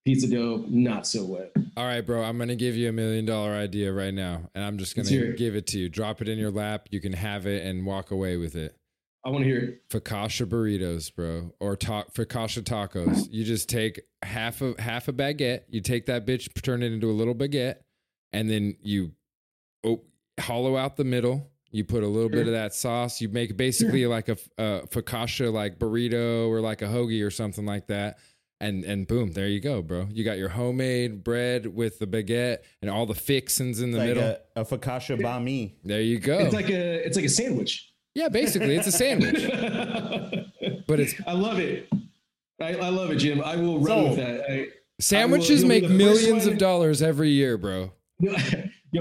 pizza 0.06 0.28
dough 0.28 0.64
not 0.68 1.08
so 1.08 1.26
wet. 1.26 1.52
All 1.76 1.86
right, 1.86 2.02
bro. 2.02 2.24
I'm 2.24 2.38
gonna 2.38 2.56
give 2.56 2.76
you 2.76 2.90
a 2.90 2.94
million 2.94 3.26
dollar 3.26 3.52
idea 3.52 3.92
right 3.92 4.14
now, 4.14 4.50
and 4.56 4.64
I'm 4.64 4.78
just 4.78 4.96
gonna 4.96 5.34
give 5.34 5.56
it 5.56 5.68
to 5.68 5.80
you. 5.80 5.90
Drop 5.90 6.22
it 6.22 6.30
in 6.30 6.38
your 6.38 6.52
lap. 6.52 6.88
You 6.92 7.02
can 7.02 7.14
have 7.14 7.46
it 7.46 7.66
and 7.66 7.86
walk 7.86 8.12
away 8.12 8.38
with 8.38 8.56
it. 8.56 8.76
I 9.26 9.30
want 9.30 9.44
to 9.44 9.50
hear 9.50 9.60
it. 9.60 9.90
Focaccia 9.90 10.46
burritos, 10.46 11.14
bro, 11.14 11.52
or 11.60 11.76
ta- 11.76 12.06
focaccia 12.14 12.64
tacos. 12.64 13.28
You 13.30 13.44
just 13.44 13.68
take 13.68 14.02
half 14.24 14.62
of 14.62 14.80
half 14.80 15.10
a 15.10 15.14
baguette. 15.14 15.64
You 15.68 15.82
take 15.82 16.06
that 16.06 16.26
bitch, 16.26 16.50
turn 16.62 16.82
it 16.82 16.94
into 16.94 17.10
a 17.10 17.12
little 17.12 17.36
baguette, 17.36 17.80
and 18.32 18.50
then 18.50 18.78
you 18.82 19.12
oh, 19.86 20.02
hollow 20.40 20.78
out 20.78 20.98
the 20.98 21.04
middle. 21.04 21.50
You 21.72 21.84
put 21.84 22.04
a 22.04 22.08
little 22.08 22.30
bit 22.30 22.42
of 22.42 22.48
mm. 22.48 22.54
that 22.54 22.74
sauce. 22.74 23.20
You 23.20 23.30
make 23.30 23.58
basically 23.58 24.06
like 24.08 24.30
a, 24.30 24.38
a 24.58 24.88
focaccia 24.88 25.52
like 25.52 25.78
burrito 25.78 26.48
or 26.48 26.62
like 26.62 26.82
a 26.82 26.86
hoagie 26.86 27.26
or 27.26 27.30
something 27.30 27.66
like 27.66 27.88
that. 27.88 28.20
And 28.60 28.84
and 28.86 29.06
boom, 29.06 29.34
there 29.34 29.48
you 29.48 29.60
go, 29.60 29.82
bro. 29.82 30.08
You 30.12 30.24
got 30.24 30.38
your 30.38 30.50
homemade 30.50 31.24
bread 31.24 31.68
with 31.68 32.00
the 32.00 32.08
baguette 32.08 32.60
and 32.82 32.90
all 32.90 33.06
the 33.06 33.14
fixins 33.14 33.82
in 33.82 33.92
the 33.92 34.00
like 34.00 34.08
middle. 34.08 34.24
a, 34.24 34.62
a 34.62 34.66
focaccia 34.66 35.20
banh 35.22 35.44
mi. 35.44 35.76
there 35.84 36.02
you 36.02 36.20
go. 36.20 36.40
It's 36.40 36.56
like 36.56 36.70
a 36.70 37.06
it's 37.06 37.16
like 37.16 37.26
a 37.26 37.30
sandwich. 37.30 37.94
yeah, 38.16 38.30
basically, 38.30 38.76
it's 38.76 38.88
a 38.88 38.92
sandwich, 38.92 39.44
but 40.88 41.00
it's 41.00 41.14
I 41.28 41.34
love 41.34 41.60
it. 41.60 41.88
I, 42.60 42.74
I 42.74 42.90
love 42.90 43.12
it, 43.12 43.18
Jim. 43.18 43.42
I 43.44 43.56
will 43.58 43.78
run 43.80 43.86
So- 43.86 44.04
with 44.10 44.18
that. 44.18 44.50
I, 44.50 44.68
Sandwiches 45.00 45.62
you'll 45.62 45.68
make 45.68 45.88
millions 45.88 46.48
of 46.48 46.58
dollars 46.58 47.04
every 47.04 47.30
year, 47.30 47.58
bro. 47.58 47.92
you'll 48.20 48.36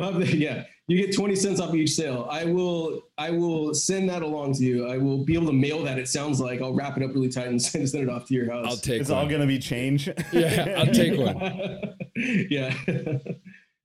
have 0.03 0.19
the 0.19 0.37
yeah. 0.37 0.65
You 0.89 1.05
get 1.05 1.15
twenty 1.15 1.35
cents 1.35 1.61
off 1.61 1.75
each 1.75 1.91
sale. 1.91 2.29
I 2.31 2.45
will. 2.45 3.03
I 3.19 3.31
will 3.31 3.75
send 3.75 4.09
that 4.09 4.23
along 4.23 4.55
to 4.55 4.63
you. 4.65 4.87
I 4.87 4.99
will 4.99 5.25
be 5.25 5.35
able 5.35 5.47
to 5.47 5.53
mail 5.53 5.83
that. 5.83 5.99
It 5.99 6.09
sounds 6.09 6.39
like 6.41 6.63
I'll 6.63 6.75
wrap 6.75 6.97
it 6.97 7.03
up 7.03 7.13
really 7.13 7.29
tight 7.29 7.49
and 7.49 7.61
send, 7.61 7.89
send 7.91 8.05
it 8.05 8.09
off 8.09 8.27
to 8.27 8.35
your 8.35 8.51
house. 8.51 8.67
I'll 8.69 8.77
take 8.77 9.01
It's 9.01 9.11
one. 9.11 9.19
all 9.19 9.27
going 9.29 9.41
to 9.41 9.47
be 9.49 9.59
change. 9.59 10.07
yeah, 10.33 10.75
I'll 10.79 10.87
take 10.87 11.19
one. 11.19 11.95
yeah. 12.51 12.73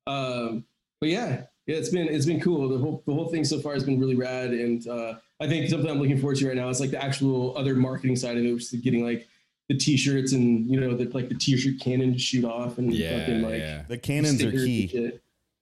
um, 0.08 0.64
but 1.00 1.10
yeah, 1.10 1.44
yeah, 1.66 1.76
it's 1.78 1.90
been 1.90 2.08
it's 2.08 2.26
been 2.26 2.40
cool. 2.40 2.70
The 2.70 2.78
whole 2.78 3.04
the 3.08 3.14
whole 3.14 3.30
thing 3.30 3.46
so 3.46 3.60
far 3.60 3.74
has 3.74 3.84
been 3.84 4.00
really 4.00 4.16
rad, 4.16 4.52
and 4.52 4.88
uh, 4.88 5.16
I 5.40 5.48
think 5.48 5.70
something 5.70 5.90
I'm 5.90 6.00
looking 6.00 6.20
forward 6.20 6.38
to 6.38 6.48
right 6.48 6.56
now 6.56 6.70
is 6.70 6.80
like 6.80 6.92
the 6.92 7.04
actual 7.04 7.58
other 7.58 7.74
marketing 7.76 8.16
side 8.16 8.38
of 8.38 8.46
it, 8.46 8.54
which 8.54 8.72
is 8.74 8.80
getting 8.82 9.04
like 9.04 9.28
the 9.70 9.78
t-shirts 9.78 10.34
and 10.34 10.70
you 10.70 10.80
know 10.80 10.96
the 10.96 11.06
like 11.06 11.30
the 11.30 11.36
t-shirt 11.36 11.80
cannon 11.80 12.14
to 12.14 12.20
shoot 12.20 12.44
off 12.46 12.78
and 12.78 12.94
Yeah, 12.94 13.20
fucking 13.20 13.42
like 13.42 13.60
yeah. 13.60 13.84
The 13.88 13.98
cannons 13.98 14.44
are 14.44 14.52
key. 14.52 15.14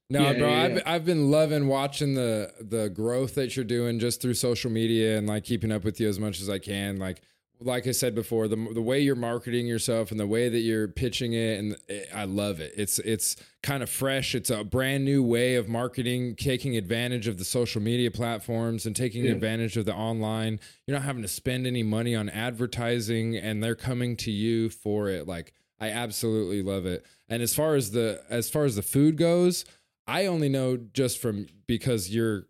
No, 0.10 0.22
Yeah, 0.24 0.34
bro, 0.40 0.50
yeah, 0.50 0.62
I've. 0.64 0.82
I've 0.86 1.06
been 1.06 1.30
loving 1.30 1.68
watching 1.68 2.16
the 2.16 2.52
the 2.60 2.90
growth 2.90 3.36
that 3.36 3.56
you're 3.56 3.66
doing 3.66 4.00
just 4.00 4.22
through 4.22 4.34
social 4.34 4.72
media 4.72 5.18
and 5.18 5.28
like 5.28 5.44
keeping 5.44 5.72
up 5.72 5.84
with 5.84 6.00
you 6.00 6.10
as 6.10 6.20
much 6.20 6.42
as 6.42 6.50
I 6.50 6.58
can. 6.60 6.98
Like 6.98 7.22
like 7.62 7.86
I 7.88 7.92
said 7.92 8.16
before, 8.16 8.48
the 8.48 8.56
the 8.74 8.82
way 8.82 9.00
you're 9.02 9.16
marketing 9.16 9.68
yourself 9.68 10.10
and 10.12 10.20
the 10.20 10.26
way 10.26 10.50
that 10.50 10.60
you're 10.62 10.88
pitching 10.88 11.34
it, 11.34 11.60
and 11.60 11.76
it, 11.88 12.08
I 12.16 12.24
love 12.24 12.60
it. 12.60 12.74
It's 12.76 12.98
it's 13.00 13.36
kind 13.62 13.84
of 13.84 13.90
fresh. 13.90 14.34
It's 14.34 14.50
a 14.50 14.64
brand 14.64 15.06
new 15.06 15.22
way 15.22 15.56
of 15.56 15.68
marketing, 15.68 16.36
taking 16.38 16.76
advantage 16.76 17.28
of 17.28 17.38
the 17.38 17.46
social 17.46 17.82
media 17.82 18.10
platforms 18.10 18.86
and 18.88 18.96
taking 18.96 19.26
Yeah. 19.26 19.32
advantage 19.34 19.78
of 19.78 19.86
the 19.86 19.94
online. 19.94 20.60
You're 20.88 20.98
not 20.98 21.04
having 21.04 21.22
to 21.22 21.28
spend 21.28 21.68
any 21.68 21.84
money 21.84 22.16
on 22.16 22.30
advertising, 22.30 23.36
and 23.36 23.62
they're 23.62 23.76
coming 23.76 24.16
to 24.18 24.32
you 24.32 24.70
for 24.70 25.10
it. 25.10 25.28
Like 25.28 25.54
I 25.80 25.90
absolutely 25.90 26.64
love 26.64 26.86
it. 26.88 27.06
And 27.28 27.44
as 27.44 27.54
far 27.54 27.76
as 27.76 27.92
the 27.92 28.24
as 28.30 28.50
far 28.50 28.64
as 28.66 28.76
the 28.76 28.82
food 28.82 29.18
goes, 29.18 29.66
I 30.10 30.26
only 30.26 30.50
know 30.50 30.78
just 30.78 31.20
from 31.20 31.46
because 31.68 32.10
your 32.10 32.48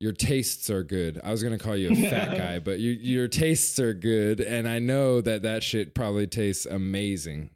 your 0.00 0.12
tastes 0.12 0.68
are 0.68 0.82
good. 0.82 1.20
I 1.24 1.30
was 1.30 1.42
gonna 1.42 1.58
call 1.58 1.76
you 1.76 1.90
a 1.92 1.94
fat 2.10 2.36
guy, 2.36 2.58
but 2.58 2.80
you, 2.80 2.90
your 2.92 3.28
tastes 3.28 3.78
are 3.78 3.94
good, 3.94 4.40
and 4.40 4.68
I 4.68 4.78
know 4.78 5.20
that 5.20 5.42
that 5.42 5.62
shit 5.62 5.94
probably 5.94 6.26
tastes 6.26 6.66
amazing. 6.66 7.50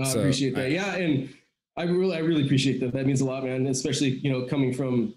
I 0.00 0.04
So, 0.04 0.20
appreciate 0.20 0.54
that. 0.54 0.64
I- 0.66 0.68
yeah, 0.68 0.94
and 0.94 1.28
I 1.76 1.82
really, 1.84 2.16
I 2.16 2.20
really 2.20 2.44
appreciate 2.44 2.80
that. 2.80 2.92
That 2.92 3.06
means 3.06 3.20
a 3.20 3.24
lot, 3.24 3.44
man. 3.44 3.66
Especially 3.66 4.10
you 4.10 4.30
know 4.32 4.46
coming 4.46 4.72
from 4.72 5.14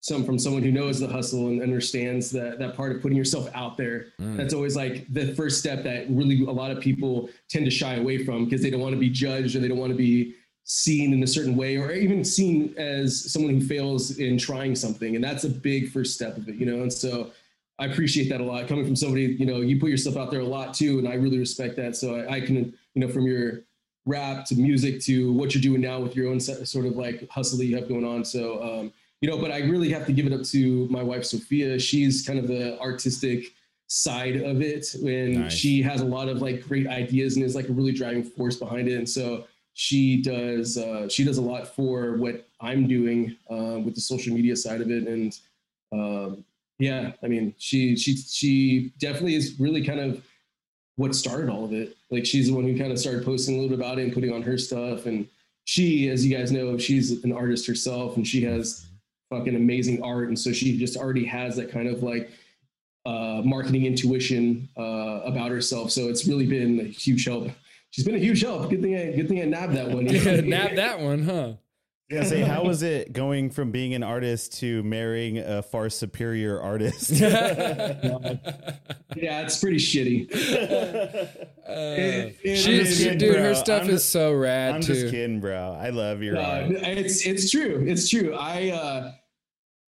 some 0.00 0.24
from 0.24 0.38
someone 0.38 0.62
who 0.62 0.70
knows 0.72 0.98
the 1.00 1.06
hustle 1.08 1.48
and 1.48 1.62
understands 1.62 2.30
that 2.32 2.58
that 2.58 2.74
part 2.76 2.94
of 2.94 3.00
putting 3.00 3.16
yourself 3.16 3.48
out 3.54 3.76
there. 3.76 4.08
Mm. 4.20 4.36
That's 4.36 4.52
always 4.54 4.74
like 4.76 5.06
the 5.12 5.34
first 5.34 5.58
step 5.60 5.82
that 5.84 6.06
really 6.10 6.42
a 6.44 6.50
lot 6.50 6.70
of 6.72 6.80
people 6.80 7.30
tend 7.48 7.64
to 7.64 7.70
shy 7.70 7.94
away 7.94 8.24
from 8.24 8.44
because 8.44 8.60
they 8.60 8.70
don't 8.70 8.80
want 8.80 8.94
to 8.94 9.00
be 9.00 9.08
judged 9.08 9.54
or 9.56 9.60
they 9.60 9.68
don't 9.68 9.78
want 9.78 9.92
to 9.92 9.96
be 9.96 10.34
seen 10.68 11.12
in 11.12 11.22
a 11.22 11.26
certain 11.26 11.56
way 11.56 11.76
or 11.76 11.92
even 11.92 12.24
seen 12.24 12.74
as 12.76 13.32
someone 13.32 13.54
who 13.54 13.60
fails 13.64 14.18
in 14.18 14.36
trying 14.36 14.74
something 14.74 15.14
and 15.14 15.22
that's 15.22 15.44
a 15.44 15.48
big 15.48 15.88
first 15.90 16.12
step 16.14 16.36
of 16.36 16.48
it 16.48 16.56
you 16.56 16.66
know? 16.66 16.82
And 16.82 16.92
so 16.92 17.30
i 17.78 17.86
appreciate 17.86 18.28
that 18.30 18.40
a 18.40 18.44
lot. 18.44 18.66
Coming 18.66 18.84
from 18.84 18.96
somebody 18.96 19.36
you 19.38 19.46
know 19.46 19.60
you 19.60 19.78
put 19.78 19.90
yourself 19.90 20.16
out 20.16 20.30
there 20.32 20.40
a 20.40 20.44
lot 20.44 20.74
too 20.74 20.98
and 20.98 21.06
i 21.06 21.14
really 21.14 21.38
respect 21.38 21.76
that. 21.76 21.94
So 21.94 22.16
i, 22.16 22.34
I 22.36 22.40
can 22.40 22.74
you 22.94 23.00
know 23.00 23.08
from 23.08 23.26
your 23.26 23.62
rap 24.06 24.44
to 24.46 24.56
music 24.56 25.00
to 25.02 25.32
what 25.32 25.54
you're 25.54 25.62
doing 25.62 25.80
now 25.80 26.00
with 26.00 26.16
your 26.16 26.28
own 26.30 26.40
sort 26.40 26.86
of 26.86 26.96
like 26.96 27.28
hustle 27.30 27.58
that 27.58 27.66
you 27.66 27.76
have 27.76 27.88
going 27.88 28.04
on. 28.04 28.24
So 28.24 28.60
um 28.62 28.92
you 29.20 29.30
know 29.30 29.38
but 29.38 29.50
i 29.52 29.58
really 29.58 29.90
have 29.92 30.04
to 30.06 30.12
give 30.12 30.26
it 30.26 30.32
up 30.32 30.42
to 30.46 30.88
my 30.88 31.02
wife 31.02 31.24
sophia. 31.24 31.78
She's 31.78 32.26
kind 32.26 32.38
of 32.40 32.48
the 32.48 32.76
artistic 32.80 33.54
side 33.88 34.36
of 34.42 34.60
it 34.62 34.94
and 34.94 35.42
Nice. 35.42 35.52
she 35.52 35.80
has 35.82 36.00
a 36.00 36.04
lot 36.04 36.28
of 36.28 36.42
like 36.42 36.66
great 36.66 36.88
ideas 36.88 37.36
and 37.36 37.44
is 37.44 37.54
like 37.54 37.68
a 37.68 37.72
really 37.72 37.92
driving 37.92 38.24
force 38.24 38.56
behind 38.56 38.88
it. 38.88 38.96
And 38.96 39.08
so 39.08 39.44
she 39.78 40.22
does 40.22 40.78
uh, 40.78 41.06
she 41.06 41.22
does 41.22 41.36
a 41.36 41.42
lot 41.42 41.68
for 41.76 42.16
what 42.16 42.48
I'm 42.62 42.88
doing 42.88 43.36
uh, 43.50 43.78
with 43.84 43.94
the 43.94 44.00
social 44.00 44.34
media 44.34 44.56
side 44.56 44.80
of 44.80 44.90
it, 44.90 45.06
and 45.06 45.38
um, 45.92 46.44
yeah, 46.78 47.12
I 47.22 47.28
mean, 47.28 47.54
she 47.58 47.94
she 47.94 48.16
she 48.16 48.92
definitely 48.98 49.34
is 49.34 49.60
really 49.60 49.84
kind 49.84 50.00
of 50.00 50.24
what 50.96 51.14
started 51.14 51.50
all 51.50 51.66
of 51.66 51.74
it. 51.74 51.94
Like 52.10 52.24
she's 52.24 52.46
the 52.46 52.54
one 52.54 52.64
who 52.64 52.78
kind 52.78 52.90
of 52.90 52.98
started 52.98 53.22
posting 53.22 53.58
a 53.58 53.60
little 53.60 53.76
bit 53.76 53.84
about 53.84 53.98
it 53.98 54.04
and 54.04 54.14
putting 54.14 54.32
on 54.32 54.40
her 54.42 54.56
stuff, 54.56 55.04
and 55.04 55.28
she, 55.66 56.08
as 56.08 56.24
you 56.24 56.34
guys 56.34 56.50
know, 56.50 56.78
she's 56.78 57.22
an 57.22 57.32
artist 57.32 57.66
herself, 57.66 58.16
and 58.16 58.26
she 58.26 58.42
has 58.44 58.86
fucking 59.28 59.56
amazing 59.56 60.02
art, 60.02 60.28
and 60.28 60.38
so 60.38 60.54
she 60.54 60.78
just 60.78 60.96
already 60.96 61.26
has 61.26 61.54
that 61.56 61.70
kind 61.70 61.86
of 61.86 62.02
like 62.02 62.30
uh, 63.04 63.42
marketing 63.44 63.84
intuition 63.84 64.70
uh, 64.78 65.20
about 65.24 65.50
herself. 65.50 65.90
So 65.90 66.08
it's 66.08 66.26
really 66.26 66.46
been 66.46 66.80
a 66.80 66.84
huge 66.84 67.26
help. 67.26 67.50
She's 67.96 68.04
been 68.04 68.14
a 68.14 68.18
huge 68.18 68.42
help. 68.42 68.68
Good 68.68 68.82
thing 68.82 68.94
I 68.94 69.10
good 69.16 69.26
thing 69.26 69.40
I 69.40 69.46
nabbed 69.46 69.72
that 69.74 69.88
one. 69.88 70.04
Nab 70.50 70.74
that 70.76 71.00
one, 71.00 71.22
huh? 71.22 71.52
Yeah, 72.10 72.24
say, 72.24 72.42
how 72.42 72.62
was 72.62 72.82
it 72.82 73.14
going 73.14 73.48
from 73.48 73.70
being 73.72 73.94
an 73.94 74.02
artist 74.02 74.58
to 74.60 74.82
marrying 74.82 75.38
a 75.38 75.62
far 75.62 75.88
superior 75.88 76.60
artist? 76.60 77.10
Yeah, 79.16 79.40
it's 79.40 79.58
pretty 79.58 79.78
shitty. 79.78 80.28
It- 80.30 82.36
it 82.44 82.56
She's 82.58 82.90
is- 82.90 82.98
kidding, 82.98 83.16
dude, 83.18 83.32
bro. 83.32 83.42
her 83.44 83.54
stuff 83.54 83.84
I'm 83.84 83.88
is 83.88 84.02
just- 84.02 84.12
so 84.12 84.34
rad 84.34 84.74
I'm 84.74 84.80
too. 84.82 84.92
just 84.94 85.10
kidding, 85.10 85.40
bro. 85.40 85.74
I 85.80 85.88
love 85.88 86.22
your 86.22 86.36
Uh, 86.36 86.42
art. 86.42 86.70
it's 86.72 87.26
it's 87.26 87.50
true. 87.50 87.82
It's 87.88 88.10
true. 88.10 88.34
I 88.34 88.68
uh, 88.70 89.12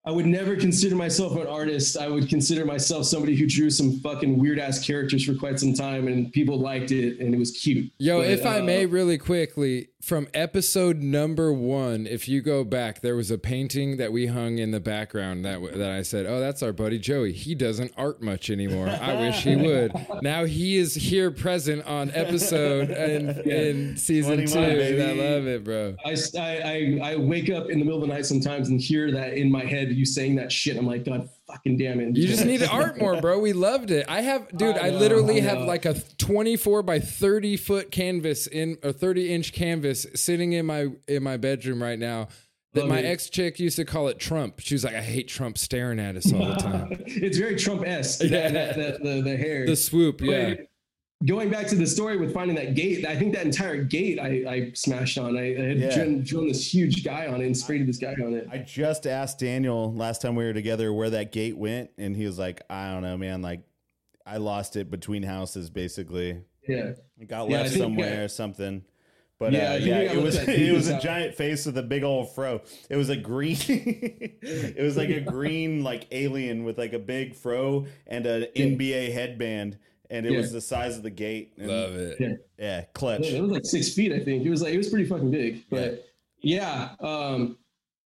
I 0.06 0.12
would 0.12 0.26
never 0.26 0.54
consider 0.54 0.94
myself 0.94 1.36
an 1.36 1.48
artist. 1.48 1.96
I 1.96 2.06
would 2.06 2.28
consider 2.28 2.64
myself 2.64 3.06
somebody 3.06 3.34
who 3.34 3.44
drew 3.44 3.70
some 3.70 3.98
fucking 3.98 4.38
weird 4.38 4.60
ass 4.60 4.86
characters 4.86 5.24
for 5.24 5.34
quite 5.34 5.58
some 5.58 5.74
time, 5.74 6.06
and 6.06 6.32
people 6.32 6.60
liked 6.60 6.92
it, 6.92 7.18
and 7.18 7.34
it 7.34 7.38
was 7.38 7.50
cute. 7.50 7.90
Yo, 7.98 8.20
But, 8.20 8.30
if 8.30 8.46
I 8.46 8.60
uh, 8.60 8.62
may, 8.62 8.86
really 8.86 9.18
quickly, 9.18 9.88
from 10.02 10.28
episode 10.34 10.98
number 10.98 11.52
one, 11.52 12.06
if 12.06 12.28
you 12.28 12.42
go 12.42 12.64
back, 12.64 13.00
there 13.00 13.16
was 13.16 13.30
a 13.30 13.38
painting 13.38 13.96
that 13.96 14.12
we 14.12 14.26
hung 14.26 14.58
in 14.58 14.70
the 14.70 14.80
background 14.80 15.44
that 15.44 15.60
that 15.74 15.90
I 15.90 16.02
said, 16.02 16.26
"Oh, 16.26 16.38
that's 16.38 16.62
our 16.62 16.72
buddy 16.72 16.98
Joey. 16.98 17.32
He 17.32 17.54
doesn't 17.54 17.92
art 17.96 18.22
much 18.22 18.50
anymore. 18.50 18.88
I 18.88 19.14
wish 19.14 19.42
he 19.42 19.56
would." 19.56 19.92
Now 20.22 20.44
he 20.44 20.76
is 20.76 20.94
here, 20.94 21.30
present 21.30 21.84
on 21.86 22.10
episode 22.12 22.90
in, 23.10 23.28
in 23.50 23.96
season 23.96 24.46
two. 24.46 24.58
and 24.58 25.02
I 25.02 25.12
love 25.12 25.46
it, 25.46 25.62
bro. 25.62 25.96
I, 26.04 26.16
I, 26.38 26.40
I, 26.40 27.12
I 27.12 27.16
wake 27.16 27.50
up 27.50 27.68
in 27.68 27.78
the 27.78 27.84
middle 27.84 28.02
of 28.02 28.08
the 28.08 28.14
night 28.14 28.26
sometimes 28.26 28.68
and 28.68 28.80
hear 28.80 29.10
that 29.12 29.34
in 29.34 29.50
my 29.50 29.64
head, 29.64 29.90
you 29.92 30.06
saying 30.06 30.36
that 30.36 30.50
shit. 30.50 30.76
I'm 30.76 30.86
like, 30.86 31.04
God 31.04 31.28
fucking 31.46 31.76
damn 31.78 32.00
it. 32.00 32.16
You 32.16 32.26
just 32.26 32.44
need 32.44 32.60
to 32.60 32.68
art 32.70 32.98
more, 32.98 33.20
bro. 33.20 33.38
We 33.38 33.52
loved 33.52 33.90
it. 33.90 34.06
I 34.08 34.20
have, 34.22 34.48
dude. 34.56 34.76
I, 34.76 34.88
I 34.88 34.90
know, 34.90 34.98
literally 34.98 35.40
I 35.40 35.44
have 35.44 35.58
like 35.60 35.84
a 35.84 35.94
24 36.18 36.82
by 36.82 36.98
30 36.98 37.56
foot 37.56 37.90
canvas 37.90 38.46
in 38.46 38.78
a 38.82 38.92
30 38.92 39.32
inch 39.32 39.52
canvas 39.52 40.06
sitting 40.14 40.52
in 40.52 40.66
my 40.66 40.88
in 41.08 41.22
my 41.22 41.36
bedroom 41.36 41.82
right 41.82 41.98
now. 41.98 42.28
That 42.72 42.80
Love 42.82 42.90
my 42.90 43.00
ex 43.00 43.30
chick 43.30 43.58
used 43.58 43.76
to 43.76 43.86
call 43.86 44.08
it 44.08 44.18
Trump. 44.18 44.60
She 44.60 44.74
was 44.74 44.84
like, 44.84 44.94
I 44.94 45.00
hate 45.00 45.28
Trump 45.28 45.56
staring 45.56 45.98
at 45.98 46.14
us 46.14 46.30
all 46.30 46.46
the 46.46 46.54
time. 46.56 46.88
it's 47.06 47.38
very 47.38 47.56
Trump 47.56 47.86
esque, 47.86 48.22
Yeah. 48.24 48.50
that, 48.50 48.76
that, 48.76 49.02
the, 49.02 49.22
the 49.22 49.36
hair. 49.36 49.64
the 49.66 49.76
swoop, 49.76 50.20
yeah. 50.20 50.56
Going 51.24 51.48
back 51.50 51.66
to 51.68 51.74
the 51.76 51.86
story 51.86 52.18
with 52.18 52.34
finding 52.34 52.56
that 52.56 52.74
gate, 52.74 53.06
I 53.06 53.16
think 53.16 53.32
that 53.34 53.46
entire 53.46 53.82
gate 53.82 54.18
I, 54.20 54.44
I 54.46 54.70
smashed 54.74 55.16
on. 55.16 55.34
I, 55.36 55.56
I 55.56 55.60
had 55.68 55.78
Yeah. 55.78 56.04
this 56.04 56.74
huge 56.74 57.02
guy 57.04 57.26
on 57.26 57.40
it 57.40 57.46
and 57.46 57.56
sprayed 57.56 57.86
this 57.86 57.96
guy 57.96 58.12
on 58.22 58.34
it. 58.34 58.46
I 58.52 58.58
just 58.58 59.06
asked 59.06 59.38
Daniel 59.38 59.94
last 59.94 60.20
time 60.20 60.34
we 60.34 60.44
were 60.44 60.52
together 60.52 60.92
where 60.92 61.08
that 61.10 61.32
gate 61.32 61.56
went, 61.56 61.90
and 61.96 62.14
he 62.14 62.26
was 62.26 62.38
like, 62.38 62.60
I 62.68 62.92
don't 62.92 63.02
know, 63.02 63.16
man. 63.16 63.40
Like, 63.40 63.62
I 64.26 64.36
lost 64.36 64.76
it 64.76 64.90
between 64.90 65.22
houses, 65.22 65.70
basically. 65.70 66.42
Yeah. 66.68 66.92
It 67.18 67.28
got 67.28 67.48
Yeah, 67.48 67.62
left 67.62 67.74
somewhere 67.74 68.24
or 68.24 68.28
something. 68.28 68.84
But 69.38 69.52
Yeah, 69.54 69.76
yeah, 69.76 69.96
uh, 69.96 70.00
yeah 70.02 70.12
it 70.12 70.22
was 70.22 70.36
it 70.48 70.72
was 70.74 70.88
a 70.90 70.96
out. 70.96 71.02
giant 71.02 71.34
face 71.34 71.64
with 71.64 71.78
a 71.78 71.82
big 71.82 72.02
old 72.04 72.34
fro. 72.34 72.60
It 72.90 72.96
was 72.96 73.08
a 73.08 73.16
green. 73.16 73.56
it 73.68 74.82
was 74.82 74.96
like 74.98 75.08
a 75.10 75.20
green 75.32 75.82
like 75.82 76.08
alien 76.10 76.64
with 76.64 76.76
like 76.76 76.92
a 76.92 76.98
big 76.98 77.34
fro 77.34 77.86
and 78.06 78.26
an 78.26 78.46
NBA 78.54 79.12
headband, 79.12 79.78
and 80.10 80.26
it 80.26 80.32
Yeah. 80.32 80.38
was 80.38 80.52
the 80.52 80.60
size 80.60 80.96
of 80.96 81.02
the 81.02 81.10
gate. 81.10 81.52
And, 81.58 81.68
Love 81.68 81.94
it. 81.96 82.16
Yeah. 82.20 82.34
Yeah, 82.58 82.84
clutch. 82.94 83.26
It 83.26 83.40
was 83.40 83.50
like 83.50 83.64
six 83.64 83.92
feet, 83.92 84.12
I 84.12 84.20
think. 84.20 84.44
It 84.44 84.50
was 84.50 84.62
like 84.62 84.72
it 84.74 84.78
was 84.78 84.88
pretty 84.88 85.06
fucking 85.06 85.30
big. 85.30 85.62
But 85.70 86.06
yeah. 86.42 86.90
um 87.00 87.58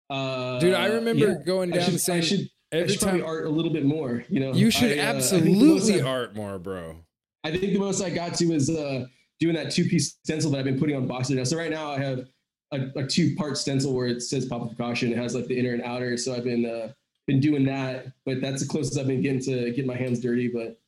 uh 0.09 0.59
Dude, 0.59 0.75
I 0.75 0.87
remember 0.87 1.29
yeah. 1.29 1.35
going 1.45 1.73
I 1.73 1.77
down 1.77 1.85
should, 1.87 1.95
the 1.95 1.99
same 1.99 2.19
I 2.19 2.21
should, 2.21 2.51
I 2.73 2.77
every 2.77 2.89
should 2.93 3.01
probably 3.01 3.21
time. 3.21 3.29
art 3.29 3.47
a 3.47 3.51
little 3.51 3.73
bit 3.73 3.85
more, 3.85 4.25
you 4.29 4.41
know. 4.41 4.53
You 4.53 4.71
should 4.71 4.99
I, 4.99 5.03
uh, 5.07 5.11
I 5.19 5.21
think 5.21 5.45
the 5.45 5.51
most 5.55 5.83
absolutely 5.83 6.03
I- 6.03 6.11
art 6.11 6.35
more, 6.35 6.59
bro. 6.59 6.97
I 7.45 7.51
think 7.53 7.73
the 7.73 7.79
most 7.79 8.03
I 8.03 8.11
got 8.11 8.35
to 8.35 8.53
is 8.53 8.69
uh, 8.69 9.07
doing 9.39 9.55
that 9.55 9.71
two 9.71 9.85
piece 9.85 10.19
stencil 10.25 10.51
that 10.51 10.59
I've 10.59 10.65
been 10.65 10.79
putting 10.79 10.95
on 10.97 11.07
boxes 11.07 11.37
now. 11.37 11.45
So 11.45 11.57
right 11.57 11.71
now 11.71 11.91
I 11.91 11.99
have 11.99 12.27
a, 12.73 12.89
a 12.97 13.07
two 13.07 13.35
part 13.35 13.57
stencil 13.57 13.95
where 13.95 14.09
it 14.09 14.21
says 14.23 14.45
Papa 14.47 14.67
Precaution. 14.67 15.11
It 15.11 15.17
has 15.17 15.35
like 15.35 15.47
the 15.47 15.59
inner 15.59 15.73
and 15.73 15.83
outer. 15.83 16.17
So 16.19 16.35
I've 16.35 16.45
been 16.45 16.67
uh, 16.67 16.93
been 17.27 17.41
doing 17.41 17.65
that, 17.65 18.09
but 18.27 18.41
that's 18.43 18.61
the 18.63 18.69
closest 18.69 18.99
I've 18.99 19.07
been 19.07 19.23
getting 19.23 19.41
to 19.43 19.71
get 19.73 19.87
my 19.87 19.97
hands 19.97 20.21
dirty. 20.21 20.49
But 20.49 20.79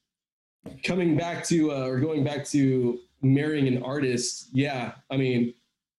coming 0.84 1.16
back 1.16 1.44
to 1.44 1.72
uh, 1.72 1.86
or 1.86 1.98
going 2.00 2.24
back 2.24 2.44
to 2.48 2.98
marrying 3.22 3.68
an 3.68 3.82
artist, 3.82 4.48
yeah, 4.52 4.92
I 5.10 5.16
mean. 5.16 5.54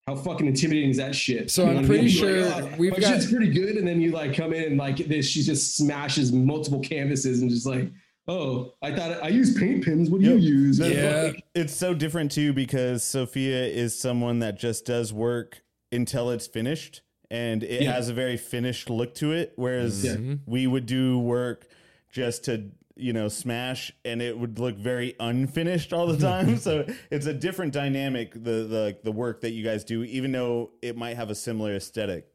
How 0.06 0.16
fucking 0.16 0.46
intimidating 0.48 0.90
is 0.90 0.98
that 0.98 1.16
shit? 1.16 1.50
So 1.50 1.64
You 1.64 1.70
I'm 1.70 1.76
know 1.76 1.80
what 1.80 1.86
I 1.86 1.88
pretty 1.88 2.04
mean? 2.08 2.14
sure 2.14 2.46
Like, 2.50 2.64
oh, 2.66 2.76
we've 2.78 2.92
my 2.92 3.00
got- 3.00 3.14
shit's 3.14 3.32
pretty 3.32 3.50
good, 3.54 3.78
and 3.78 3.88
then 3.88 4.02
you 4.02 4.12
like 4.12 4.36
come 4.36 4.52
in 4.52 4.66
and 4.66 4.78
like 4.78 4.98
this, 4.98 5.26
she 5.30 5.42
just 5.44 5.78
smashes 5.78 6.34
multiple 6.34 6.82
canvases 6.82 7.42
and 7.42 7.50
just 7.50 7.66
like, 7.66 7.90
oh, 8.28 8.74
I 8.82 8.94
thought 8.94 9.24
I 9.24 9.30
use 9.30 9.58
paint 9.58 9.86
pins. 9.86 10.10
What 10.10 10.20
do 10.20 10.28
Yep. 10.32 10.42
you 10.42 10.56
use? 10.58 10.78
Yeah. 10.80 11.32
Like, 11.34 11.46
It's 11.56 11.74
so 11.74 11.94
different 11.94 12.34
too 12.34 12.52
because 12.52 13.02
Sophia 13.02 13.66
is 13.66 13.98
someone 13.98 14.40
that 14.40 14.60
just 14.60 14.86
does 14.86 15.14
work 15.14 15.64
until 15.94 16.32
it's 16.32 16.48
finished 16.48 17.02
and 17.32 17.64
it 17.64 17.84
Yeah. 17.84 17.94
has 17.94 18.10
a 18.10 18.14
very 18.14 18.36
finished 18.36 18.90
look 18.90 19.16
to 19.16 19.32
it. 19.32 19.54
Whereas 19.56 20.04
Yeah. 20.04 20.18
we 20.46 20.68
would 20.68 20.86
do 20.86 21.18
work 21.18 21.66
just 22.12 22.44
to, 22.44 22.72
you 22.96 23.14
know, 23.14 23.28
smash 23.28 23.92
and 24.06 24.22
it 24.22 24.38
would 24.38 24.60
look 24.60 24.78
very 24.78 25.16
unfinished 25.20 25.94
all 25.94 26.08
the 26.08 26.18
time. 26.18 26.58
so 26.60 26.86
it's 27.12 27.26
a 27.26 27.34
different 27.34 27.74
dynamic, 27.74 28.34
the, 28.34 28.40
the 28.40 28.98
the 29.04 29.12
work 29.12 29.42
that 29.42 29.52
you 29.52 29.64
guys 29.64 29.84
do, 29.84 30.04
even 30.04 30.32
though 30.32 30.72
it 30.82 30.96
might 30.96 31.16
have 31.16 31.30
a 31.30 31.36
similar 31.36 31.76
aesthetic. 31.76 32.28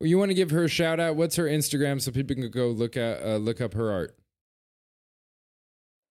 Well, 0.00 0.08
you 0.08 0.18
want 0.18 0.30
to 0.30 0.34
give 0.34 0.50
her 0.50 0.64
a 0.64 0.68
shout 0.68 1.00
out? 1.00 1.16
What's 1.16 1.36
her 1.36 1.44
Instagram 1.44 2.02
so 2.02 2.12
people 2.12 2.36
can 2.36 2.50
go 2.50 2.68
look 2.68 2.96
at 2.96 3.22
uh, 3.22 3.36
look 3.36 3.60
up 3.60 3.74
her 3.74 3.90
art? 3.90 4.16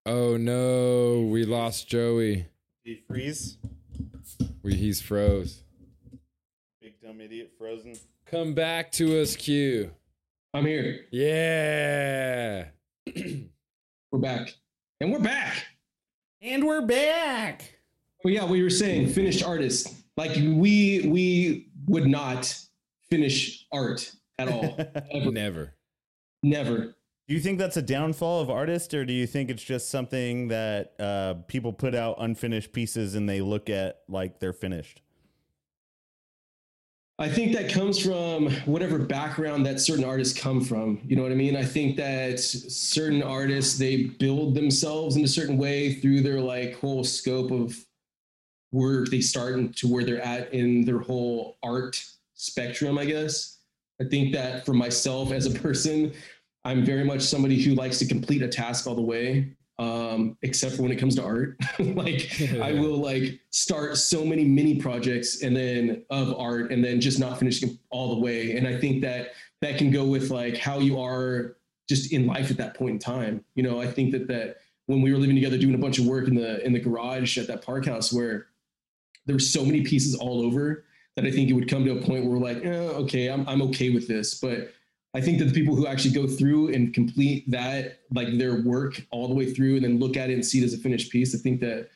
Oh 0.05 0.37
no, 0.37 1.27
we 1.31 1.45
lost 1.45 1.87
Joey. 1.87 2.47
He 2.83 3.03
freeze. 3.07 3.57
We 4.63 4.75
he's 4.75 5.01
froze. 5.01 5.63
Big 6.81 6.99
dumb 7.01 7.21
idiot 7.21 7.53
frozen. 7.57 7.95
Come 8.25 8.53
back 8.53 8.91
to 8.93 9.21
us, 9.21 9.35
Q. 9.35 9.91
I'm 10.53 10.65
here. 10.65 11.05
Yeah. 11.11 12.65
We're 14.15 14.21
back. 14.21 14.55
And 15.01 15.11
we're 15.11 15.19
back. 15.19 15.65
And 16.41 16.65
we're 16.65 16.85
back. 16.85 17.79
Well, 18.23 18.33
yeah, 18.33 18.45
we 18.45 18.63
were 18.63 18.69
saying 18.69 19.09
finished 19.09 19.43
artist. 19.43 19.93
Like 20.15 20.33
we 20.37 21.05
we 21.05 21.67
would 21.87 22.07
not 22.07 22.57
finish 23.09 23.67
art 23.73 24.09
at 24.39 24.47
all. 24.47 24.79
Ever. 25.11 25.31
Never. 25.33 25.73
Never. 26.43 26.95
Do 27.27 27.33
you 27.33 27.41
think 27.41 27.59
that's 27.59 27.75
a 27.75 27.81
downfall 27.81 28.39
of 28.39 28.49
artists, 28.49 28.93
or 28.93 29.03
do 29.03 29.11
you 29.11 29.27
think 29.27 29.49
it's 29.49 29.61
just 29.61 29.89
something 29.89 30.47
that 30.47 30.93
uh, 30.97 31.33
people 31.49 31.73
put 31.73 31.93
out 31.93 32.15
unfinished 32.17 32.71
pieces 32.71 33.15
and 33.15 33.27
they 33.27 33.41
look 33.41 33.69
at 33.69 33.99
like 34.07 34.39
they're 34.39 34.53
finished? 34.53 35.01
I 37.17 37.29
think 37.29 37.53
that 37.53 37.71
comes 37.71 37.97
from 37.97 38.49
whatever 38.65 38.99
background 38.99 39.65
that 39.65 39.79
certain 39.79 40.03
artists 40.03 40.37
come 40.37 40.59
from. 40.59 40.99
You 41.05 41.15
know 41.15 41.23
what 41.23 41.31
I 41.31 41.35
mean? 41.35 41.55
I 41.55 41.63
think 41.63 41.95
that 41.95 42.41
certain 42.41 43.23
artists 43.23 43.77
they 43.77 44.03
build 44.03 44.53
themselves 44.53 45.15
in 45.15 45.23
a 45.23 45.27
certain 45.27 45.57
way 45.57 45.93
through 45.93 46.21
their 46.21 46.41
like 46.41 46.75
whole 46.75 47.05
scope 47.05 47.51
of 47.51 47.77
where 48.71 49.05
they 49.05 49.21
start 49.21 49.53
and 49.53 49.75
to 49.77 49.87
where 49.87 50.03
they're 50.03 50.21
at 50.21 50.53
in 50.53 50.83
their 50.83 50.99
whole 50.99 51.57
art 51.63 52.03
spectrum, 52.33 52.97
I 52.97 53.05
guess. 53.05 53.59
I 54.01 54.03
think 54.03 54.33
that 54.33 54.65
for 54.65 54.73
myself 54.73 55.31
as 55.31 55.45
a 55.45 55.57
person, 55.57 56.11
I'm 56.65 56.83
very 56.83 57.05
much 57.05 57.21
somebody 57.21 57.61
who 57.61 57.75
likes 57.75 57.97
to 57.99 58.05
complete 58.05 58.41
a 58.41 58.49
task 58.49 58.87
all 58.87 58.95
the 58.95 59.01
way, 59.01 59.55
um, 59.77 60.37
except 60.41 60.75
for 60.75 60.83
when 60.83 60.91
it 60.91 60.97
comes 60.97 61.15
to 61.15 61.23
art. 61.23 61.57
like 61.79 62.31
I 62.61 62.73
will 62.73 62.97
like 62.97 63.39
start 63.49 63.97
so 63.97 64.25
many 64.25 64.45
mini 64.45 64.75
projects 64.75 65.41
and 65.41 65.55
then 65.55 66.03
of 66.09 66.33
art 66.37 66.71
and 66.71 66.83
then 66.83 67.01
just 67.01 67.19
not 67.19 67.39
finish 67.39 67.61
them 67.61 67.77
all 67.89 68.15
the 68.15 68.21
way. 68.21 68.57
And 68.57 68.67
I 68.67 68.79
think 68.79 69.01
that 69.01 69.31
that 69.61 69.77
can 69.77 69.91
go 69.91 70.05
with 70.05 70.31
like 70.31 70.57
how 70.57 70.79
you 70.79 70.99
are 70.99 71.57
just 71.87 72.11
in 72.11 72.25
life 72.25 72.49
at 72.51 72.57
that 72.57 72.75
point 72.75 72.91
in 72.91 72.99
time. 72.99 73.43
You 73.55 73.63
know, 73.63 73.81
I 73.81 73.87
think 73.87 74.11
that 74.11 74.27
that 74.27 74.57
when 74.87 75.01
we 75.01 75.11
were 75.11 75.17
living 75.17 75.35
together 75.35 75.57
doing 75.57 75.75
a 75.75 75.79
bunch 75.79 75.99
of 75.99 76.05
work 76.05 76.27
in 76.27 76.35
the 76.35 76.65
in 76.65 76.73
the 76.73 76.79
garage 76.79 77.37
at 77.37 77.47
that 77.47 77.63
park 77.63 77.85
house 77.85 78.13
where 78.13 78.47
there 79.25 79.35
were 79.35 79.39
so 79.39 79.65
many 79.65 79.81
pieces 79.81 80.15
all 80.15 80.41
over 80.41 80.85
that 81.15 81.25
I 81.25 81.31
think 81.31 81.49
it 81.49 81.53
would 81.53 81.69
come 81.69 81.85
to 81.85 81.97
a 81.97 82.01
point 82.01 82.25
where 82.25 82.37
we're 82.37 82.45
like, 82.45 82.63
eh, 82.63 82.69
okay, 82.69 83.27
I'm 83.27 83.47
I'm 83.47 83.61
okay 83.63 83.89
with 83.89 84.07
this. 84.07 84.35
But 84.35 84.71
I 85.15 85.21
think 85.21 85.39
that 85.39 85.45
the 85.45 85.53
people 85.53 85.75
who 85.75 85.87
actually 85.87 86.13
go 86.13 86.27
through 86.27 86.73
and 86.73 86.93
complete 86.93 87.49
that, 87.49 87.99
like 88.13 88.37
their 88.37 88.61
work 88.61 89.01
all 89.11 89.29
the 89.29 89.33
way 89.33 89.53
through, 89.53 89.75
and 89.75 89.85
then 89.85 89.97
look 89.97 90.17
at 90.17 90.29
it 90.29 90.33
and 90.33 90.45
see 90.45 90.59
it 90.59 90.65
as 90.65 90.73
a 90.73 90.77
finished 90.77 91.09
piece, 91.09 91.33
I 91.33 91.37
think 91.37 91.61
that 91.61 91.89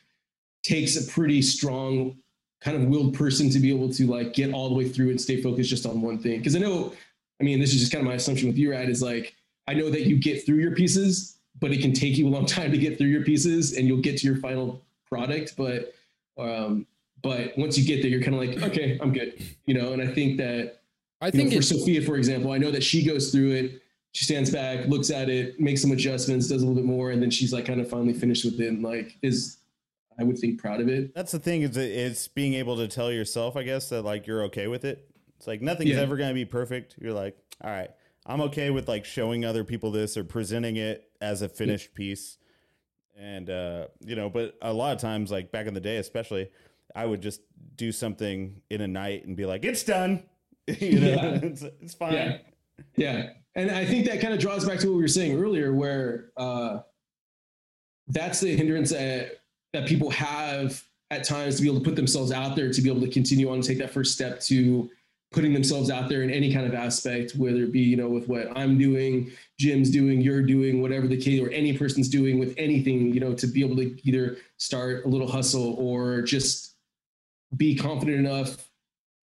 takes 0.62 0.96
a 0.96 1.10
pretty 1.10 1.42
strong 1.42 2.16
kind 2.62 2.76
of 2.76 2.84
willed 2.88 3.14
person 3.14 3.50
to 3.50 3.58
be 3.58 3.70
able 3.70 3.90
to 3.90 4.06
like 4.06 4.32
get 4.32 4.54
all 4.54 4.70
the 4.70 4.74
way 4.74 4.88
through 4.88 5.10
and 5.10 5.20
stay 5.20 5.42
focused 5.42 5.68
just 5.68 5.84
on 5.84 6.00
one 6.00 6.18
thing. 6.18 6.38
Because 6.38 6.56
I 6.56 6.60
know, 6.60 6.94
I 7.40 7.44
mean, 7.44 7.60
this 7.60 7.74
is 7.74 7.80
just 7.80 7.92
kind 7.92 8.00
of 8.00 8.08
my 8.08 8.14
assumption 8.14 8.48
with 8.48 8.56
you, 8.56 8.70
Rad, 8.70 8.88
is 8.88 9.02
like 9.02 9.34
I 9.68 9.74
know 9.74 9.90
that 9.90 10.06
you 10.06 10.18
get 10.18 10.46
through 10.46 10.58
your 10.58 10.74
pieces, 10.74 11.36
but 11.60 11.72
it 11.72 11.82
can 11.82 11.92
take 11.92 12.16
you 12.16 12.26
a 12.26 12.30
long 12.30 12.46
time 12.56 12.70
to 12.70 12.78
get 12.78 12.96
through 12.96 13.08
your 13.08 13.22
pieces, 13.22 13.76
and 13.76 13.86
you'll 13.86 14.00
get 14.00 14.16
to 14.18 14.26
your 14.26 14.36
final 14.36 14.80
product. 15.06 15.54
But 15.58 15.92
um, 16.38 16.86
but 17.22 17.52
once 17.58 17.76
you 17.76 17.84
get 17.84 18.00
there, 18.00 18.10
you're 18.10 18.22
kind 18.22 18.34
of 18.34 18.40
like, 18.40 18.70
okay, 18.70 18.98
I'm 19.02 19.12
good, 19.12 19.44
you 19.66 19.74
know. 19.74 19.92
And 19.92 20.00
I 20.00 20.06
think 20.06 20.38
that 20.38 20.79
I 21.20 21.30
think 21.30 21.50
know, 21.50 21.56
for 21.56 21.62
Sophia, 21.62 22.02
for 22.02 22.16
example, 22.16 22.52
I 22.52 22.58
know 22.58 22.70
that 22.70 22.82
she 22.82 23.04
goes 23.04 23.30
through 23.30 23.52
it. 23.52 23.82
She 24.12 24.24
stands 24.24 24.50
back, 24.50 24.86
looks 24.88 25.10
at 25.10 25.28
it, 25.28 25.60
makes 25.60 25.82
some 25.82 25.92
adjustments, 25.92 26.48
does 26.48 26.62
a 26.62 26.66
little 26.66 26.74
bit 26.82 26.84
more, 26.88 27.10
and 27.10 27.22
then 27.22 27.30
she's 27.30 27.52
like 27.52 27.66
kind 27.66 27.80
of 27.80 27.88
finally 27.88 28.12
finished 28.12 28.44
with 28.44 28.60
it. 28.60 28.68
And 28.68 28.82
like 28.82 29.16
is, 29.22 29.58
I 30.18 30.24
would 30.24 30.38
think, 30.38 30.60
proud 30.60 30.80
of 30.80 30.88
it. 30.88 31.14
That's 31.14 31.32
the 31.32 31.38
thing 31.38 31.62
is 31.62 31.72
that 31.72 31.90
it's 31.90 32.26
being 32.26 32.54
able 32.54 32.76
to 32.78 32.88
tell 32.88 33.12
yourself, 33.12 33.56
I 33.56 33.62
guess, 33.62 33.88
that 33.90 34.02
like 34.02 34.26
you're 34.26 34.42
okay 34.44 34.66
with 34.66 34.84
it. 34.84 35.08
It's 35.36 35.46
like 35.46 35.62
nothing's 35.62 35.90
Yeah. 35.90 36.00
ever 36.00 36.16
going 36.16 36.30
to 36.30 36.34
be 36.34 36.44
perfect. 36.44 36.96
You're 37.00 37.12
like, 37.12 37.36
all 37.62 37.70
right, 37.70 37.90
I'm 38.26 38.40
okay 38.42 38.70
with 38.70 38.88
like 38.88 39.04
showing 39.04 39.44
other 39.44 39.62
people 39.64 39.90
this 39.90 40.16
or 40.16 40.24
presenting 40.24 40.76
it 40.76 41.10
as 41.20 41.42
a 41.42 41.48
finished 41.48 41.94
piece. 41.94 42.38
And 43.16 43.48
uh, 43.50 43.86
you 44.00 44.16
know, 44.16 44.28
but 44.30 44.56
a 44.62 44.72
lot 44.72 44.94
of 44.94 45.00
times, 45.00 45.30
like 45.30 45.52
back 45.52 45.66
in 45.66 45.74
the 45.74 45.80
day, 45.80 45.98
especially, 45.98 46.50
I 46.96 47.06
would 47.06 47.20
just 47.20 47.42
do 47.76 47.92
something 47.92 48.60
in 48.70 48.80
a 48.80 48.88
night 48.88 49.26
and 49.26 49.36
be 49.36 49.46
like, 49.46 49.64
it's 49.64 49.84
done. 49.84 50.24
you 50.80 51.00
know, 51.00 51.06
Yeah. 51.08 51.40
it's, 51.42 51.62
it's 51.62 51.94
fine. 51.94 52.12
Yeah. 52.14 52.38
Yeah. 52.96 53.30
And 53.54 53.70
I 53.70 53.84
think 53.84 54.06
that 54.06 54.20
kind 54.20 54.32
of 54.32 54.40
draws 54.40 54.64
back 54.66 54.78
to 54.80 54.88
what 54.88 54.96
we 54.96 55.02
were 55.02 55.08
saying 55.08 55.36
earlier, 55.40 55.72
where 55.74 56.30
uh, 56.36 56.80
that's 58.08 58.40
the 58.40 58.56
hindrance 58.56 58.90
that, 58.90 59.40
that 59.72 59.86
people 59.86 60.10
have 60.10 60.82
at 61.10 61.24
times 61.24 61.56
to 61.56 61.62
be 61.62 61.68
able 61.68 61.78
to 61.80 61.84
put 61.84 61.96
themselves 61.96 62.30
out 62.32 62.54
there, 62.56 62.72
to 62.72 62.80
be 62.80 62.88
able 62.88 63.00
to 63.00 63.08
continue 63.10 63.48
on 63.48 63.56
and 63.56 63.64
take 63.64 63.78
that 63.78 63.90
first 63.90 64.12
step 64.14 64.40
to 64.42 64.88
putting 65.32 65.52
themselves 65.52 65.90
out 65.90 66.08
there 66.08 66.22
in 66.22 66.30
any 66.30 66.52
kind 66.52 66.66
of 66.66 66.74
aspect, 66.74 67.32
whether 67.36 67.62
it 67.62 67.72
be, 67.72 67.80
you 67.80 67.96
know, 67.96 68.08
with 68.08 68.28
what 68.28 68.48
I'm 68.56 68.78
doing, 68.78 69.30
Jim's 69.58 69.90
doing, 69.90 70.20
you're 70.20 70.42
doing, 70.42 70.82
whatever 70.82 71.06
the 71.06 71.16
case, 71.16 71.40
or 71.40 71.50
any 71.50 71.76
person's 71.76 72.08
doing 72.08 72.38
with 72.38 72.52
anything, 72.58 73.12
you 73.14 73.20
know, 73.20 73.32
to 73.34 73.46
be 73.46 73.64
able 73.64 73.76
to 73.76 73.96
either 74.08 74.38
start 74.56 75.04
a 75.04 75.08
little 75.08 75.28
hustle 75.30 75.74
or 75.78 76.22
just 76.22 76.74
be 77.56 77.76
confident 77.76 78.18
enough 78.18 78.69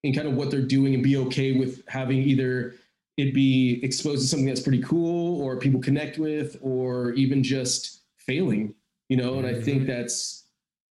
in 0.02 0.14
kind 0.14 0.28
of 0.28 0.34
what 0.34 0.50
they're 0.50 0.62
doing 0.62 0.94
and 0.94 1.02
be 1.02 1.16
okay 1.16 1.52
with 1.52 1.82
having 1.88 2.18
either 2.18 2.74
it 3.16 3.34
be 3.34 3.80
exposed 3.82 4.22
to 4.22 4.28
something 4.28 4.46
that's 4.46 4.60
pretty 4.60 4.82
cool 4.82 5.40
or 5.42 5.58
people 5.58 5.80
connect 5.80 6.18
with 6.18 6.56
or 6.60 7.12
even 7.12 7.42
just 7.42 8.02
failing 8.16 8.74
you 9.08 9.16
know 9.16 9.38
and 9.38 9.46
i 9.46 9.60
think 9.60 9.86
that's 9.86 10.44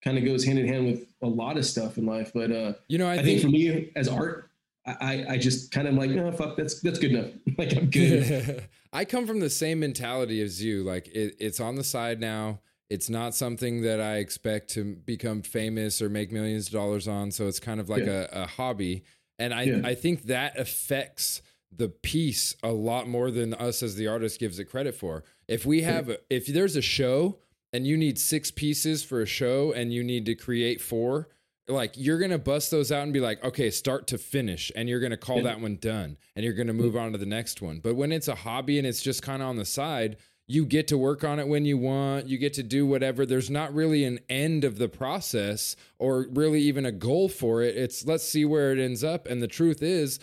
kind 0.03 0.17
of 0.17 0.25
goes 0.25 0.43
hand 0.43 0.59
in 0.59 0.67
hand 0.67 0.85
with 0.85 1.07
a 1.21 1.27
lot 1.27 1.57
of 1.57 1.65
stuff 1.65 1.97
in 1.97 2.05
life 2.05 2.31
but 2.33 2.51
uh 2.51 2.73
you 2.87 2.97
know, 2.97 3.07
I, 3.07 3.13
i, 3.13 3.15
think, 3.17 3.27
think, 3.27 3.41
for 3.41 3.49
me 3.49 3.91
as 3.95 4.07
art 4.07 4.47
I, 4.87 5.25
I 5.31 5.37
just 5.37 5.71
kind 5.71 5.87
of 5.87 5.95
like, 5.95 6.11
no, 6.11 6.31
fuck, 6.31 6.55
that's 6.55 6.79
that's 6.79 6.97
good 6.97 7.11
enough. 7.11 7.31
like 7.57 7.75
I'm 7.75 7.89
good. 7.89 8.63
I 8.93 9.03
come 9.03 9.27
from 9.27 9.39
the 9.39 9.49
same 9.49 9.81
mentality 9.81 10.41
as 10.41 10.63
you. 10.63 10.83
Like 10.83 11.07
it, 11.09 11.35
it's 11.39 11.59
on 11.59 11.75
the 11.75 11.83
side 11.83 12.21
now. 12.21 12.61
It's 12.89 13.09
not 13.09 13.35
something 13.35 13.81
that 13.81 13.99
I 13.99 14.17
expect 14.17 14.69
to 14.71 14.95
become 14.95 15.41
famous 15.41 16.01
or 16.01 16.09
make 16.09 16.31
millions 16.31 16.67
of 16.67 16.73
dollars 16.73 17.07
on. 17.07 17.31
So 17.31 17.47
it's 17.47 17.59
kind 17.59 17.79
of 17.79 17.89
like 17.89 18.05
Yeah. 18.05 18.27
a, 18.31 18.43
a 18.43 18.47
hobby. 18.47 19.03
And 19.39 19.53
I, 19.53 19.63
Yeah. 19.63 19.81
I 19.83 19.93
think 19.95 20.23
that 20.23 20.57
affects 20.57 21.41
the 21.75 21.89
piece 21.89 22.55
a 22.63 22.71
lot 22.71 23.07
more 23.09 23.29
than 23.29 23.53
us 23.53 23.83
as 23.83 23.95
the 23.95 24.07
artist 24.07 24.39
gives 24.39 24.57
it 24.57 24.65
credit 24.65 24.95
for. 24.95 25.23
If 25.47 25.65
we 25.65 25.81
have, 25.81 26.09
a, 26.09 26.17
if 26.29 26.47
there's 26.47 26.75
a 26.77 26.81
show 26.81 27.39
and 27.73 27.85
you 27.85 27.97
need 27.97 28.17
six 28.17 28.51
pieces 28.51 29.03
for 29.03 29.21
a 29.21 29.25
show 29.25 29.73
and 29.73 29.91
you 29.93 30.01
need 30.03 30.25
to 30.27 30.35
create 30.35 30.79
four, 30.79 31.27
like 31.67 31.91
you're 31.97 32.17
gonna 32.19 32.38
bust 32.39 32.71
those 32.71 32.89
out 32.93 33.03
and 33.03 33.11
be 33.11 33.19
like, 33.19 33.43
okay, 33.43 33.69
start 33.69 34.07
to 34.07 34.17
finish, 34.17 34.71
and 34.73 34.88
you're 34.88 35.01
gonna 35.01 35.17
call 35.17 35.38
Yeah. 35.38 35.43
that 35.43 35.59
one 35.59 35.75
done, 35.75 36.15
and 36.33 36.45
you're 36.45 36.53
gonna 36.53 36.71
move 36.73 36.95
on 36.95 37.11
to 37.11 37.17
the 37.17 37.25
next 37.25 37.61
one. 37.61 37.79
But 37.79 37.95
when 37.95 38.13
it's 38.13 38.29
a 38.29 38.35
hobby 38.35 38.77
and 38.77 38.88
it's 38.88 39.01
just 39.01 39.21
kind 39.21 39.41
of 39.41 39.49
on 39.49 39.57
the 39.57 39.65
side, 39.65 40.15
you 40.47 40.65
get 40.65 40.87
to 40.87 40.97
work 40.97 41.23
on 41.23 41.39
it 41.39 41.47
when 41.47 41.65
you 41.65 41.77
want, 41.77 42.27
you 42.27 42.37
get 42.37 42.53
to 42.53 42.63
do 42.63 42.85
whatever. 42.85 43.25
There's 43.25 43.49
not 43.49 43.73
really 43.73 44.05
an 44.05 44.19
end 44.29 44.63
of 44.63 44.77
the 44.77 44.87
process 44.87 45.75
or 45.99 46.27
really 46.31 46.61
even 46.61 46.85
a 46.85 46.91
goal 46.91 47.27
for 47.27 47.61
it. 47.61 47.75
It's 47.75 48.05
let's 48.05 48.23
see 48.23 48.45
where 48.45 48.71
it 48.71 48.79
ends 48.79 49.03
up. 49.03 49.27
And 49.27 49.41
the 49.41 49.47
truth 49.47 49.83
is, 49.83 50.19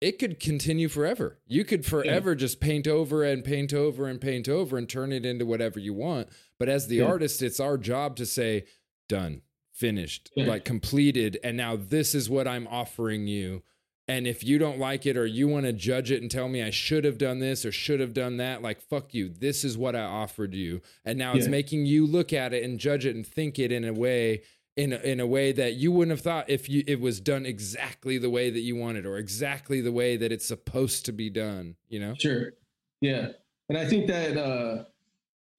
it 0.00 0.18
could 0.18 0.40
continue 0.40 0.88
forever. 0.88 1.38
You 1.46 1.64
could 1.64 1.84
forever 1.84 2.34
just 2.34 2.60
paint 2.60 2.86
over 2.86 3.22
and 3.22 3.44
paint 3.44 3.72
over 3.74 4.06
and 4.06 4.20
paint 4.20 4.48
over 4.48 4.76
and 4.78 4.88
turn 4.88 5.12
it 5.12 5.24
into 5.26 5.44
whatever 5.46 5.78
you 5.78 5.92
want. 5.94 6.28
But 6.58 6.68
as 6.68 6.86
the 6.86 6.96
Yeah. 6.96 7.04
artist, 7.06 7.42
it's 7.42 7.60
our 7.60 7.76
job 7.78 8.16
to 8.16 8.26
say, 8.26 8.64
done, 9.08 9.42
finished, 9.72 10.30
Yeah. 10.36 10.46
like 10.46 10.64
completed. 10.64 11.38
And 11.42 11.56
now 11.56 11.76
this 11.76 12.14
is 12.14 12.28
what 12.30 12.46
I'm 12.48 12.66
offering 12.66 13.26
you. 13.26 13.62
And 14.08 14.26
if 14.26 14.44
you 14.44 14.58
don't 14.58 14.78
like 14.78 15.04
it 15.04 15.16
or 15.16 15.26
you 15.26 15.48
want 15.48 15.66
to 15.66 15.72
judge 15.72 16.12
it 16.12 16.22
and 16.22 16.30
tell 16.30 16.48
me 16.48 16.62
I 16.62 16.70
should 16.70 17.04
have 17.04 17.18
done 17.18 17.40
this 17.40 17.64
or 17.64 17.72
should 17.72 17.98
have 17.98 18.14
done 18.14 18.36
that, 18.36 18.62
like 18.62 18.80
fuck 18.80 19.14
you. 19.14 19.28
This 19.28 19.64
is 19.64 19.76
what 19.76 19.96
I 19.96 20.02
offered 20.02 20.54
you. 20.54 20.80
And 21.04 21.18
now 21.18 21.34
it's 21.34 21.48
making 21.48 21.86
you 21.86 22.06
look 22.06 22.32
at 22.32 22.52
it 22.52 22.62
and 22.62 22.78
judge 22.78 23.04
it 23.04 23.16
and 23.16 23.26
think 23.26 23.58
it 23.58 23.72
in 23.72 23.84
a 23.84 23.92
way 23.92 24.42
in 24.76 24.92
a, 24.92 24.96
in 24.98 25.20
a 25.20 25.26
way 25.26 25.52
that 25.52 25.74
you 25.74 25.90
wouldn't 25.90 26.10
have 26.10 26.20
thought 26.20 26.48
if 26.48 26.68
you 26.68 26.84
it 26.86 27.00
was 27.00 27.18
done 27.18 27.46
exactly 27.46 28.18
the 28.18 28.30
way 28.30 28.50
that 28.50 28.60
you 28.60 28.76
wanted 28.76 29.06
or 29.06 29.16
exactly 29.16 29.80
the 29.80 29.92
way 29.92 30.16
that 30.16 30.30
it's 30.30 30.46
supposed 30.46 31.04
to 31.06 31.12
be 31.12 31.30
done, 31.30 31.76
you 31.88 31.98
know? 31.98 32.14
Sure. 32.18 32.52
Yeah. 33.00 33.28
And 33.68 33.76
I 33.76 33.86
think 33.86 34.06
that 34.06 34.36
uh 34.36 34.84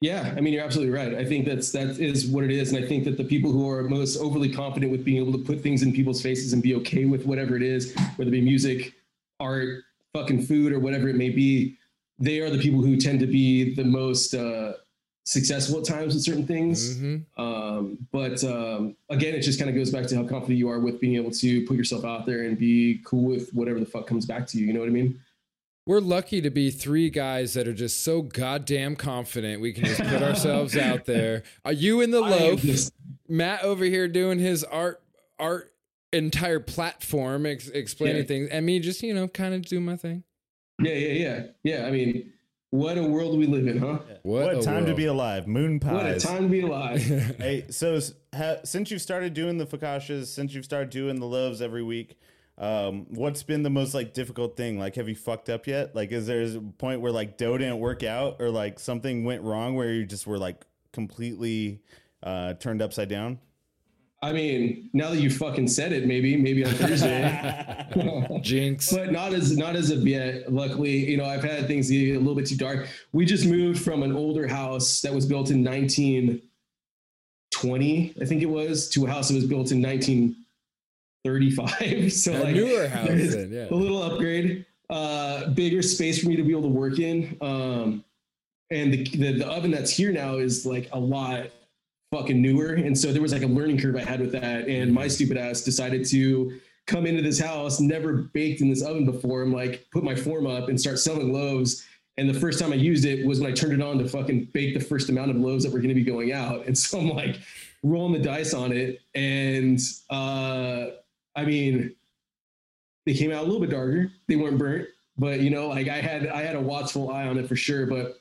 yeah, 0.02 0.34
I 0.38 0.42
mean 0.42 0.54
you're 0.54 0.64
absolutely 0.64 0.94
right. 0.94 1.16
I 1.16 1.26
think 1.26 1.46
that's 1.46 1.72
that 1.72 2.00
is 2.00 2.28
what 2.28 2.44
it 2.44 2.52
is. 2.52 2.72
And 2.72 2.84
I 2.84 2.88
think 2.88 3.04
that 3.06 3.18
the 3.18 3.24
people 3.24 3.52
who 3.52 3.70
are 3.70 3.84
most 3.84 4.18
overly 4.18 4.52
confident 4.52 4.92
with 4.92 5.04
being 5.04 5.18
able 5.18 5.32
to 5.34 5.44
put 5.44 5.62
things 5.62 5.82
in 5.82 5.92
people's 5.92 6.22
faces 6.22 6.54
and 6.54 6.62
be 6.62 6.76
okay 6.76 7.06
with 7.06 7.26
whatever 7.26 7.56
it 7.56 7.64
is, 7.64 7.96
whether 8.16 8.30
it 8.30 8.32
be 8.32 8.42
music, 8.42 8.94
art, 9.40 9.84
fucking 10.14 10.44
food, 10.44 10.72
or 10.72 10.80
whatever 10.80 11.08
it 11.08 11.16
may 11.16 11.30
be, 11.30 11.76
they 12.20 12.40
are 12.40 12.50
the 12.50 12.60
people 12.60 12.82
who 12.82 12.98
tend 12.98 13.20
to 13.22 13.28
be 13.28 13.74
the 13.74 13.84
most 13.84 14.34
uh 14.34 14.74
successful 15.26 15.80
at 15.80 15.86
times 15.86 16.14
with 16.14 16.24
certain 16.24 16.48
things. 16.48 16.98
Mhm. 16.98 17.26
Um, 17.38 17.98
but 18.14 18.42
um, 18.46 18.96
again, 19.10 19.36
it 19.36 19.42
just 19.42 19.60
kind 19.60 19.70
of 19.70 19.76
goes 19.76 19.92
back 19.92 20.08
to 20.08 20.16
how 20.16 20.24
confident 20.24 20.58
you 20.58 20.70
are 20.70 20.80
with 20.80 21.02
being 21.02 21.16
able 21.16 21.32
to 21.32 21.66
put 21.66 21.76
yourself 21.76 22.06
out 22.06 22.26
there 22.26 22.44
and 22.44 22.58
be 22.58 23.02
cool 23.04 23.26
with 23.26 23.50
whatever 23.54 23.78
the 23.78 23.86
fuck 23.86 24.08
comes 24.08 24.26
back 24.26 24.48
to 24.48 24.58
you. 24.58 24.66
You 24.68 24.72
know 24.72 24.80
what 24.80 24.88
I 24.88 24.94
mean? 24.94 25.20
We're 25.88 26.02
lucky 26.02 26.42
to 26.42 26.50
be 26.50 26.70
three 26.70 27.10
guys 27.10 27.54
that 27.54 27.68
are 27.68 27.74
just 27.74 28.04
so 28.04 28.22
goddamn 28.22 28.98
confident 28.98 29.62
we 29.62 29.72
can 29.72 29.86
just 29.86 30.04
put 30.04 30.22
ourselves 30.30 30.76
out 30.78 31.06
there. 31.06 31.44
Are 31.64 31.72
you 31.74 32.02
in 32.02 32.12
the 32.12 32.22
I 32.22 32.30
loaf? 32.30 32.62
just- 32.62 32.94
Matt 33.30 33.64
over 33.64 33.84
here 33.86 34.08
doing 34.08 34.38
his 34.40 34.64
art 34.66 35.02
art 35.40 35.74
entire 36.14 36.60
platform 36.60 37.46
ex- 37.46 37.68
explaining 37.70 38.18
Yeah. 38.18 38.24
things 38.24 38.50
and 38.50 38.66
me 38.66 38.80
just 38.80 39.02
you 39.04 39.14
know 39.14 39.28
kind 39.28 39.54
of 39.54 39.64
do 39.66 39.80
my 39.82 39.96
thing 39.98 40.24
Yeah, 40.82 40.94
yeah, 40.94 41.14
yeah, 41.14 41.44
yeah. 41.64 41.86
I 41.88 41.92
mean, 41.92 42.32
what 42.70 42.98
a 42.98 43.04
world 43.04 43.38
we 43.38 43.46
live 43.48 43.66
in, 43.68 43.78
huh? 43.78 44.00
what, 44.24 44.46
What, 44.46 44.58
a 44.58 44.62
time 44.62 44.86
to 44.88 44.94
be 44.94 45.06
alive. 45.06 45.48
Moon 45.48 45.80
pies. 45.80 45.94
What 45.94 46.06
a 46.06 46.20
time 46.20 46.44
to 46.44 46.50
be 46.50 46.62
alive. 46.62 47.02
hey, 47.38 47.66
so 47.70 48.00
ha, 48.36 48.58
since 48.66 48.92
you've 48.92 49.02
started 49.02 49.34
doing 49.34 49.58
the 49.58 49.66
focaccias, 49.66 50.26
since 50.28 50.54
you've 50.54 50.66
started 50.66 50.90
doing 50.90 51.20
the 51.20 51.26
loves 51.28 51.62
every 51.62 51.84
week, 51.84 52.18
um, 52.58 53.06
what's 53.10 53.44
been 53.44 53.64
the 53.64 53.70
most 53.70 53.94
like 53.94 54.14
difficult 54.14 54.58
thing? 54.58 54.80
Like, 54.80 54.96
have 54.96 55.08
you 55.08 55.16
fucked 55.16 55.50
up 55.50 55.68
yet? 55.68 55.96
Like, 55.96 56.12
is 56.12 56.26
there 56.26 56.42
a 56.42 56.60
point 56.78 57.02
where 57.02 57.12
like 57.12 57.38
dough 57.38 57.58
didn't 57.58 57.80
work 57.80 58.04
out, 58.04 58.38
or 58.40 58.50
like 58.50 58.80
something 58.80 59.24
went 59.24 59.44
wrong 59.44 59.76
where 59.76 59.94
you 59.94 60.06
just 60.06 60.26
were 60.26 60.40
like 60.40 60.66
completely 60.92 61.82
uh, 62.24 62.56
turned 62.56 62.82
upside 62.82 63.10
down? 63.10 63.40
I 64.24 64.34
mean, 64.34 64.90
now 64.94 65.12
that 65.12 65.20
you 65.20 65.30
fucking 65.30 65.68
said 65.68 65.94
it, 65.94 66.08
maybe, 66.08 66.36
maybe 66.36 66.66
on 66.66 66.74
Thursday. 66.74 67.86
jinx 68.42 68.92
but 68.92 69.12
not 69.12 69.34
as 69.34 69.56
not 69.56 69.76
as 69.76 69.92
of 69.92 70.08
yet. 70.08 70.52
Luckily, 70.52 71.08
you 71.10 71.18
know, 71.18 71.26
I've 71.26 71.44
had 71.44 71.68
things 71.68 71.92
get 71.92 72.16
a 72.16 72.18
little 72.18 72.34
bit 72.34 72.48
too 72.48 72.58
dark. 72.58 72.88
We 73.12 73.26
just 73.26 73.46
moved 73.46 73.80
from 73.80 74.02
an 74.02 74.16
older 74.16 74.48
house 74.48 75.02
that 75.02 75.14
was 75.14 75.28
built 75.28 75.52
in 75.52 75.64
1920, 75.64 78.14
I 78.20 78.26
think 78.26 78.42
it 78.42 78.48
was, 78.48 78.90
to 78.90 79.06
a 79.06 79.10
house 79.10 79.28
that 79.28 79.36
was 79.36 79.46
built 79.46 79.72
in 79.72 79.84
1935. 81.24 82.14
so 82.14 82.32
a 82.32 82.44
like 82.44 82.56
newer 82.56 82.88
house 82.88 83.08
then 83.08 83.52
yeah 83.52 83.68
a 83.70 83.76
little 83.76 84.02
upgrade. 84.02 84.66
uh, 84.90 85.50
bigger 85.50 85.82
space 85.82 86.22
for 86.22 86.28
me 86.30 86.36
to 86.36 86.44
be 86.44 86.52
able 86.52 86.62
to 86.64 86.68
work 86.68 87.00
in. 87.00 87.38
Um, 87.42 88.04
and 88.70 88.94
the, 88.94 89.04
the 89.04 89.32
the 89.40 89.48
oven 89.48 89.72
that's 89.72 89.92
here 89.92 90.12
now 90.12 90.36
is 90.36 90.66
like 90.66 90.90
a 90.92 91.00
lot 91.00 91.48
fucking 92.14 92.42
newer, 92.42 92.74
and 92.74 92.98
so 92.98 93.12
there 93.12 93.22
was 93.22 93.34
like 93.34 93.44
a 93.44 93.48
learning 93.48 93.78
curve 93.80 93.96
I 93.96 94.02
had 94.04 94.20
with 94.20 94.32
that. 94.34 94.68
And 94.68 94.94
my 94.94 95.08
stupid 95.08 95.38
ass 95.38 95.62
decided 95.62 96.06
to 96.10 96.60
come 96.86 97.06
into 97.06 97.22
this 97.22 97.40
house, 97.40 97.80
never 97.82 98.14
baked 98.14 98.62
in 98.62 98.70
this 98.70 98.82
oven 98.82 99.06
before. 99.06 99.42
I'm 99.42 99.54
like, 99.54 99.86
put 99.92 100.04
my 100.04 100.16
form 100.16 100.48
up 100.48 100.70
and 100.70 100.80
start 100.80 101.00
selling 101.00 101.34
loaves. 101.34 101.86
And 102.18 102.30
the 102.30 102.40
first 102.40 102.60
time 102.60 102.72
I 102.72 102.76
used 102.76 103.06
it 103.06 103.26
was 103.28 103.40
when 103.40 103.52
I 103.52 103.54
turned 103.54 103.74
it 103.74 103.82
on 103.82 104.00
to 104.00 104.08
fucking 104.08 104.46
bake 104.54 104.74
the 104.74 104.80
first 104.84 105.10
amount 105.10 105.30
of 105.30 105.36
loaves 105.38 105.64
that 105.66 105.72
were 105.72 105.80
going 105.80 105.90
to 105.90 105.96
be 105.96 106.04
going 106.04 106.32
out. 106.32 106.64
And 106.68 106.78
so 106.78 107.00
I'm 107.00 107.10
like 107.10 107.40
rolling 107.84 108.14
the 108.14 108.20
dice 108.20 108.54
on 108.54 108.72
it. 108.72 109.02
And 109.14 109.80
uh, 110.10 110.88
I 111.38 111.46
mean, 111.46 111.96
they 113.06 113.14
came 113.14 113.32
out 113.32 113.44
a 113.44 113.46
little 113.46 113.62
bit 113.62 113.70
darker. 113.70 114.12
They 114.28 114.36
weren't 114.36 114.58
burnt, 114.58 114.90
but 115.18 115.40
you 115.40 115.52
know, 115.52 115.68
like 115.68 115.88
I 115.88 116.02
had 116.02 116.28
I 116.28 116.42
had 116.42 116.56
a 116.56 116.62
watchful 116.62 117.12
eye 117.12 117.28
on 117.28 117.38
it 117.38 117.48
for 117.48 117.56
sure, 117.56 117.86
but 117.86 118.20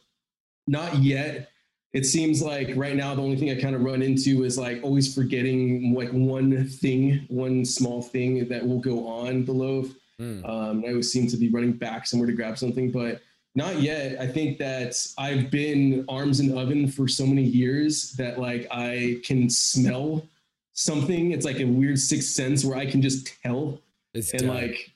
not 0.69 0.99
yet. 0.99 1.49
It 1.93 2.05
seems 2.05 2.43
like 2.43 2.73
right 2.77 2.95
now 2.95 3.15
the 3.15 3.23
only 3.23 3.37
thing 3.37 3.51
I 3.51 3.59
kind 3.59 3.75
of 3.75 3.83
run 3.83 4.03
into 4.03 4.45
is 4.45 4.59
like 4.59 4.81
always 4.83 5.15
forgetting 5.15 5.95
like 5.95 6.11
one 6.11 6.69
thing, 6.69 7.25
one 7.29 7.65
small 7.65 8.03
thing 8.03 8.47
that 8.49 8.67
will 8.67 8.81
go 8.81 9.07
on 9.09 9.47
the 9.47 9.53
loaf. 9.53 9.89
Mm. 10.21 10.47
Um, 10.47 10.85
I 10.85 10.91
always 10.91 11.11
seem 11.11 11.27
to 11.29 11.39
be 11.39 11.49
running 11.49 11.73
back 11.73 12.07
somewhere 12.07 12.27
to 12.27 12.35
grab 12.35 12.59
something, 12.59 12.91
but 12.91 13.23
not 13.55 13.81
yet. 13.81 14.21
I 14.21 14.27
think 14.27 14.59
that 14.59 14.95
I've 15.17 15.51
been 15.51 16.05
arms 16.07 16.41
and 16.41 16.57
oven 16.57 16.87
for 16.89 17.09
so 17.09 17.25
many 17.25 17.43
years 17.43 18.13
that 18.13 18.39
like 18.39 18.67
I 18.71 19.21
can 19.25 19.49
smell 19.49 20.29
something. 20.77 21.33
It's 21.33 21.45
like 21.45 21.59
a 21.61 21.65
weird 21.65 21.99
sixth 21.99 22.31
sense 22.31 22.65
where 22.65 22.79
I 22.79 22.87
can 22.87 23.03
just 23.03 23.33
tell 23.43 23.81
It's 24.15 24.31
and 24.33 24.43
done. 24.43 24.55
like 24.57 24.93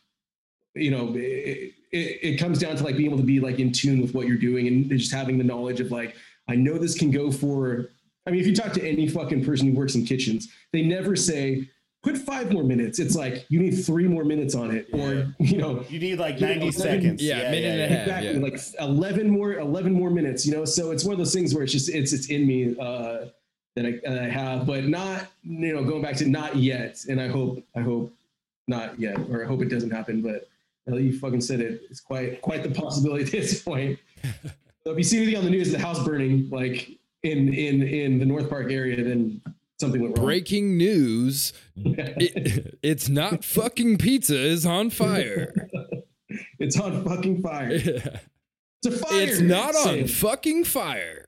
you 0.76 0.90
know 0.92 1.12
it, 1.16 1.72
it, 1.90 2.18
it 2.22 2.36
comes 2.38 2.60
down 2.60 2.76
to 2.76 2.84
like 2.84 2.96
being 2.96 3.08
able 3.08 3.18
to 3.18 3.24
be 3.24 3.40
like 3.40 3.58
in 3.58 3.72
tune 3.72 4.00
with 4.00 4.14
what 4.14 4.28
you're 4.28 4.36
doing 4.38 4.68
and 4.68 4.88
just 4.90 5.12
having 5.12 5.36
the 5.36 5.42
knowledge 5.42 5.80
of 5.80 5.90
like 5.90 6.14
i 6.48 6.54
know 6.54 6.78
this 6.78 6.96
can 6.96 7.10
go 7.10 7.32
for 7.32 7.90
i 8.24 8.30
mean 8.30 8.38
if 8.40 8.46
you 8.46 8.54
talk 8.54 8.72
to 8.72 8.88
any 8.88 9.08
fucking 9.08 9.44
person 9.44 9.66
who 9.68 9.74
works 9.76 9.96
in 9.96 10.04
kitchens 10.06 10.46
they 10.72 10.80
never 10.82 11.16
say 11.16 11.68
put 12.04 12.16
five 12.16 12.52
more 12.52 12.62
minutes 12.62 13.00
it's 13.00 13.16
like 13.16 13.44
you 13.48 13.58
need 13.58 13.72
three 13.72 14.06
more 14.06 14.24
minutes 14.24 14.54
on 14.54 14.70
it 14.70 14.86
or 14.92 15.34
you 15.40 15.58
know 15.58 15.84
You 15.88 15.98
need 15.98 16.20
like 16.20 16.38
Yeah, 16.38 16.54
90 16.54 16.60
eleven- 16.60 16.72
seconds. 16.72 17.20
Yeah, 17.22 17.50
minute 17.50 17.64
and 17.64 17.80
a 17.80 17.88
half. 17.96 18.06
exactly 18.06 18.34
yeah. 18.34 18.38
like 18.38 18.60
11 18.88 19.28
more 19.28 19.54
11 19.54 19.92
more 19.92 20.10
minutes 20.10 20.46
you 20.46 20.52
know 20.54 20.64
so 20.64 20.92
it's 20.92 21.02
one 21.04 21.14
of 21.14 21.18
those 21.18 21.34
things 21.34 21.52
where 21.52 21.64
it's 21.64 21.72
just 21.72 21.88
it's 21.88 22.12
it's 22.12 22.28
in 22.30 22.46
me 22.46 22.76
uh 22.78 23.26
that 23.76 23.86
I, 23.86 23.92
that 24.04 24.18
I 24.22 24.28
have 24.28 24.66
but 24.66 24.84
not 24.86 25.26
you 25.42 25.72
know 25.74 25.84
going 25.84 26.02
back 26.02 26.16
to 26.16 26.26
not 26.28 26.56
yet 26.56 27.04
and 27.08 27.20
i 27.20 27.28
hope 27.28 27.62
i 27.76 27.80
hope 27.80 28.12
not 28.68 28.98
yet 28.98 29.18
or 29.30 29.44
i 29.44 29.46
hope 29.46 29.62
it 29.62 29.68
doesn't 29.68 29.90
happen 29.90 30.22
but 30.22 30.48
you 30.86 31.16
fucking 31.18 31.40
said 31.40 31.60
it 31.60 31.82
it's 31.88 32.00
quite 32.00 32.40
quite 32.42 32.62
the 32.64 32.70
possibility 32.70 33.22
at 33.24 33.30
this 33.30 33.62
point 33.62 33.96
so 34.84 34.90
if 34.90 34.98
you 34.98 35.04
see 35.04 35.18
anything 35.18 35.36
on 35.36 35.44
the 35.44 35.50
news 35.50 35.70
the 35.70 35.78
house 35.78 36.02
burning 36.04 36.48
like 36.50 36.90
in 37.22 37.52
in 37.54 37.82
in 37.82 38.18
the 38.18 38.24
north 38.26 38.50
park 38.50 38.72
area 38.72 39.02
then 39.04 39.40
something 39.78 40.02
went 40.02 40.16
wrong 40.18 40.26
Breaking 40.26 40.76
news. 40.76 41.52
It- 41.76 42.78
it's 42.82 43.08
not 43.08 43.44
fucking 43.44 43.98
pizza 43.98 44.36
is 44.36 44.66
on 44.66 44.90
fire. 44.90 45.54
it's 46.58 46.78
on 46.78 47.04
fucking 47.04 47.40
fire 47.42 47.70
it's 47.72 48.86
a 48.86 48.90
fire 48.90 49.22
it's 49.22 49.40
not 49.40 49.74
on 49.76 50.06
fucking 50.08 50.64
fire. 50.64 51.26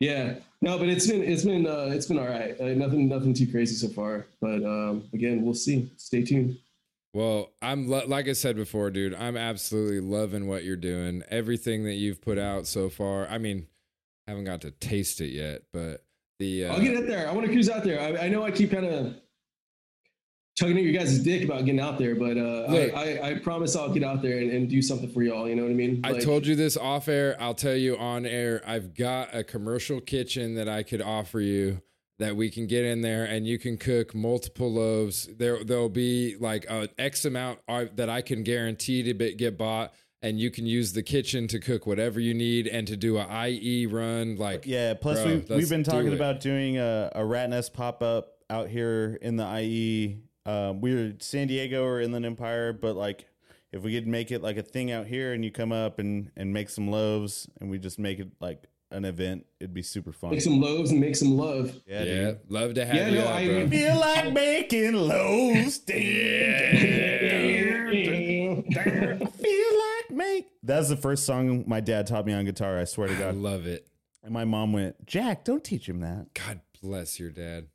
yeah 0.00 0.36
no 0.60 0.78
but 0.78 0.88
it's 0.88 1.06
been 1.06 1.22
it's 1.22 1.44
been 1.44 1.66
uh 1.66 1.88
it's 1.90 2.06
been 2.06 2.18
all 2.18 2.26
right 2.26 2.60
uh, 2.60 2.74
nothing 2.74 3.08
nothing 3.08 3.32
too 3.34 3.46
crazy 3.50 3.74
so 3.74 3.88
far 3.88 4.26
but 4.40 4.62
um 4.64 5.08
again 5.12 5.42
we'll 5.42 5.54
see 5.54 5.90
stay 5.96 6.22
tuned 6.22 6.56
Well, 7.14 7.52
I'm 7.62 7.88
like 7.88 8.28
I 8.28 8.34
said 8.34 8.54
before, 8.56 8.90
dude. 8.90 9.14
I'm 9.14 9.36
absolutely 9.36 10.00
loving 10.00 10.46
what 10.46 10.62
you're 10.64 10.76
doing. 10.76 11.22
Everything 11.30 11.84
that 11.84 11.94
you've 11.94 12.20
put 12.20 12.38
out 12.38 12.66
so 12.66 12.90
far. 12.90 13.26
I 13.26 13.38
mean, 13.38 13.66
haven't 14.26 14.44
got 14.44 14.60
to 14.60 14.70
taste 14.70 15.22
it 15.22 15.30
yet, 15.30 15.62
but 15.72 16.04
the 16.38 16.66
uh, 16.66 16.74
i'll 16.74 16.80
get 16.80 16.94
it 16.94 17.06
there 17.08 17.28
i 17.28 17.32
want 17.32 17.44
to 17.44 17.52
cruise 17.52 17.68
out 17.68 17.82
there 17.82 18.00
i, 18.00 18.26
I 18.26 18.28
know 18.28 18.44
i 18.44 18.52
keep 18.52 18.70
kind 18.70 18.86
of 18.86 19.14
tugging 20.58 20.78
at 20.78 20.82
your 20.82 20.92
guys' 20.92 21.18
dick 21.20 21.44
about 21.44 21.64
getting 21.64 21.80
out 21.80 21.98
there 21.98 22.14
but 22.14 22.36
uh 22.36 22.66
Look. 22.68 22.94
I, 22.94 23.16
I 23.16 23.30
i 23.30 23.38
promise 23.38 23.76
i'll 23.76 23.92
get 23.92 24.02
out 24.02 24.22
there 24.22 24.38
and, 24.38 24.50
and 24.50 24.68
do 24.68 24.82
something 24.82 25.10
for 25.10 25.22
y'all 25.22 25.48
you 25.48 25.54
know 25.54 25.62
what 25.62 25.70
i 25.70 25.74
mean 25.74 26.00
I 26.04 26.18
told 26.18 26.46
you 26.46 26.54
this 26.56 26.76
off 26.76 27.08
air. 27.08 27.36
I'll 27.40 27.54
tell 27.54 27.74
you 27.74 27.96
on 27.96 28.26
air. 28.26 28.62
I've 28.66 28.94
got 28.94 29.34
a 29.34 29.44
commercial 29.44 30.00
kitchen 30.00 30.54
that 30.54 30.68
I 30.68 30.82
could 30.82 31.02
offer 31.02 31.40
you 31.40 31.82
that 32.18 32.34
we 32.36 32.50
can 32.50 32.66
get 32.66 32.84
in 32.84 33.00
there 33.00 33.24
and 33.24 33.46
you 33.46 33.58
can 33.58 33.76
cook 33.76 34.14
multiple 34.14 34.72
loaves. 34.72 35.28
There, 35.36 35.62
there'll 35.62 35.88
be 35.88 36.36
like 36.38 36.66
an 36.68 36.88
X 36.98 37.24
amount 37.24 37.60
that 37.68 38.08
I 38.10 38.22
can 38.22 38.42
guarantee 38.42 39.02
to 39.04 39.32
get 39.34 39.56
bought, 39.56 39.94
and 40.22 40.40
you 40.40 40.50
can 40.50 40.66
use 40.66 40.92
the 40.92 41.02
kitchen 41.02 41.46
to 41.48 41.60
cook 41.60 41.86
whatever 41.86 42.18
you 42.18 42.34
need 42.34 42.66
and 42.66 42.86
to 42.88 42.96
do 42.96 43.18
a 43.18 43.48
IE 43.48 43.86
run. 43.86 44.36
Like, 44.36 44.66
Yeah. 44.66 44.94
Plus, 44.94 45.22
Bro, 45.22 45.32
we've, 45.32 45.50
we've 45.50 45.68
been 45.70 45.84
talking 45.84 46.08
it. 46.08 46.14
about 46.14 46.40
doing 46.40 46.78
a, 46.78 47.12
a 47.14 47.24
rat 47.24 47.50
nest 47.50 47.72
pop 47.72 48.02
up 48.02 48.38
out 48.50 48.68
here 48.68 49.18
in 49.22 49.36
the 49.36 49.60
IE. 49.60 50.22
Um, 50.48 50.80
we 50.80 50.94
were 50.94 51.12
San 51.20 51.46
Diego 51.48 51.84
or 51.84 52.00
Inland 52.00 52.24
Empire, 52.24 52.72
but 52.72 52.96
like 52.96 53.26
if 53.70 53.82
we 53.82 53.92
could 53.94 54.06
make 54.06 54.30
it 54.30 54.42
like 54.42 54.56
a 54.56 54.62
thing 54.62 54.90
out 54.90 55.06
here 55.06 55.32
and 55.34 55.44
you 55.44 55.50
come 55.52 55.72
up 55.72 55.98
and, 55.98 56.30
and 56.36 56.52
make 56.54 56.70
some 56.70 56.88
loaves 56.90 57.46
and 57.60 57.68
we 57.70 57.78
just 57.78 57.98
make 57.98 58.18
it 58.18 58.28
like 58.40 58.64
an 58.90 59.04
event, 59.04 59.44
it'd 59.60 59.74
be 59.74 59.82
super 59.82 60.10
fun. 60.10 60.30
make 60.30 60.40
some 60.40 60.58
loaves 60.58 60.90
and 60.90 61.00
make 61.00 61.14
some 61.16 61.36
love 61.36 61.74
yeah, 61.86 62.02
yeah, 62.02 62.14
dude. 62.30 62.38
love 62.48 62.72
to 62.74 62.86
have 62.86 62.96
Yeah, 62.96 63.08
you 63.08 63.14
no, 63.18 63.26
out, 63.28 63.34
I- 63.34 63.46
bro. 63.46 63.68
Feel 63.68 63.96
like 64.00 64.32
making 64.32 64.94
loaves. 64.94 65.80
I 68.70 69.26
feel 69.38 69.78
like 69.78 70.10
make. 70.10 70.46
That's 70.62 70.88
the 70.88 70.96
first 70.96 71.26
song 71.26 71.64
my 71.66 71.80
dad 71.80 72.06
taught 72.06 72.24
me 72.24 72.32
on 72.32 72.44
guitar. 72.46 72.78
I 72.78 72.84
swear 72.84 73.08
to 73.08 73.14
God, 73.14 73.28
I 73.28 73.30
love 73.32 73.66
it. 73.66 73.86
And 74.22 74.32
my 74.32 74.44
mom 74.46 74.72
went, 74.72 75.04
Jack, 75.06 75.44
don't 75.44 75.62
teach 75.62 75.88
him 75.88 76.00
that. 76.00 76.28
God 76.34 76.60
bless 76.82 77.20
your 77.20 77.30
dad. 77.30 77.66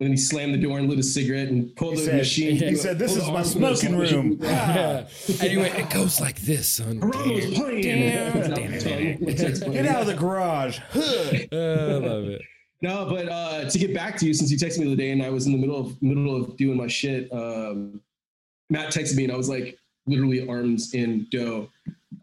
And 0.00 0.06
then 0.06 0.12
he 0.12 0.16
slammed 0.16 0.54
the 0.54 0.58
door 0.58 0.78
and 0.78 0.88
lit 0.88 0.98
a 0.98 1.02
cigarette 1.02 1.48
and 1.48 1.74
pulled 1.74 1.94
He 1.94 2.00
the 2.00 2.06
said- 2.06 2.14
machine 2.16 2.56
he 2.56 2.76
said, 2.76 2.98
"This 2.98 3.16
is 3.16 3.26
my 3.26 3.34
arm 3.34 3.44
from 3.44 3.60
the 3.62 3.74
smoking 3.76 3.98
machine. 3.98 4.16
room." 4.16 4.38
Yeah. 4.40 5.06
anyway, 5.40 5.70
it 5.76 5.90
goes 5.90 6.20
like 6.20 6.40
this, 6.42 6.68
son. 6.68 7.00
Geronimo's 7.00 7.54
playing. 7.58 9.18
Get 9.72 9.86
out 9.86 10.02
of 10.02 10.06
the 10.06 10.14
garage. 10.14 10.78
I 10.94 11.48
love 11.52 12.24
it. 12.24 12.42
No, 12.80 13.06
but 13.10 13.28
uh, 13.28 13.68
to 13.68 13.78
get 13.78 13.92
back 13.92 14.16
to 14.18 14.26
you, 14.26 14.32
since 14.32 14.52
you 14.52 14.56
texted 14.56 14.78
me 14.78 14.84
the 14.84 14.92
other 14.92 14.96
day 14.96 15.10
and 15.10 15.20
I 15.20 15.30
was 15.30 15.46
in 15.46 15.52
the 15.52 15.58
middle 15.58 15.76
of 15.84 16.00
middle 16.00 16.36
of 16.36 16.56
doing 16.56 16.76
my 16.76 16.86
shit, 16.86 17.28
um, 17.32 18.00
Matt 18.70 18.92
texted 18.92 19.16
me 19.16 19.24
and 19.24 19.32
I 19.32 19.36
was 19.36 19.48
like 19.48 19.76
literally 20.06 20.48
arms 20.48 20.94
in 20.94 21.26
dough. 21.30 21.68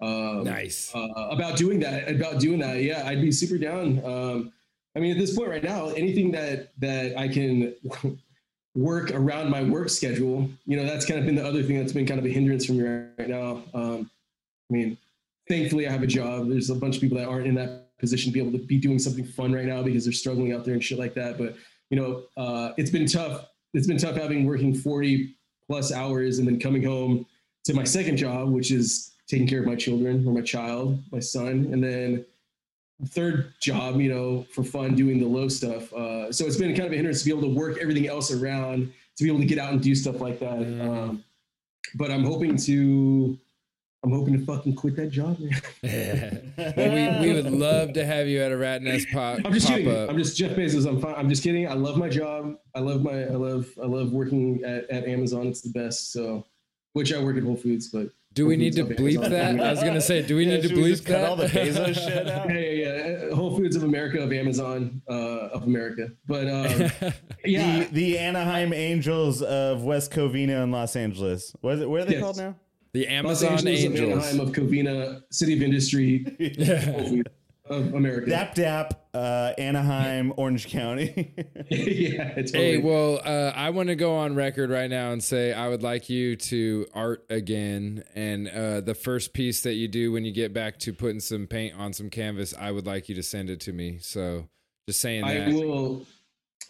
Um, 0.01 0.43
Nice. 0.45 0.91
uh, 0.95 1.07
about 1.30 1.57
doing 1.57 1.80
that, 1.82 2.09
about 2.09 2.39
doing 2.39 2.59
that. 2.59 2.82
Yeah, 2.82 3.03
I'd 3.05 3.21
be 3.21 3.32
super 3.34 3.57
down. 3.57 4.03
Um, 4.05 4.51
I 4.96 5.00
mean, 5.00 5.12
at 5.12 5.18
this 5.18 5.36
point 5.36 5.50
right 5.50 5.64
now, 5.64 5.89
anything 5.89 6.32
that 6.32 6.72
that 6.80 7.18
I 7.18 7.28
can 7.28 7.74
work 8.76 9.12
around 9.12 9.50
my 9.50 9.64
work 9.64 9.89
schedule, 9.89 10.50
you 10.66 10.78
know, 10.78 10.86
that's 10.86 11.06
kind 11.06 11.20
of 11.20 11.26
been 11.26 11.36
the 11.36 11.46
other 11.46 11.64
thing 11.64 11.78
that's 11.78 11.93
been 11.93 12.06
kind 12.06 12.20
of 12.20 12.26
a 12.26 12.30
hindrance 12.30 12.66
for 12.66 12.74
me 12.74 12.84
right 12.84 13.30
now. 13.30 13.64
Um, 13.74 14.10
I 14.70 14.74
mean, 14.74 14.98
thankfully, 15.48 15.88
I 15.88 15.91
have 15.91 16.04
a 16.04 16.08
job. 16.08 16.50
There's 16.50 16.70
a 16.70 16.76
bunch 16.76 16.96
of 16.96 17.02
people 17.02 17.18
that 17.18 17.28
aren't 17.28 17.48
in 17.48 17.56
that 17.56 17.98
position 18.00 18.32
to 18.32 18.34
be 18.34 18.39
able 18.39 18.58
to 18.58 18.66
be 18.66 18.78
doing 18.78 19.00
something 19.00 19.26
fun 19.26 19.54
right 19.54 19.66
now 19.66 19.84
because 19.84 20.06
they're 20.06 20.14
struggling 20.14 20.54
out 20.54 20.66
there 20.66 20.74
and 20.74 20.84
shit 20.84 21.00
like 21.00 21.14
that. 21.16 21.38
But 21.38 21.56
you 21.89 21.98
know, 21.98 22.24
uh, 22.38 22.74
it's 22.78 22.89
been 22.89 23.06
tough. 23.06 23.46
It's 23.74 23.88
been 23.88 23.98
tough 23.98 24.16
having 24.16 24.46
working 24.46 24.74
40 24.74 25.36
plus 25.68 25.91
hours 25.91 26.39
and 26.39 26.48
then 26.48 26.60
coming 26.60 26.84
home 26.84 27.26
to 27.66 27.74
my 27.74 27.84
second 27.84 28.18
job, 28.18 28.50
which 28.50 28.72
is 28.72 29.12
taking 29.28 29.48
care 29.48 29.60
of 29.60 29.66
my 29.66 29.76
children 29.76 30.26
or 30.28 30.34
my 30.34 30.41
child, 30.41 31.02
my 31.12 31.20
son, 31.20 31.70
and 31.72 31.84
then 31.84 32.26
third 33.04 33.54
job, 33.60 34.00
you 34.00 34.10
know, 34.10 34.46
for 34.54 34.64
fun 34.64 34.96
doing 34.96 35.20
the 35.20 35.26
low 35.26 35.48
stuff. 35.48 35.91
Uh, 35.93 36.32
so 36.32 36.46
it's 36.46 36.58
been 36.58 36.74
kind 36.76 36.88
of 36.88 36.93
a 36.93 36.96
hindrance 36.96 37.20
to 37.20 37.26
be 37.26 37.32
able 37.32 37.41
to 37.41 37.54
work 37.54 37.78
everything 37.82 38.08
else 38.08 38.32
around 38.32 38.91
to 39.18 39.24
be 39.24 39.30
able 39.30 39.39
to 39.39 39.46
get 39.46 39.58
out 39.58 39.72
and 39.72 39.82
do 39.82 39.96
stuff 39.96 40.22
like 40.22 40.39
that. 40.39 40.60
Um, 40.82 41.24
but 41.96 42.12
I'm 42.12 42.24
hoping 42.24 42.58
to, 42.58 43.38
I'm 44.04 44.12
hoping 44.12 44.38
to 44.38 44.46
fucking 44.46 44.76
quit 44.76 44.96
that 44.98 45.10
job. 45.10 45.38
Man. 45.84 46.54
well, 46.58 47.22
we, 47.22 47.28
we 47.28 47.34
would 47.34 47.52
love 47.52 47.93
to 47.93 48.06
have 48.06 48.28
you 48.28 48.41
at 48.41 48.52
a 48.52 48.58
rat 48.58 48.82
nest 48.82 49.08
pop, 49.12 49.39
I'm 49.43 49.54
just 49.54 49.68
pop 49.68 49.78
kidding. 49.78 49.96
up. 49.96 50.10
I'm 50.10 50.18
just 50.18 50.38
Jeff 50.38 50.52
Bezos. 50.52 50.88
I'm 50.88 51.02
fine. 51.02 51.16
I'm 51.16 51.30
just 51.30 51.43
kidding. 51.43 51.68
I 51.68 51.74
love 51.74 51.98
my 51.98 52.10
job. 52.10 52.56
I 52.76 52.80
love 52.80 53.02
my. 53.02 53.24
I 53.24 53.36
love. 53.36 53.68
I 53.82 53.86
love 53.86 54.12
working 54.12 54.64
at, 54.64 54.89
at 54.89 55.06
Amazon. 55.06 55.48
It's 55.48 55.62
the 55.62 55.70
best. 55.70 56.12
So, 56.12 56.46
which 56.93 57.14
I 57.14 57.24
work 57.24 57.38
at 57.38 57.43
Whole 57.43 57.56
Foods, 57.56 57.89
but 57.89 58.10
do 58.36 58.46
we 58.46 58.56
need 58.58 58.74
to 58.76 58.86
bleep 58.86 59.22
that? 59.30 59.60
I 59.60 59.72
was 59.72 59.82
gonna 59.82 60.00
say, 60.02 60.22
do 60.22 60.36
we 60.36 60.46
Yeah, 60.46 60.56
need 60.58 60.62
to 60.64 60.68
should 60.68 60.78
we 60.78 60.84
bleep 60.84 60.90
just 60.90 61.06
cut 61.06 61.22
that? 61.22 61.30
all 61.30 61.36
the 61.36 61.48
Bezos 61.48 61.96
shit 62.08 62.28
out? 62.30 62.50
yeah, 62.50 62.60
yeah, 62.60 63.08
yeah. 63.30 63.36
Whole 63.36 63.58
Foods 63.58 63.76
of 63.76 63.84
America 63.84 64.20
of 64.22 64.32
Amazon 64.32 65.02
uh, 65.10 65.14
of 65.56 65.64
America. 65.64 66.10
But 66.28 66.48
um, 66.48 66.92
yeah, 67.46 67.80
The, 67.80 67.88
the 67.92 68.20
Anaheim 68.20 68.72
Angels 68.74 69.42
of 69.42 69.84
West 69.84 70.12
Covina 70.12 70.62
and 70.62 70.72
Los 70.72 70.96
Angeles. 70.96 71.56
What, 71.62 71.76
is 71.76 71.82
it, 71.82 71.90
what 71.90 72.02
are 72.02 72.06
they 72.06 72.14
Yes. 72.14 72.22
called 72.24 72.38
now? 72.38 72.56
the 72.94 73.02
Los 73.06 73.44
Amazon 73.44 73.52
Angeles 73.68 73.84
Angels. 73.84 74.00
of 74.00 74.10
Anaheim 74.12 74.40
of 74.40 74.50
Covina, 74.54 75.22
City 75.32 75.54
of 75.56 75.62
Industry, 75.62 76.24
Whole 76.86 77.10
Foods. 77.10 77.30
Of 77.68 77.93
America. 77.93 78.30
Dap 78.30 78.55
Dap, 78.55 79.07
uh, 79.13 79.53
Anaheim, 79.57 80.34
Orange 80.38 80.68
County. 80.68 81.34
yeah, 81.70 82.34
totally. 82.36 82.51
Hey, 82.51 82.78
well, 82.78 83.20
uh, 83.24 83.51
I 83.55 83.72
want 83.72 83.89
to 83.89 83.95
go 83.95 84.16
on 84.16 84.36
record 84.36 84.70
right 84.70 84.89
now 84.89 85.11
and 85.11 85.24
say 85.24 85.53
I 85.53 85.68
would 85.68 85.84
like 85.84 86.09
you 86.09 86.36
to 86.36 86.86
art 86.93 87.26
again. 87.30 88.03
And 88.13 88.47
uh, 88.47 88.82
the 88.82 88.95
first 88.95 89.34
piece 89.34 89.61
that 89.61 89.74
you 89.74 89.88
do 89.88 90.11
when 90.11 90.26
you 90.26 90.32
get 90.32 90.53
back 90.53 90.80
to 90.80 90.93
putting 90.93 91.20
some 91.20 91.47
paint 91.47 91.76
on 91.78 91.93
some 91.93 92.09
canvas, 92.09 92.53
I 92.57 92.72
would 92.72 92.86
like 92.86 93.09
you 93.09 93.16
to 93.16 93.24
send 93.24 93.49
it 93.49 93.59
to 93.61 93.74
me. 93.74 93.97
So 93.99 94.47
just 94.88 95.01
saying 95.01 95.24
I 95.24 95.47
will. 95.47 96.05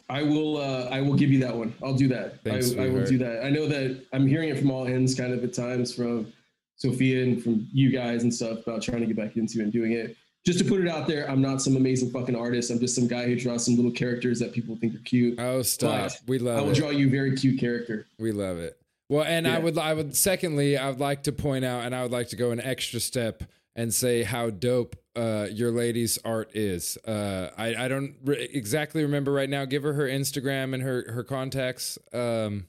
I 0.07 0.21
will. 0.21 0.57
Uh, 0.57 0.87
I 0.91 1.01
will 1.01 1.15
give 1.15 1.31
you 1.31 1.39
that 1.39 1.55
one. 1.55 1.73
I'll 1.83 1.95
do 1.95 2.07
that. 2.09 2.43
Thanks, 2.43 2.75
I, 2.75 2.83
I 2.83 2.89
will 2.89 3.05
do 3.05 3.17
that. 3.17 3.43
I 3.43 3.49
know 3.49 3.67
that 3.67 4.05
I'm 4.13 4.27
hearing 4.27 4.49
it 4.49 4.59
from 4.59 4.69
all 4.69 4.87
ends, 4.87 5.15
kind 5.15 5.33
of 5.33 5.43
at 5.43 5.53
times 5.53 5.93
from 5.93 6.31
Sophia 6.77 7.23
and 7.23 7.41
from 7.41 7.67
you 7.73 7.91
guys 7.91 8.23
and 8.23 8.33
stuff 8.33 8.59
about 8.59 8.81
trying 8.81 9.01
to 9.01 9.07
get 9.07 9.15
back 9.15 9.35
into 9.35 9.59
it 9.59 9.63
and 9.63 9.73
doing 9.73 9.93
it. 9.93 10.15
Just 10.45 10.59
to 10.59 10.65
put 10.65 10.79
it 10.79 10.87
out 10.87 11.07
there, 11.07 11.27
I'm 11.29 11.41
not 11.41 11.59
some 11.61 11.75
amazing 11.75 12.11
fucking 12.11 12.35
artist. 12.35 12.69
I'm 12.69 12.79
just 12.79 12.93
some 12.93 13.07
guy 13.07 13.25
who 13.25 13.35
draws 13.35 13.65
some 13.65 13.75
little 13.75 13.91
characters 13.91 14.37
that 14.39 14.53
people 14.53 14.75
think 14.75 14.93
are 14.95 14.99
cute. 14.99 15.39
oh, 15.39 15.63
stop. 15.63 16.11
But 16.11 16.21
We 16.27 16.37
love. 16.37 16.57
It. 16.57 16.59
I 16.59 16.63
will 16.63 16.71
it. 16.71 16.75
draw 16.75 16.89
you 16.91 17.07
a 17.07 17.09
very 17.09 17.35
cute 17.35 17.59
character. 17.59 18.05
We 18.19 18.31
love 18.31 18.59
it. 18.59 18.77
Well, 19.09 19.23
and 19.23 19.47
I 19.47 19.59
would, 19.59 19.77
I 19.77 19.93
would. 19.93 20.15
Secondly, 20.15 20.77
I 20.77 20.89
would 20.89 20.99
like 20.99 21.23
to 21.23 21.31
point 21.31 21.65
out, 21.65 21.83
and 21.85 21.95
I 21.95 22.03
would 22.03 22.11
like 22.11 22.29
to 22.29 22.35
go 22.35 22.51
an 22.51 22.59
extra 22.61 22.99
step 22.99 23.43
and 23.75 23.93
say 23.93 24.23
how 24.23 24.49
dope 24.51 24.95
uh, 25.15 25.47
your 25.51 25.71
lady's 25.71 26.17
art 26.25 26.49
is. 26.55 26.97
Uh, 27.07 27.49
I, 27.57 27.85
I 27.85 27.87
don't 27.87 28.15
re- 28.23 28.49
exactly 28.53 29.01
remember 29.03 29.31
right 29.31 29.49
now. 29.49 29.65
Give 29.65 29.83
her 29.83 29.93
her 29.93 30.07
Instagram 30.07 30.73
and 30.73 30.81
her 30.83 31.11
her 31.11 31.23
contacts. 31.23 31.97
Um, 32.13 32.67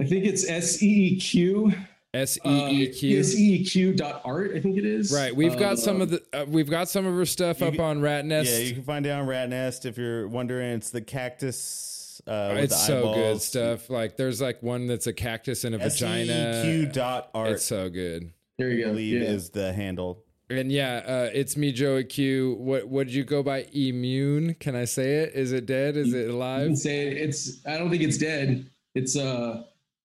I 0.00 0.04
think 0.04 0.24
it's 0.24 0.48
S 0.48 0.82
E 0.82 0.86
E 1.14 1.20
Q. 1.20 1.72
S 2.14 2.38
uh, 2.44 2.68
E 2.70 2.82
E 2.82 2.88
Q. 2.88 3.20
S 3.20 3.34
E 3.34 3.54
E 3.54 3.64
Q 3.64 3.94
dot 3.94 4.20
art. 4.24 4.52
I 4.54 4.60
think 4.60 4.76
it 4.76 4.84
is. 4.84 5.10
Right, 5.12 5.34
we've 5.34 5.58
got 5.58 5.78
some 5.78 6.00
Uh, 6.00 6.04
of 6.04 6.10
the 6.10 6.22
uh, 6.34 6.44
we've 6.46 6.68
got 6.68 6.88
some 6.90 7.06
of 7.06 7.14
her 7.14 7.24
stuff 7.24 7.62
up 7.62 7.72
can- 7.74 7.80
on 7.80 8.00
Rat 8.02 8.26
Nest. 8.26 8.52
yeah, 8.52 8.58
you 8.58 8.74
can 8.74 8.82
find 8.82 9.06
it 9.06 9.10
on 9.10 9.26
Rat 9.26 9.48
Nest 9.48 9.86
if 9.86 9.96
you're 9.96 10.28
wondering. 10.28 10.72
It's 10.74 10.90
the 10.90 11.00
cactus. 11.00 12.20
Uh, 12.26 12.54
it's 12.58 12.86
so 12.86 13.14
good 13.14 13.40
stuff. 13.40 13.88
Like 13.88 14.16
there's 14.18 14.40
like 14.42 14.62
one 14.62 14.86
that's 14.86 15.06
a 15.06 15.12
cactus 15.14 15.64
and 15.64 15.74
a 15.74 15.78
vagina. 15.78 16.62
SEQ 16.62 16.92
dot 16.92 17.30
art. 17.34 17.52
It's 17.52 17.64
so 17.64 17.88
good. 17.88 18.30
There 18.58 18.68
you 18.68 18.80
I 18.84 18.88
go. 18.88 18.90
believe 18.90 19.22
Yeah. 19.22 19.28
is 19.30 19.48
the 19.50 19.72
handle. 19.72 20.22
And 20.50 20.70
yeah, 20.70 20.96
uh, 21.06 21.30
it's 21.32 21.56
me, 21.56 21.72
Joey 21.72 22.04
Q. 22.04 22.56
What 22.60 22.88
what 22.88 23.06
did 23.06 23.14
you 23.14 23.24
go 23.24 23.42
by? 23.42 23.66
Immune? 23.72 24.54
Can 24.60 24.76
I 24.76 24.84
say 24.84 25.14
it? 25.22 25.32
Is 25.34 25.52
it 25.52 25.64
dead? 25.64 25.96
Is 25.96 26.12
it 26.12 26.26
You 26.26 26.32
alive? 26.32 26.66
can 26.66 26.76
say 26.76 27.08
it. 27.08 27.16
it's. 27.16 27.64
I 27.66 27.78
don't 27.78 27.88
think 27.88 28.02
it's 28.02 28.18
dead. 28.18 28.66
It's 28.94 29.16
uh, 29.16 29.62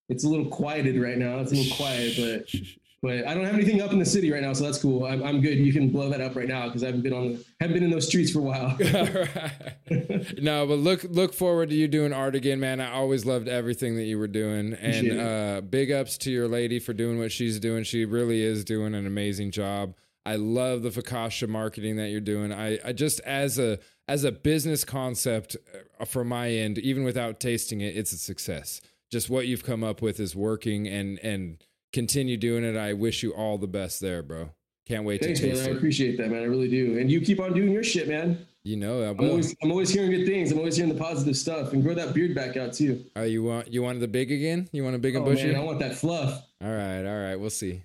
it's 0.10 0.24
a 0.24 0.30
little 0.30 0.46
quieted 0.46 1.00
right 1.02 1.18
now. 1.18 1.40
It's 1.40 1.52
a 1.52 1.56
little 1.56 1.76
quiet, 1.76 2.14
but 2.18 2.62
but 3.02 3.28
I 3.28 3.36
don't 3.36 3.46
have 3.46 3.54
anything 3.54 3.82
up 3.82 3.92
in 3.92 4.00
the 4.00 4.06
city 4.06 4.32
right 4.32 4.42
now, 4.42 4.54
so 4.54 4.64
that's 4.64 4.82
cool. 4.82 5.06
I'm, 5.06 5.22
I'm 5.24 5.40
good. 5.40 5.60
You 5.60 5.72
can 5.72 5.90
blow 5.90 6.10
that 6.10 6.20
up 6.20 6.36
right 6.36 6.48
now 6.48 6.66
because 6.66 6.84
I 6.84 6.88
haven't 6.88 7.04
been 7.04 7.14
on 7.14 7.34
the 7.34 7.46
haven't 7.60 7.76
been 7.76 7.84
in 7.84 7.92
those 7.92 8.08
streets 8.08 8.32
for 8.32 8.40
a 8.40 8.44
while. 8.44 8.78
No, 10.42 10.68
but 10.68 10.80
look 10.80 11.04
look 11.06 11.34
forward 11.34 11.70
to 11.70 11.76
you 11.76 11.88
doing 11.88 12.12
art 12.12 12.36
again, 12.36 12.60
man. 12.60 12.82
I 12.82 12.92
always 12.92 13.26
loved 13.26 13.48
everything 13.48 13.96
that 13.96 14.04
you 14.04 14.18
were 14.18 14.28
doing, 14.28 14.74
and 14.74 15.20
uh, 15.20 15.62
big 15.62 15.92
ups 15.92 16.18
to 16.20 16.32
your 16.32 16.48
lady 16.48 16.80
for 16.80 16.94
doing 16.94 17.18
what 17.18 17.32
she's 17.32 17.60
doing. 17.60 17.84
She 17.84 18.04
really 18.04 18.42
is 18.42 18.66
doing 18.66 18.94
an 18.94 19.08
amazing 19.08 19.52
job. 19.52 19.96
I 20.26 20.36
love 20.36 20.82
the 20.82 20.90
Focaccia 20.90 21.48
marketing 21.48 21.96
that 21.98 22.10
you're 22.10 22.20
doing. 22.20 22.52
I, 22.52 22.80
I 22.84 22.92
just 22.92 23.22
as 23.22 23.58
a 23.58 23.80
as 24.10 24.26
a 24.26 24.32
business 24.32 24.84
concept 24.84 25.56
uh, 26.00 26.06
from 26.06 26.28
my 26.28 26.50
end, 26.50 26.78
even 26.80 27.04
without 27.04 27.40
tasting 27.40 27.82
it, 27.82 27.96
it's 27.96 28.12
a 28.12 28.18
success. 28.18 28.82
Just 29.12 29.30
what 29.30 29.48
you've 29.48 29.64
come 29.64 29.84
up 29.84 30.02
with 30.02 30.20
is 30.20 30.36
working, 30.36 30.88
and 30.88 31.20
and 31.20 31.64
continue 31.94 32.38
doing 32.38 32.64
it. 32.64 32.76
I 32.76 32.94
wish 32.94 33.24
you 33.24 33.32
all 33.34 33.58
the 33.58 33.68
best 33.68 34.02
there, 34.02 34.22
bro. 34.22 34.50
Can't 34.88 35.04
wait 35.06 35.22
Thanks, 35.22 35.40
to 35.42 35.48
man. 35.48 35.56
taste 35.56 35.68
I 35.68 35.72
appreciate 35.72 36.18
that, 36.18 36.30
man. 36.30 36.42
I 36.42 36.46
really 36.46 36.70
do. 36.70 36.98
And 36.98 37.12
you 37.12 37.20
keep 37.22 37.40
on 37.42 37.54
doing 37.54 37.72
your 37.72 37.84
shit, 37.84 38.08
man. 38.08 38.46
You 38.64 38.76
know, 38.78 39.04
I 39.04 39.10
I'm 39.10 39.20
always 39.20 39.56
I'm 39.64 39.72
always 39.72 39.90
hearing 39.90 40.12
good 40.12 40.26
things. 40.26 40.52
I'm 40.52 40.58
always 40.60 40.76
hearing 40.76 40.92
the 40.94 41.00
positive 41.00 41.38
stuff. 41.38 41.72
And 41.74 41.84
grow 41.84 41.94
that 41.94 42.14
beard 42.14 42.36
back 42.36 42.58
out 42.58 42.74
too. 42.74 43.06
Oh, 43.16 43.24
you 43.24 43.44
want 43.44 43.72
you 43.72 43.82
wanted 43.82 44.00
the 44.00 44.08
big 44.10 44.32
again? 44.32 44.68
You 44.74 44.84
want 44.84 44.96
a 44.96 45.00
big 45.00 45.16
and 45.16 45.26
Oh 45.26 45.30
bushy? 45.30 45.48
man, 45.48 45.56
I 45.56 45.64
want 45.64 45.80
that 45.80 45.96
fluff. 45.96 46.44
all 46.62 46.70
right, 46.72 47.06
all 47.06 47.18
right, 47.24 47.36
we'll 47.38 47.50
see. 47.50 47.84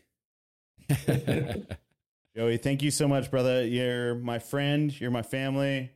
Joey, 2.37 2.57
thank 2.57 2.83
you 2.83 2.91
so 2.91 3.07
much, 3.07 3.31
brother. 3.31 3.65
You're 3.67 4.15
my 4.15 4.39
friend. 4.39 4.99
You're 5.01 5.11
my 5.11 5.23
family. 5.23 5.91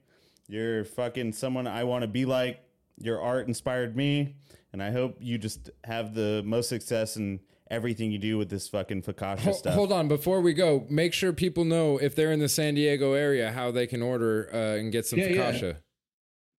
You're 0.49 0.85
fucking 0.85 1.33
someone 1.33 1.66
I 1.66 1.85
want 1.85 2.03
to 2.03 2.09
be 2.09 2.24
like. 2.24 2.62
Your 2.99 3.20
art 3.20 3.47
inspired 3.47 3.95
me, 3.97 4.37
and 4.77 4.83
I 4.83 4.91
hope 4.91 5.16
you 5.20 5.39
just 5.39 5.70
have 5.85 6.14
the 6.14 6.43
most 6.45 6.68
success 6.68 7.16
in 7.16 7.41
everything 7.70 8.12
you 8.12 8.18
do 8.18 8.37
with 8.37 8.51
this 8.51 8.68
fucking 8.68 9.01
Focaccia 9.03 9.39
Ho- 9.39 9.53
stuff. 9.53 9.72
hold 9.72 9.91
on, 9.91 10.07
before 10.07 10.43
we 10.43 10.53
go, 10.53 10.85
make 10.91 11.14
sure 11.14 11.33
people 11.33 11.64
know 11.64 11.97
if 11.97 12.14
they're 12.14 12.31
in 12.31 12.41
the 12.41 12.49
San 12.49 12.74
Diego 12.74 13.14
area 13.14 13.51
how 13.53 13.70
they 13.70 13.87
can 13.87 14.03
order 14.03 14.51
uh, 14.53 14.77
and 14.79 14.93
get 14.93 15.07
some 15.07 15.18
Yeah, 15.18 15.29
yeah. 15.29 15.53
focaccia. 15.53 15.77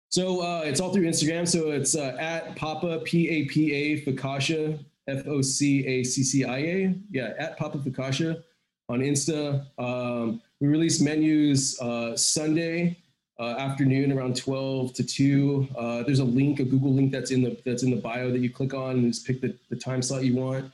So 0.09 0.41
uh, 0.41 0.61
it's 0.65 0.79
all 0.79 0.91
through 0.91 1.05
Instagram. 1.05 1.47
So 1.47 1.69
it's 1.69 1.95
uh, 1.95 2.17
at 2.19 2.55
Papa 2.55 3.01
P 3.05 3.29
A 3.29 3.45
P 3.45 3.71
A 3.71 4.01
Focaccia 4.01 4.83
F 5.07 5.27
O 5.27 5.43
C 5.43 5.85
A 5.85 6.03
C 6.03 6.23
C 6.23 6.43
I 6.43 6.57
A. 6.57 6.95
Yeah, 7.11 7.33
at 7.37 7.55
Papa 7.57 7.77
Focaccia 7.77 8.41
on 8.89 9.01
Insta. 9.01 9.67
Um, 9.77 10.41
we 10.59 10.67
release 10.67 10.99
menus 11.01 11.79
uh, 11.79 12.17
Sunday 12.17 12.97
uh, 13.39 13.55
afternoon 13.57 14.11
around 14.11 14.35
12 14.35 14.93
to 14.93 15.03
2. 15.03 15.67
Uh, 15.77 16.03
there's 16.03 16.19
a 16.19 16.23
link, 16.23 16.59
a 16.59 16.63
Google 16.63 16.93
link 16.93 17.11
that's 17.11 17.31
in 17.31 17.43
the 17.43 17.57
that's 17.65 17.83
in 17.83 17.91
the 17.91 17.97
bio 17.97 18.31
that 18.31 18.39
you 18.39 18.49
click 18.49 18.73
on 18.73 18.91
and 18.91 19.13
just 19.13 19.25
pick 19.25 19.41
the, 19.41 19.55
the 19.69 19.75
time 19.75 20.01
slot 20.01 20.23
you 20.23 20.35
want. 20.35 20.71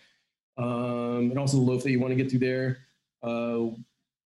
Um, 0.57 1.31
and 1.31 1.39
also 1.39 1.57
the 1.57 1.63
loaf 1.63 1.83
that 1.83 1.91
you 1.91 1.99
want 1.99 2.11
to 2.11 2.15
get 2.15 2.29
through 2.29 2.39
there. 2.39 2.79
Uh, 3.21 3.75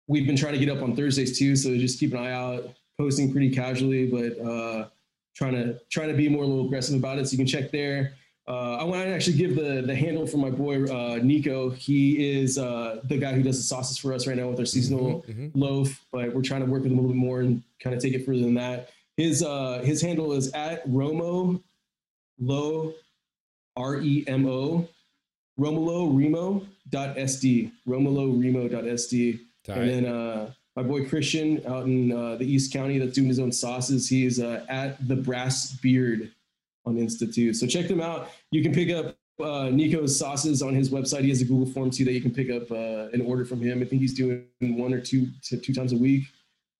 we've 0.07 0.27
been 0.27 0.35
trying 0.35 0.53
to 0.53 0.59
get 0.59 0.69
up 0.69 0.83
on 0.83 0.95
Thursdays 0.95 1.37
too, 1.37 1.55
so 1.55 1.75
just 1.77 1.99
keep 1.99 2.13
an 2.13 2.19
eye 2.19 2.31
out. 2.31 2.73
Posting 2.97 3.31
pretty 3.31 3.51
casually, 3.51 4.07
but 4.07 4.43
uh, 4.43 4.87
trying 5.35 5.53
to 5.53 5.79
trying 5.89 6.09
to 6.09 6.15
be 6.15 6.27
more 6.27 6.43
a 6.43 6.47
little 6.47 6.65
aggressive 6.65 6.95
about 6.95 7.19
it. 7.19 7.27
So 7.27 7.33
you 7.33 7.37
can 7.37 7.47
check 7.47 7.71
there. 7.71 8.13
Uh, 8.47 8.77
I 8.77 8.83
want 8.85 9.03
to 9.03 9.13
actually 9.13 9.35
give 9.37 9.55
the 9.55 9.81
the 9.85 9.95
handle 9.95 10.25
for 10.25 10.37
my 10.37 10.49
boy 10.49 10.85
uh, 10.85 11.17
Nico. 11.21 11.69
He 11.71 12.39
is 12.39 12.57
uh, 12.57 13.01
the 13.03 13.17
guy 13.17 13.33
who 13.33 13.43
does 13.43 13.57
the 13.57 13.63
sauces 13.63 13.97
for 13.97 14.13
us 14.13 14.25
right 14.25 14.37
now 14.37 14.47
with 14.47 14.59
our 14.59 14.65
seasonal 14.65 15.23
Mhm, 15.27 15.51
loaf, 15.53 16.01
but 16.13 16.33
we're 16.33 16.41
trying 16.41 16.61
to 16.65 16.71
work 16.71 16.83
with 16.83 16.91
him 16.91 16.97
a 16.97 17.01
little 17.01 17.13
bit 17.15 17.19
more 17.19 17.41
and 17.41 17.61
kind 17.81 17.93
of 17.95 18.01
take 18.01 18.13
it 18.13 18.25
further 18.25 18.39
than 18.41 18.53
that. 18.53 18.89
His 19.17 19.43
uh, 19.43 19.81
his 19.83 20.01
handle 20.01 20.31
is 20.31 20.51
at 20.53 20.87
Romo 20.87 21.61
Low 22.39 22.93
R 23.75 23.97
E 24.01 24.23
M 24.27 24.45
O 24.47 24.87
Romolo 25.57 26.05
Remo 26.07 26.65
dot 26.89 27.17
SD 27.17 27.71
Romolo 27.85 28.27
Remo 28.29 28.67
dot 28.69 28.83
SD 28.85 29.39
Tight. 29.65 29.77
and 29.79 29.89
then 29.89 30.05
uh, 30.05 30.51
my 30.75 30.83
boy 30.83 31.05
Christian 31.09 31.61
out 31.67 31.85
in 31.85 32.11
uh, 32.13 32.35
the 32.35 32.45
East 32.45 32.71
County 32.71 32.97
that's 32.99 33.11
doing 33.13 33.27
his 33.27 33.39
own 33.39 33.51
sauces. 33.51 34.07
He's 34.07 34.39
uh, 34.39 34.63
at 34.69 35.05
the 35.07 35.15
Brass 35.15 35.73
Beard 35.73 36.31
on 36.87 36.95
Insta 36.95 37.31
too. 37.33 37.53
So 37.53 37.67
check 37.67 37.87
them 37.87 38.01
out. 38.01 38.29
You 38.51 38.63
can 38.63 38.73
pick 38.73 38.89
up 38.91 39.15
uh, 39.43 39.69
Nico's 39.69 40.17
sauces 40.17 40.61
on 40.61 40.73
his 40.73 40.89
website. 40.89 41.21
He 41.21 41.29
has 41.29 41.41
a 41.41 41.45
Google 41.45 41.71
form 41.71 41.91
too 41.91 42.05
that 42.05 42.13
you 42.13 42.21
can 42.21 42.31
pick 42.31 42.49
up 42.49 42.71
uh, 42.71 43.09
an 43.13 43.21
order 43.21 43.45
from 43.45 43.61
him. 43.61 43.81
I 43.81 43.85
think 43.85 44.01
he's 44.01 44.13
doing 44.13 44.45
one 44.59 44.93
or 44.93 45.01
two 45.01 45.27
to 45.43 45.57
two 45.57 45.73
times 45.73 45.93
a 45.93 45.97
week. 45.97 46.23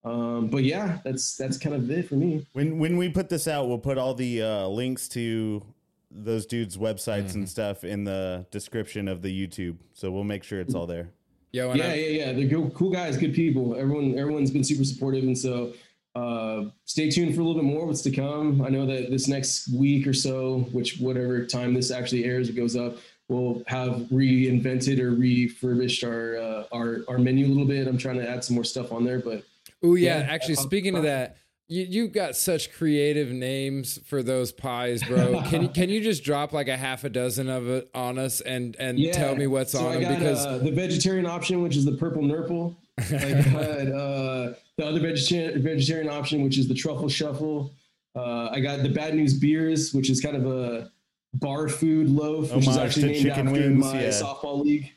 Um, 0.04 0.48
but 0.48 0.64
yeah, 0.64 0.98
that's 1.04 1.36
that's 1.36 1.58
kind 1.58 1.74
of 1.76 1.90
it 1.90 2.08
for 2.08 2.14
me. 2.14 2.46
When 2.54 2.78
when 2.78 2.96
we 2.96 3.08
put 3.10 3.28
this 3.28 3.46
out, 3.46 3.68
we'll 3.68 3.78
put 3.78 3.98
all 3.98 4.14
the 4.14 4.42
uh, 4.42 4.66
links 4.68 5.08
to 5.10 5.62
those 6.10 6.46
dudes' 6.46 6.78
websites 6.78 7.28
Mm-hmm. 7.30 7.38
and 7.40 7.48
stuff 7.48 7.84
in 7.84 8.04
the 8.04 8.46
description 8.50 9.08
of 9.08 9.20
the 9.22 9.28
YouTube. 9.46 9.76
So 9.92 10.10
we'll 10.10 10.24
make 10.24 10.42
sure 10.42 10.58
it's 10.60 10.74
all 10.74 10.86
there. 10.86 11.10
Yo, 11.52 11.74
yeah, 11.74 11.88
I- 11.88 11.94
yeah, 11.94 12.06
yeah. 12.26 12.32
They're 12.32 12.48
cool, 12.48 12.70
cool 12.70 12.90
guys, 12.90 13.16
good 13.16 13.34
people. 13.34 13.74
Everyone, 13.76 14.18
everyone's 14.18 14.50
been 14.50 14.64
super 14.64 14.84
supportive, 14.84 15.24
and 15.24 15.36
so 15.36 15.72
uh, 16.14 16.64
stay 16.84 17.10
tuned 17.10 17.34
for 17.34 17.40
a 17.40 17.44
little 17.44 17.60
bit 17.62 17.64
more 17.70 17.86
what's 17.86 18.02
to 18.02 18.10
come. 18.10 18.62
I 18.62 18.68
know 18.68 18.86
that 18.86 19.10
this 19.10 19.28
next 19.28 19.68
week 19.72 20.06
or 20.06 20.12
so, 20.14 20.60
which 20.72 20.98
whatever 20.98 21.44
time 21.46 21.74
this 21.74 21.90
actually 21.90 22.24
airs, 22.24 22.48
it 22.48 22.54
goes 22.56 22.76
up, 22.76 22.96
we'll 23.28 23.62
have 23.66 23.92
reinvented 24.10 24.98
or 24.98 25.10
refurbished 25.12 26.02
our 26.04 26.36
uh, 26.36 26.64
our 26.72 27.00
our 27.08 27.18
menu 27.18 27.46
a 27.46 27.48
little 27.48 27.66
bit. 27.66 27.86
I'm 27.86 27.98
trying 27.98 28.16
to 28.18 28.28
add 28.28 28.42
some 28.42 28.54
more 28.54 28.64
stuff 28.64 28.90
on 28.92 29.04
there, 29.04 29.18
but 29.20 29.44
Oh 29.82 29.94
yeah, 29.94 30.18
Yeah. 30.18 30.26
actually 30.32 30.56
speaking 30.56 30.96
of 30.96 31.04
that, 31.04 31.36
you 31.68 31.84
you 31.84 32.08
got 32.08 32.34
such 32.34 32.72
creative 32.72 33.30
names 33.30 33.98
for 34.06 34.22
those 34.22 34.52
pies, 34.52 35.02
bro. 35.02 35.42
can 35.46 35.62
you 35.62 35.68
can 35.68 35.90
you 35.90 36.00
just 36.00 36.24
drop 36.24 36.52
like 36.52 36.68
a 36.68 36.76
half 36.76 37.04
a 37.04 37.10
dozen 37.10 37.48
of 37.48 37.68
it 37.68 37.90
on 37.94 38.18
us 38.18 38.40
and 38.40 38.74
and 38.76 38.98
yeah. 38.98 39.12
tell 39.12 39.36
me 39.36 39.46
what's 39.46 39.72
so 39.72 39.86
on 39.86 39.92
I 39.92 40.00
them 40.00 40.02
got, 40.02 40.18
because 40.18 40.46
uh, 40.46 40.58
the 40.58 40.72
vegetarian 40.72 41.26
option, 41.26 41.62
which 41.62 41.76
is 41.76 41.84
the 41.84 41.92
purple 41.92 42.22
nurple. 42.22 42.76
I 42.98 43.02
got 43.52 43.92
uh, 43.92 44.52
the 44.76 44.86
other 44.86 45.00
vegetarian 45.00 45.62
vegetarian 45.62 46.08
option, 46.08 46.42
which 46.42 46.58
is 46.58 46.68
the 46.68 46.74
truffle 46.74 47.08
shuffle. 47.08 47.74
Uh, 48.16 48.48
I 48.50 48.60
got 48.60 48.82
the 48.82 48.88
bad 48.88 49.14
news 49.14 49.34
beers, 49.34 49.92
which 49.92 50.08
is 50.10 50.20
kind 50.20 50.36
of 50.36 50.46
a 50.46 50.90
bar 51.34 51.68
food 51.68 52.08
loaf, 52.08 52.52
which 52.54 52.66
is 52.66 52.78
actually 52.78 53.12
named 53.12 53.22
chicken 53.22 53.48
after 53.48 53.60
wings, 53.60 53.84
my 53.84 54.02
yeah. 54.02 54.08
softball 54.08 54.64
league. 54.64 54.90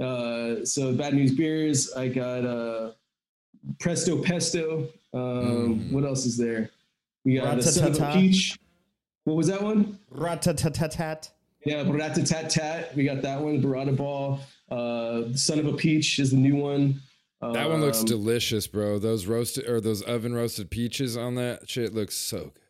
Uh, 0.00 0.64
so 0.64 0.94
bad 0.94 1.12
news 1.12 1.34
beers. 1.34 1.92
I 1.92 2.08
got 2.08 2.44
uh, 2.46 2.92
Presto 3.80 4.22
Pesto. 4.22 4.88
Um, 5.14 5.20
Mm. 5.80 5.92
What 5.92 6.04
else 6.04 6.26
is 6.26 6.36
there? 6.36 6.70
We 7.24 7.36
got 7.36 7.56
the 7.56 7.62
son 7.62 7.90
of 7.92 8.00
a 8.00 8.12
peach. 8.12 8.58
What 9.24 9.36
was 9.36 9.46
that 9.48 9.62
one? 9.62 9.98
Ratatatat. 10.14 11.30
Yeah, 11.64 11.82
Rat-tat-tat. 11.90 12.94
We 12.96 13.04
got 13.04 13.20
that 13.22 13.40
one. 13.40 13.60
Burrata 13.62 13.94
Ball. 13.96 14.40
Uh, 14.70 15.34
Son 15.34 15.58
of 15.58 15.66
a 15.66 15.72
Peach 15.72 16.18
is 16.18 16.30
the 16.30 16.36
new 16.36 16.56
one. 16.56 17.00
That 17.40 17.68
one 17.68 17.80
looks 17.80 18.00
Um, 18.00 18.06
delicious, 18.06 18.66
bro. 18.66 18.98
Those 18.98 19.26
roasted 19.26 19.68
or 19.68 19.80
those 19.80 20.02
oven 20.02 20.34
roasted 20.34 20.70
peaches 20.70 21.16
on 21.16 21.34
that 21.34 21.68
shit 21.68 21.94
looks 21.94 22.16
so 22.16 22.52
good. 22.54 22.62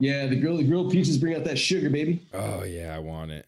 Yeah, 0.00 0.26
the 0.26 0.36
grilled 0.36 0.58
the 0.60 0.64
grilled 0.64 0.90
peaches 0.92 1.16
bring 1.18 1.34
out 1.36 1.44
that 1.44 1.58
sugar, 1.58 1.88
baby. 1.90 2.20
Oh 2.32 2.64
yeah, 2.64 2.94
I 2.94 2.98
want 2.98 3.30
it. 3.30 3.46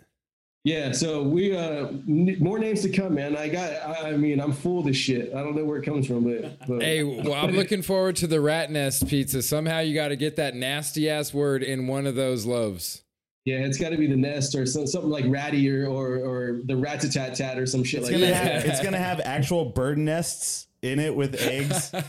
Yeah, 0.67 0.91
so 0.91 1.23
we 1.23 1.57
uh 1.57 1.87
n- 2.09 2.37
more 2.41 2.59
names 2.59 2.83
to 2.83 2.91
come, 2.91 3.15
man. 3.15 3.37
I 3.37 3.49
got. 3.49 3.71
I, 3.73 4.09
I 4.11 4.17
mean, 4.17 4.41
I'm 4.41 4.53
full 4.53 4.81
of 4.81 4.87
this 4.87 4.97
shit. 4.97 5.33
I 5.33 5.45
don't 5.45 5.55
know 5.55 5.65
where 5.65 5.79
it 5.79 5.85
comes 5.85 6.09
from, 6.09 6.25
but, 6.25 6.59
but 6.67 6.83
Hey, 6.83 7.05
well, 7.05 7.35
I'm 7.35 7.53
looking 7.55 7.83
forward 7.83 8.17
to 8.17 8.27
the 8.27 8.41
rat 8.41 8.73
nest 8.73 9.07
pizza. 9.07 9.43
Somehow 9.43 9.79
you 9.79 9.95
got 9.95 10.09
to 10.09 10.17
get 10.17 10.35
that 10.37 10.57
nasty 10.57 11.09
ass 11.09 11.33
word 11.33 11.63
in 11.63 11.87
one 11.87 12.05
of 12.05 12.17
those 12.17 12.47
loaves. 12.47 13.03
yeah, 13.45 13.59
it's 13.59 13.79
got 13.79 13.91
to 13.91 13.97
be 13.97 14.09
the 14.09 14.17
nest 14.17 14.57
or 14.57 14.67
some, 14.67 14.89
something 14.89 15.09
like 15.09 15.25
ratty 15.29 15.71
or 15.71 15.87
or, 15.87 16.17
or 16.17 16.61
the 16.65 16.77
rat 16.77 17.01
tat 17.13 17.37
tat 17.37 17.59
or 17.61 17.67
some 17.67 17.85
shit 17.85 18.01
It's 18.01 18.11
like 18.11 18.19
gonna 18.21 18.33
that. 18.33 18.63
have 18.63 18.65
it's 18.65 18.83
gonna 18.83 18.97
have 18.99 19.21
actual 19.21 19.67
bird 19.67 19.99
nests 19.99 20.67
in 20.83 20.99
it 20.99 21.15
with 21.15 21.41
eggs. 21.41 21.93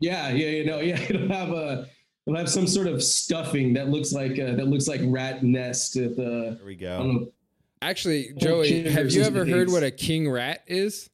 Yeah, 0.00 0.28
yeah, 0.30 0.46
you 0.48 0.64
know, 0.64 0.78
yeah. 0.80 1.00
It'll 1.00 1.28
have 1.28 1.50
a 1.50 1.88
it'll 2.26 2.38
have 2.38 2.48
some 2.48 2.66
sort 2.68 2.86
of 2.88 3.02
stuffing 3.02 3.72
that 3.74 3.88
looks 3.88 4.12
like 4.12 4.32
uh, 4.38 4.52
that 4.56 4.66
looks 4.68 4.86
like 4.88 5.00
rat 5.04 5.42
nest. 5.44 5.96
With, 5.96 6.18
uh, 6.18 6.54
There 6.54 6.58
we 6.66 6.72
I 6.72 6.76
go. 6.76 7.32
Don't 7.80 7.86
know. 7.86 7.90
Actually, 7.90 8.32
Joey, 8.38 8.88
have 8.90 9.10
you 9.10 9.22
ever 9.22 9.44
heard 9.44 9.70
what 9.70 9.82
a 9.82 9.90
king 9.90 10.30
rat 10.30 10.62
is? 10.66 11.08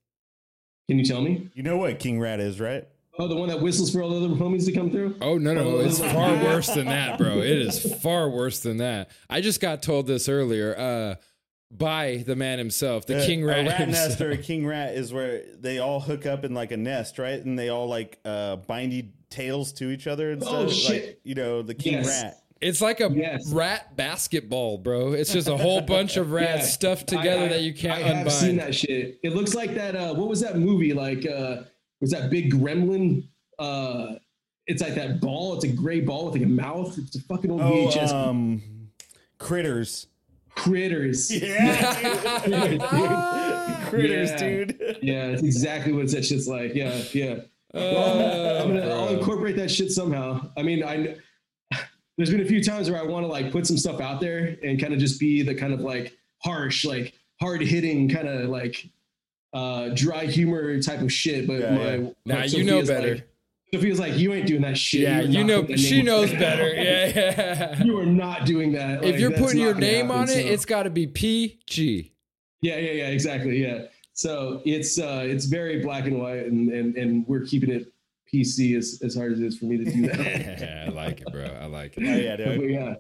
Can 0.88 0.98
you 0.98 1.04
tell 1.04 1.22
me? 1.22 1.48
You 1.54 1.62
know 1.62 1.78
what 1.78 1.98
king 1.98 2.20
rat 2.20 2.40
is, 2.40 2.60
right? 2.60 2.86
Oh, 3.18 3.28
the 3.28 3.36
one 3.36 3.48
that 3.48 3.60
whistles 3.60 3.92
for 3.92 4.02
all 4.02 4.10
the 4.10 4.16
other 4.26 4.34
homies 4.34 4.64
to 4.66 4.72
come 4.72 4.90
through. 4.90 5.16
Oh 5.22 5.38
no, 5.38 5.54
no, 5.54 5.76
Oh, 5.76 5.78
it's 5.80 6.00
far 6.12 6.34
worse 6.34 6.68
than 6.74 6.86
that, 6.86 7.16
bro. 7.16 7.38
It 7.38 7.58
is 7.58 7.94
far 8.02 8.28
worse 8.28 8.60
than 8.60 8.78
that. 8.78 9.10
I 9.30 9.40
just 9.40 9.60
got 9.60 9.82
told 9.82 10.06
this 10.08 10.28
earlier 10.28 10.76
uh, 10.76 11.14
by 11.70 12.24
the 12.26 12.34
man 12.36 12.58
himself, 12.58 13.06
the 13.06 13.22
Uh, 13.22 13.26
king 13.26 13.44
rat. 13.44 13.60
A 13.66 13.68
rat 13.70 13.80
himself. 13.80 14.08
nest 14.10 14.20
or 14.20 14.30
a 14.32 14.36
king 14.36 14.66
rat 14.66 14.94
is 14.96 15.12
where 15.12 15.42
they 15.58 15.78
all 15.78 16.00
hook 16.00 16.26
up 16.26 16.44
in 16.44 16.54
like 16.54 16.72
a 16.72 16.76
nest, 16.76 17.18
right? 17.18 17.42
And 17.42 17.56
they 17.58 17.68
all 17.68 17.86
like 17.88 18.18
uh 18.24 18.56
bindy 18.56 19.12
tails 19.30 19.72
to 19.74 19.90
each 19.90 20.06
other 20.08 20.32
and 20.32 20.42
Oh, 20.44 20.66
stuff. 20.66 20.72
shit. 20.72 21.04
Like 21.06 21.20
you 21.22 21.36
know, 21.36 21.62
the 21.62 21.74
king 21.74 21.94
Yes. 21.94 22.06
rat. 22.22 22.42
It's 22.64 22.80
like 22.80 23.00
a 23.00 23.10
Yes. 23.14 23.46
rat 23.52 23.94
basketball, 23.94 24.78
bro. 24.78 25.12
It's 25.12 25.32
just 25.32 25.48
a 25.48 25.56
whole 25.56 25.82
bunch 25.82 26.16
of 26.16 26.32
rats 26.40 26.62
Yeah. 26.62 26.66
stuffed 26.66 27.06
together 27.08 27.42
I- 27.42 27.44
I- 27.46 27.48
that 27.48 27.62
you 27.62 27.74
can't 27.74 27.98
I 27.98 28.02
have 28.02 28.16
unbind. 28.18 28.32
seen 28.32 28.56
that 28.56 28.74
shit. 28.74 29.18
It 29.22 29.34
looks 29.34 29.54
like 29.54 29.74
that. 29.74 29.94
Uh, 29.94 30.14
what 30.14 30.28
was 30.28 30.40
that 30.40 30.58
movie? 30.58 30.94
Like, 30.94 31.26
uh, 31.26 31.64
was 32.00 32.10
that 32.12 32.30
big 32.30 32.52
gremlin? 32.52 33.24
Uh, 33.58 34.14
it's 34.66 34.80
like 34.82 34.94
that 34.94 35.20
ball. 35.20 35.54
It's 35.54 35.64
a 35.64 35.68
gray 35.68 36.00
ball 36.00 36.24
with 36.24 36.34
like 36.34 36.42
a 36.42 36.46
mouth. 36.46 36.96
It's 36.96 37.16
a 37.16 37.20
fucking 37.20 37.50
old 37.50 37.60
Oh, 37.60 37.70
VHS. 37.88 38.10
um, 38.12 38.62
critters. 39.38 40.06
critters. 40.54 41.30
Yeah, 41.42 42.40
critters, 43.90 44.30
Yeah. 44.30 44.36
dude. 44.38 44.98
Yeah, 45.02 45.26
it's 45.26 45.42
exactly 45.42 45.92
what 45.92 46.08
that 46.12 46.24
shit's 46.24 46.48
like. 46.48 46.74
Yeah, 46.74 46.96
yeah. 47.12 47.40
Oh, 47.74 48.62
I'm 48.62 48.68
gonna, 48.68 48.88
I'll 48.88 49.08
incorporate 49.08 49.56
that 49.56 49.70
shit 49.70 49.90
somehow. 49.90 50.48
I 50.56 50.62
mean, 50.62 50.82
I 50.84 51.16
there's 52.16 52.30
been 52.30 52.40
a 52.40 52.44
few 52.46 52.62
times 52.62 52.90
where 52.90 53.00
I 53.00 53.04
want 53.04 53.24
to 53.24 53.28
like 53.28 53.50
put 53.52 53.66
some 53.66 53.76
stuff 53.76 54.00
out 54.00 54.20
there 54.20 54.56
and 54.62 54.80
kind 54.80 54.92
of 54.92 54.98
just 55.00 55.18
be 55.18 55.42
the 55.42 55.54
kind 55.54 55.72
of 55.72 55.80
like 55.80 56.16
harsh, 56.38 56.84
like 56.84 57.14
hard 57.40 57.60
hitting, 57.62 58.08
kind 58.08 58.28
of 58.28 58.48
like 58.50 58.88
uh 59.52 59.90
dry 59.94 60.26
humor 60.26 60.80
type 60.82 61.00
of 61.00 61.12
shit. 61.12 61.46
But 61.46 61.60
Yeah, 61.60 61.70
my 61.74 61.94
yeah. 61.96 62.10
Nah, 62.26 62.34
like, 62.36 62.52
you 62.52 62.64
know 62.64 62.84
better. 62.84 63.14
Like, 63.14 63.28
Sophia's 63.72 63.98
like, 63.98 64.16
you 64.16 64.32
ain't 64.32 64.46
doing 64.46 64.62
that 64.62 64.78
shit. 64.78 65.00
yeah, 65.00 65.20
You're 65.20 65.30
you 65.30 65.44
know, 65.44 65.66
she 65.76 66.00
knows 66.02 66.30
better. 66.30 66.68
Yeah, 66.74 67.06
yeah. 67.16 67.82
You 67.82 67.98
are 67.98 68.06
not 68.06 68.46
doing 68.46 68.72
that. 68.72 69.02
if 69.02 69.12
Like, 69.12 69.20
you're 69.20 69.32
putting 69.32 69.60
your 69.60 69.74
name 69.74 70.06
happen, 70.06 70.20
on 70.22 70.28
it, 70.28 70.32
so- 70.32 70.38
it's 70.38 70.64
got 70.64 70.84
to 70.84 70.90
be 70.90 71.08
PG. 71.08 72.12
Yeah, 72.62 72.76
yeah, 72.76 72.92
yeah, 72.92 73.08
exactly. 73.08 73.60
Yeah. 73.62 73.86
So 74.12 74.62
it's 74.64 74.98
uh 75.00 75.24
it's 75.26 75.46
very 75.46 75.82
black 75.82 76.04
and 76.06 76.20
white 76.20 76.46
and 76.46 76.68
and, 76.70 76.94
and 76.96 77.26
we're 77.26 77.40
keeping 77.44 77.68
it 77.70 77.92
PC 78.34 78.76
as, 78.76 79.00
as 79.04 79.14
hard 79.14 79.32
as 79.32 79.40
it 79.40 79.46
is 79.46 79.58
for 79.58 79.66
me 79.66 79.76
to 79.78 79.84
do 79.84 80.06
that. 80.08 80.18
yeah, 80.18 80.84
I 80.88 80.90
like 80.90 81.20
it, 81.20 81.30
bro. 81.32 81.44
I 81.44 81.66
like 81.66 81.94
Oh 81.98 82.02
it. 82.02 82.24
yeah, 82.40 82.56
but 82.56 82.68
yeah. 82.68 82.94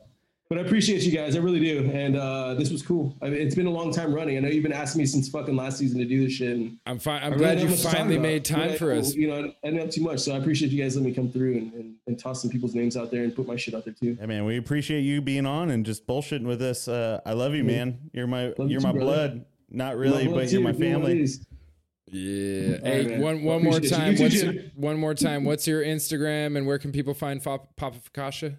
But 0.50 0.58
I 0.58 0.60
appreciate 0.60 1.02
you 1.02 1.10
guys. 1.10 1.36
I 1.36 1.38
really 1.40 1.58
do. 1.58 1.90
And 1.92 2.16
uh 2.16 2.52
this 2.54 2.70
was 2.70 2.82
cool. 2.82 3.16
I 3.22 3.30
mean, 3.30 3.40
it's 3.40 3.54
been 3.54 3.66
a 3.66 3.70
long 3.70 3.90
time 3.92 4.14
running. 4.14 4.36
I 4.36 4.40
know 4.40 4.48
you've 4.48 4.62
been 4.62 4.74
asking 4.74 5.00
me 5.00 5.06
since 5.06 5.26
fucking 5.30 5.56
last 5.56 5.78
season 5.78 5.98
to 6.00 6.04
do 6.04 6.22
this 6.22 6.34
shit. 6.34 6.54
And 6.56 6.76
I'm 6.84 6.98
fine. 6.98 7.22
I'm 7.22 7.32
I 7.32 7.36
really 7.36 7.38
glad 7.38 7.54
you 7.60 7.66
have 7.66 7.70
much 7.70 7.78
to 7.78 7.84
talk 7.86 7.96
finally 7.96 8.18
made 8.18 8.44
time 8.44 8.70
Yeah, 8.70 8.76
for 8.76 8.92
us. 8.92 9.14
You 9.14 9.28
know, 9.28 9.38
I 9.64 9.66
didn't 9.70 9.80
have 9.80 9.90
too 9.90 10.02
much. 10.02 10.20
So 10.20 10.34
I 10.34 10.36
appreciate 10.36 10.70
you 10.70 10.80
guys 10.80 10.96
letting 10.96 11.10
me 11.10 11.14
come 11.16 11.30
through 11.32 11.54
and, 11.56 11.72
and, 11.72 11.94
and 12.06 12.18
toss 12.18 12.42
some 12.42 12.50
people's 12.50 12.74
names 12.74 12.94
out 12.94 13.10
there 13.10 13.24
and 13.24 13.34
put 13.34 13.46
my 13.46 13.56
shit 13.56 13.74
out 13.74 13.86
there 13.86 13.94
too. 13.94 14.18
Yeah, 14.20 14.26
man, 14.26 14.44
we 14.44 14.58
appreciate 14.58 15.00
you 15.00 15.22
being 15.22 15.46
on 15.46 15.70
and 15.70 15.84
just 15.84 16.06
bullshitting 16.06 16.44
with 16.44 16.60
us. 16.60 16.88
Uh, 16.88 17.20
I 17.24 17.32
love 17.32 17.54
you, 17.54 17.64
man. 17.64 17.98
You're 18.12 18.26
my 18.26 18.48
Love 18.48 18.56
you're 18.58 18.68
you 18.68 18.80
my 18.80 18.92
too, 18.92 18.98
brother. 18.98 19.28
blood. 19.28 19.44
Not 19.70 19.96
really, 19.96 20.28
but 20.28 20.50
you're 20.52 20.60
too, 20.60 20.60
my 20.60 20.72
family. 20.74 20.84
you 20.88 20.92
know 20.92 20.98
what 21.00 21.10
it 21.10 21.14
family. 21.14 21.22
is. 21.24 21.46
Yeah. 22.14 22.76
All 22.76 22.86
Hey, 22.86 23.06
right, 23.08 23.18
one 23.18 23.42
one 23.42 23.62
more 23.64 23.80
time. 23.80 24.12
You 24.12 24.16
too, 24.18 24.22
What's 24.24 24.34
Jim. 24.40 24.70
one 24.76 24.96
more 24.98 25.14
time? 25.14 25.44
What's 25.44 25.66
your 25.66 25.82
Instagram 25.84 26.56
and 26.56 26.64
where 26.66 26.78
can 26.78 26.92
people 26.92 27.12
find 27.12 27.42
Fa- 27.42 27.58
Papa 27.76 27.98
Focaccia? 27.98 28.56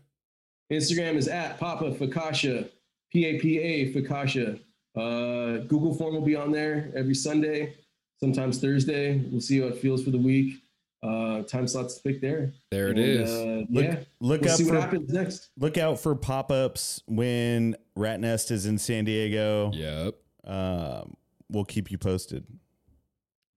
Instagram 0.71 1.15
is 1.15 1.27
at 1.29 1.57
Papa 1.59 1.91
Focaccia, 1.91 2.69
P 3.11 3.25
A 3.25 3.39
P 3.39 3.59
A 3.59 3.93
Focaccia. 3.93 4.59
Uh, 4.95 5.63
Google 5.67 5.93
form 5.93 6.13
will 6.15 6.21
be 6.21 6.35
on 6.35 6.51
there 6.51 6.91
every 6.95 7.15
Sunday, 7.15 7.75
sometimes 8.19 8.59
Thursday. 8.59 9.19
We'll 9.31 9.41
see 9.41 9.59
how 9.61 9.67
it 9.67 9.77
feels 9.77 10.03
for 10.03 10.09
the 10.11 10.17
week. 10.17 10.61
Uh, 11.03 11.43
time 11.43 11.67
slots 11.67 11.95
to 11.95 12.01
pick 12.03 12.19
there. 12.19 12.51
There 12.71 12.87
it 12.89 12.97
And, 12.97 12.99
is. 12.99 13.29
Uh, 13.29 13.63
Look, 13.69 13.83
yeah, 13.85 13.99
look 14.19 14.41
we'll 14.41 14.51
up 14.51 14.57
see 14.57 14.63
what 14.63 14.73
for 14.73 14.81
happens 14.81 15.13
next. 15.13 15.49
look 15.57 15.77
out 15.77 15.99
for 15.99 16.15
pop 16.15 16.51
ups 16.51 17.01
when 17.05 17.75
Rat 17.95 18.19
Nest 18.19 18.49
is 18.51 18.65
in 18.65 18.77
San 18.79 19.05
Diego. 19.05 19.71
Yep. 19.73 20.15
Um, 20.45 21.15
we'll 21.49 21.63
keep 21.65 21.91
you 21.91 21.97
posted. 21.99 22.45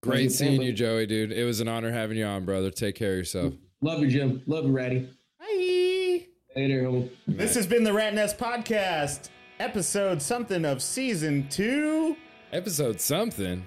Great 0.02 0.24
good 0.28 0.32
seeing 0.32 0.52
family. 0.52 0.66
you, 0.66 0.72
Joey, 0.72 1.06
dude. 1.06 1.32
It 1.32 1.44
was 1.44 1.60
an 1.60 1.68
honor 1.68 1.90
having 1.90 2.16
you 2.18 2.24
on, 2.24 2.44
brother. 2.44 2.70
Take 2.70 2.94
care 2.94 3.12
of 3.12 3.18
yourself. 3.18 3.54
Love 3.80 4.00
you, 4.00 4.08
Jim. 4.08 4.42
Love 4.46 4.64
you, 4.66 4.72
Ratty. 4.72 5.08
Bye. 5.40 6.26
Later, 6.56 6.82
homie. 6.84 7.10
This 7.26 7.54
has 7.54 7.66
been 7.66 7.84
the 7.84 7.92
Rat 7.92 8.14
Nest 8.14 8.38
podcast, 8.38 9.28
episode 9.60 10.22
something 10.22 10.64
of 10.64 10.82
season 10.82 11.48
two. 11.48 12.16
Episode 12.52 13.00
something. 13.00 13.66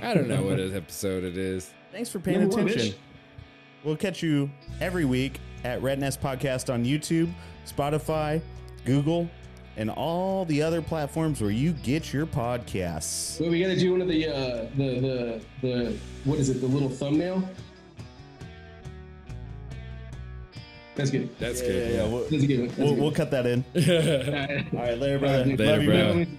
I 0.00 0.14
don't 0.14 0.28
know 0.28 0.42
what 0.42 0.58
episode 0.58 1.24
it 1.24 1.36
is. 1.36 1.70
Thanks 1.92 2.10
for 2.10 2.18
paying 2.20 2.40
Number 2.40 2.56
one, 2.56 2.68
attention. 2.68 2.92
bitch. 2.94 2.96
We'll 3.84 3.96
catch 3.96 4.22
you 4.22 4.50
every 4.80 5.04
week 5.04 5.40
at 5.64 5.82
Rat 5.82 5.98
Nest 5.98 6.20
Podcast 6.20 6.72
on 6.72 6.84
YouTube, 6.84 7.32
Spotify, 7.66 8.40
Google, 8.84 9.28
and 9.76 9.90
all 9.90 10.44
the 10.44 10.62
other 10.62 10.82
platforms 10.82 11.40
where 11.40 11.50
you 11.50 11.72
get 11.72 12.12
your 12.12 12.26
podcasts. 12.26 13.40
Well, 13.40 13.50
we 13.50 13.60
got 13.60 13.68
to 13.68 13.76
do 13.78 13.92
one 13.92 14.02
of 14.02 14.08
the 14.08 14.28
uh, 14.28 14.66
the 14.76 15.00
the 15.00 15.40
the 15.62 15.98
what 16.24 16.38
is 16.38 16.50
it? 16.50 16.60
The 16.60 16.66
little 16.66 16.88
thumbnail. 16.90 17.42
That's 20.94 21.10
good. 21.10 21.30
That's 21.38 21.62
Yeah, 21.62 21.68
good. 21.68 21.90
yeah, 21.90 21.96
yeah. 22.02 22.08
We'll, 22.08 22.20
That's 22.28 22.42
a 22.42 22.46
good 22.46 22.58
one. 22.58 22.68
That's 22.68 22.78
we'll, 22.78 22.94
good 22.94 23.00
we'll 23.02 23.12
cut 23.12 23.30
that 23.30 23.46
in. 23.46 23.64
All 23.74 23.80
right. 23.80 24.66
All 24.74 24.78
right, 24.78 24.98
later, 24.98 25.18
brother. 25.18 25.44
Later, 25.46 25.64
Love 25.64 25.82
you, 25.82 25.88
bro. 25.88 25.96
man. 25.96 26.08
Family. 26.26 26.38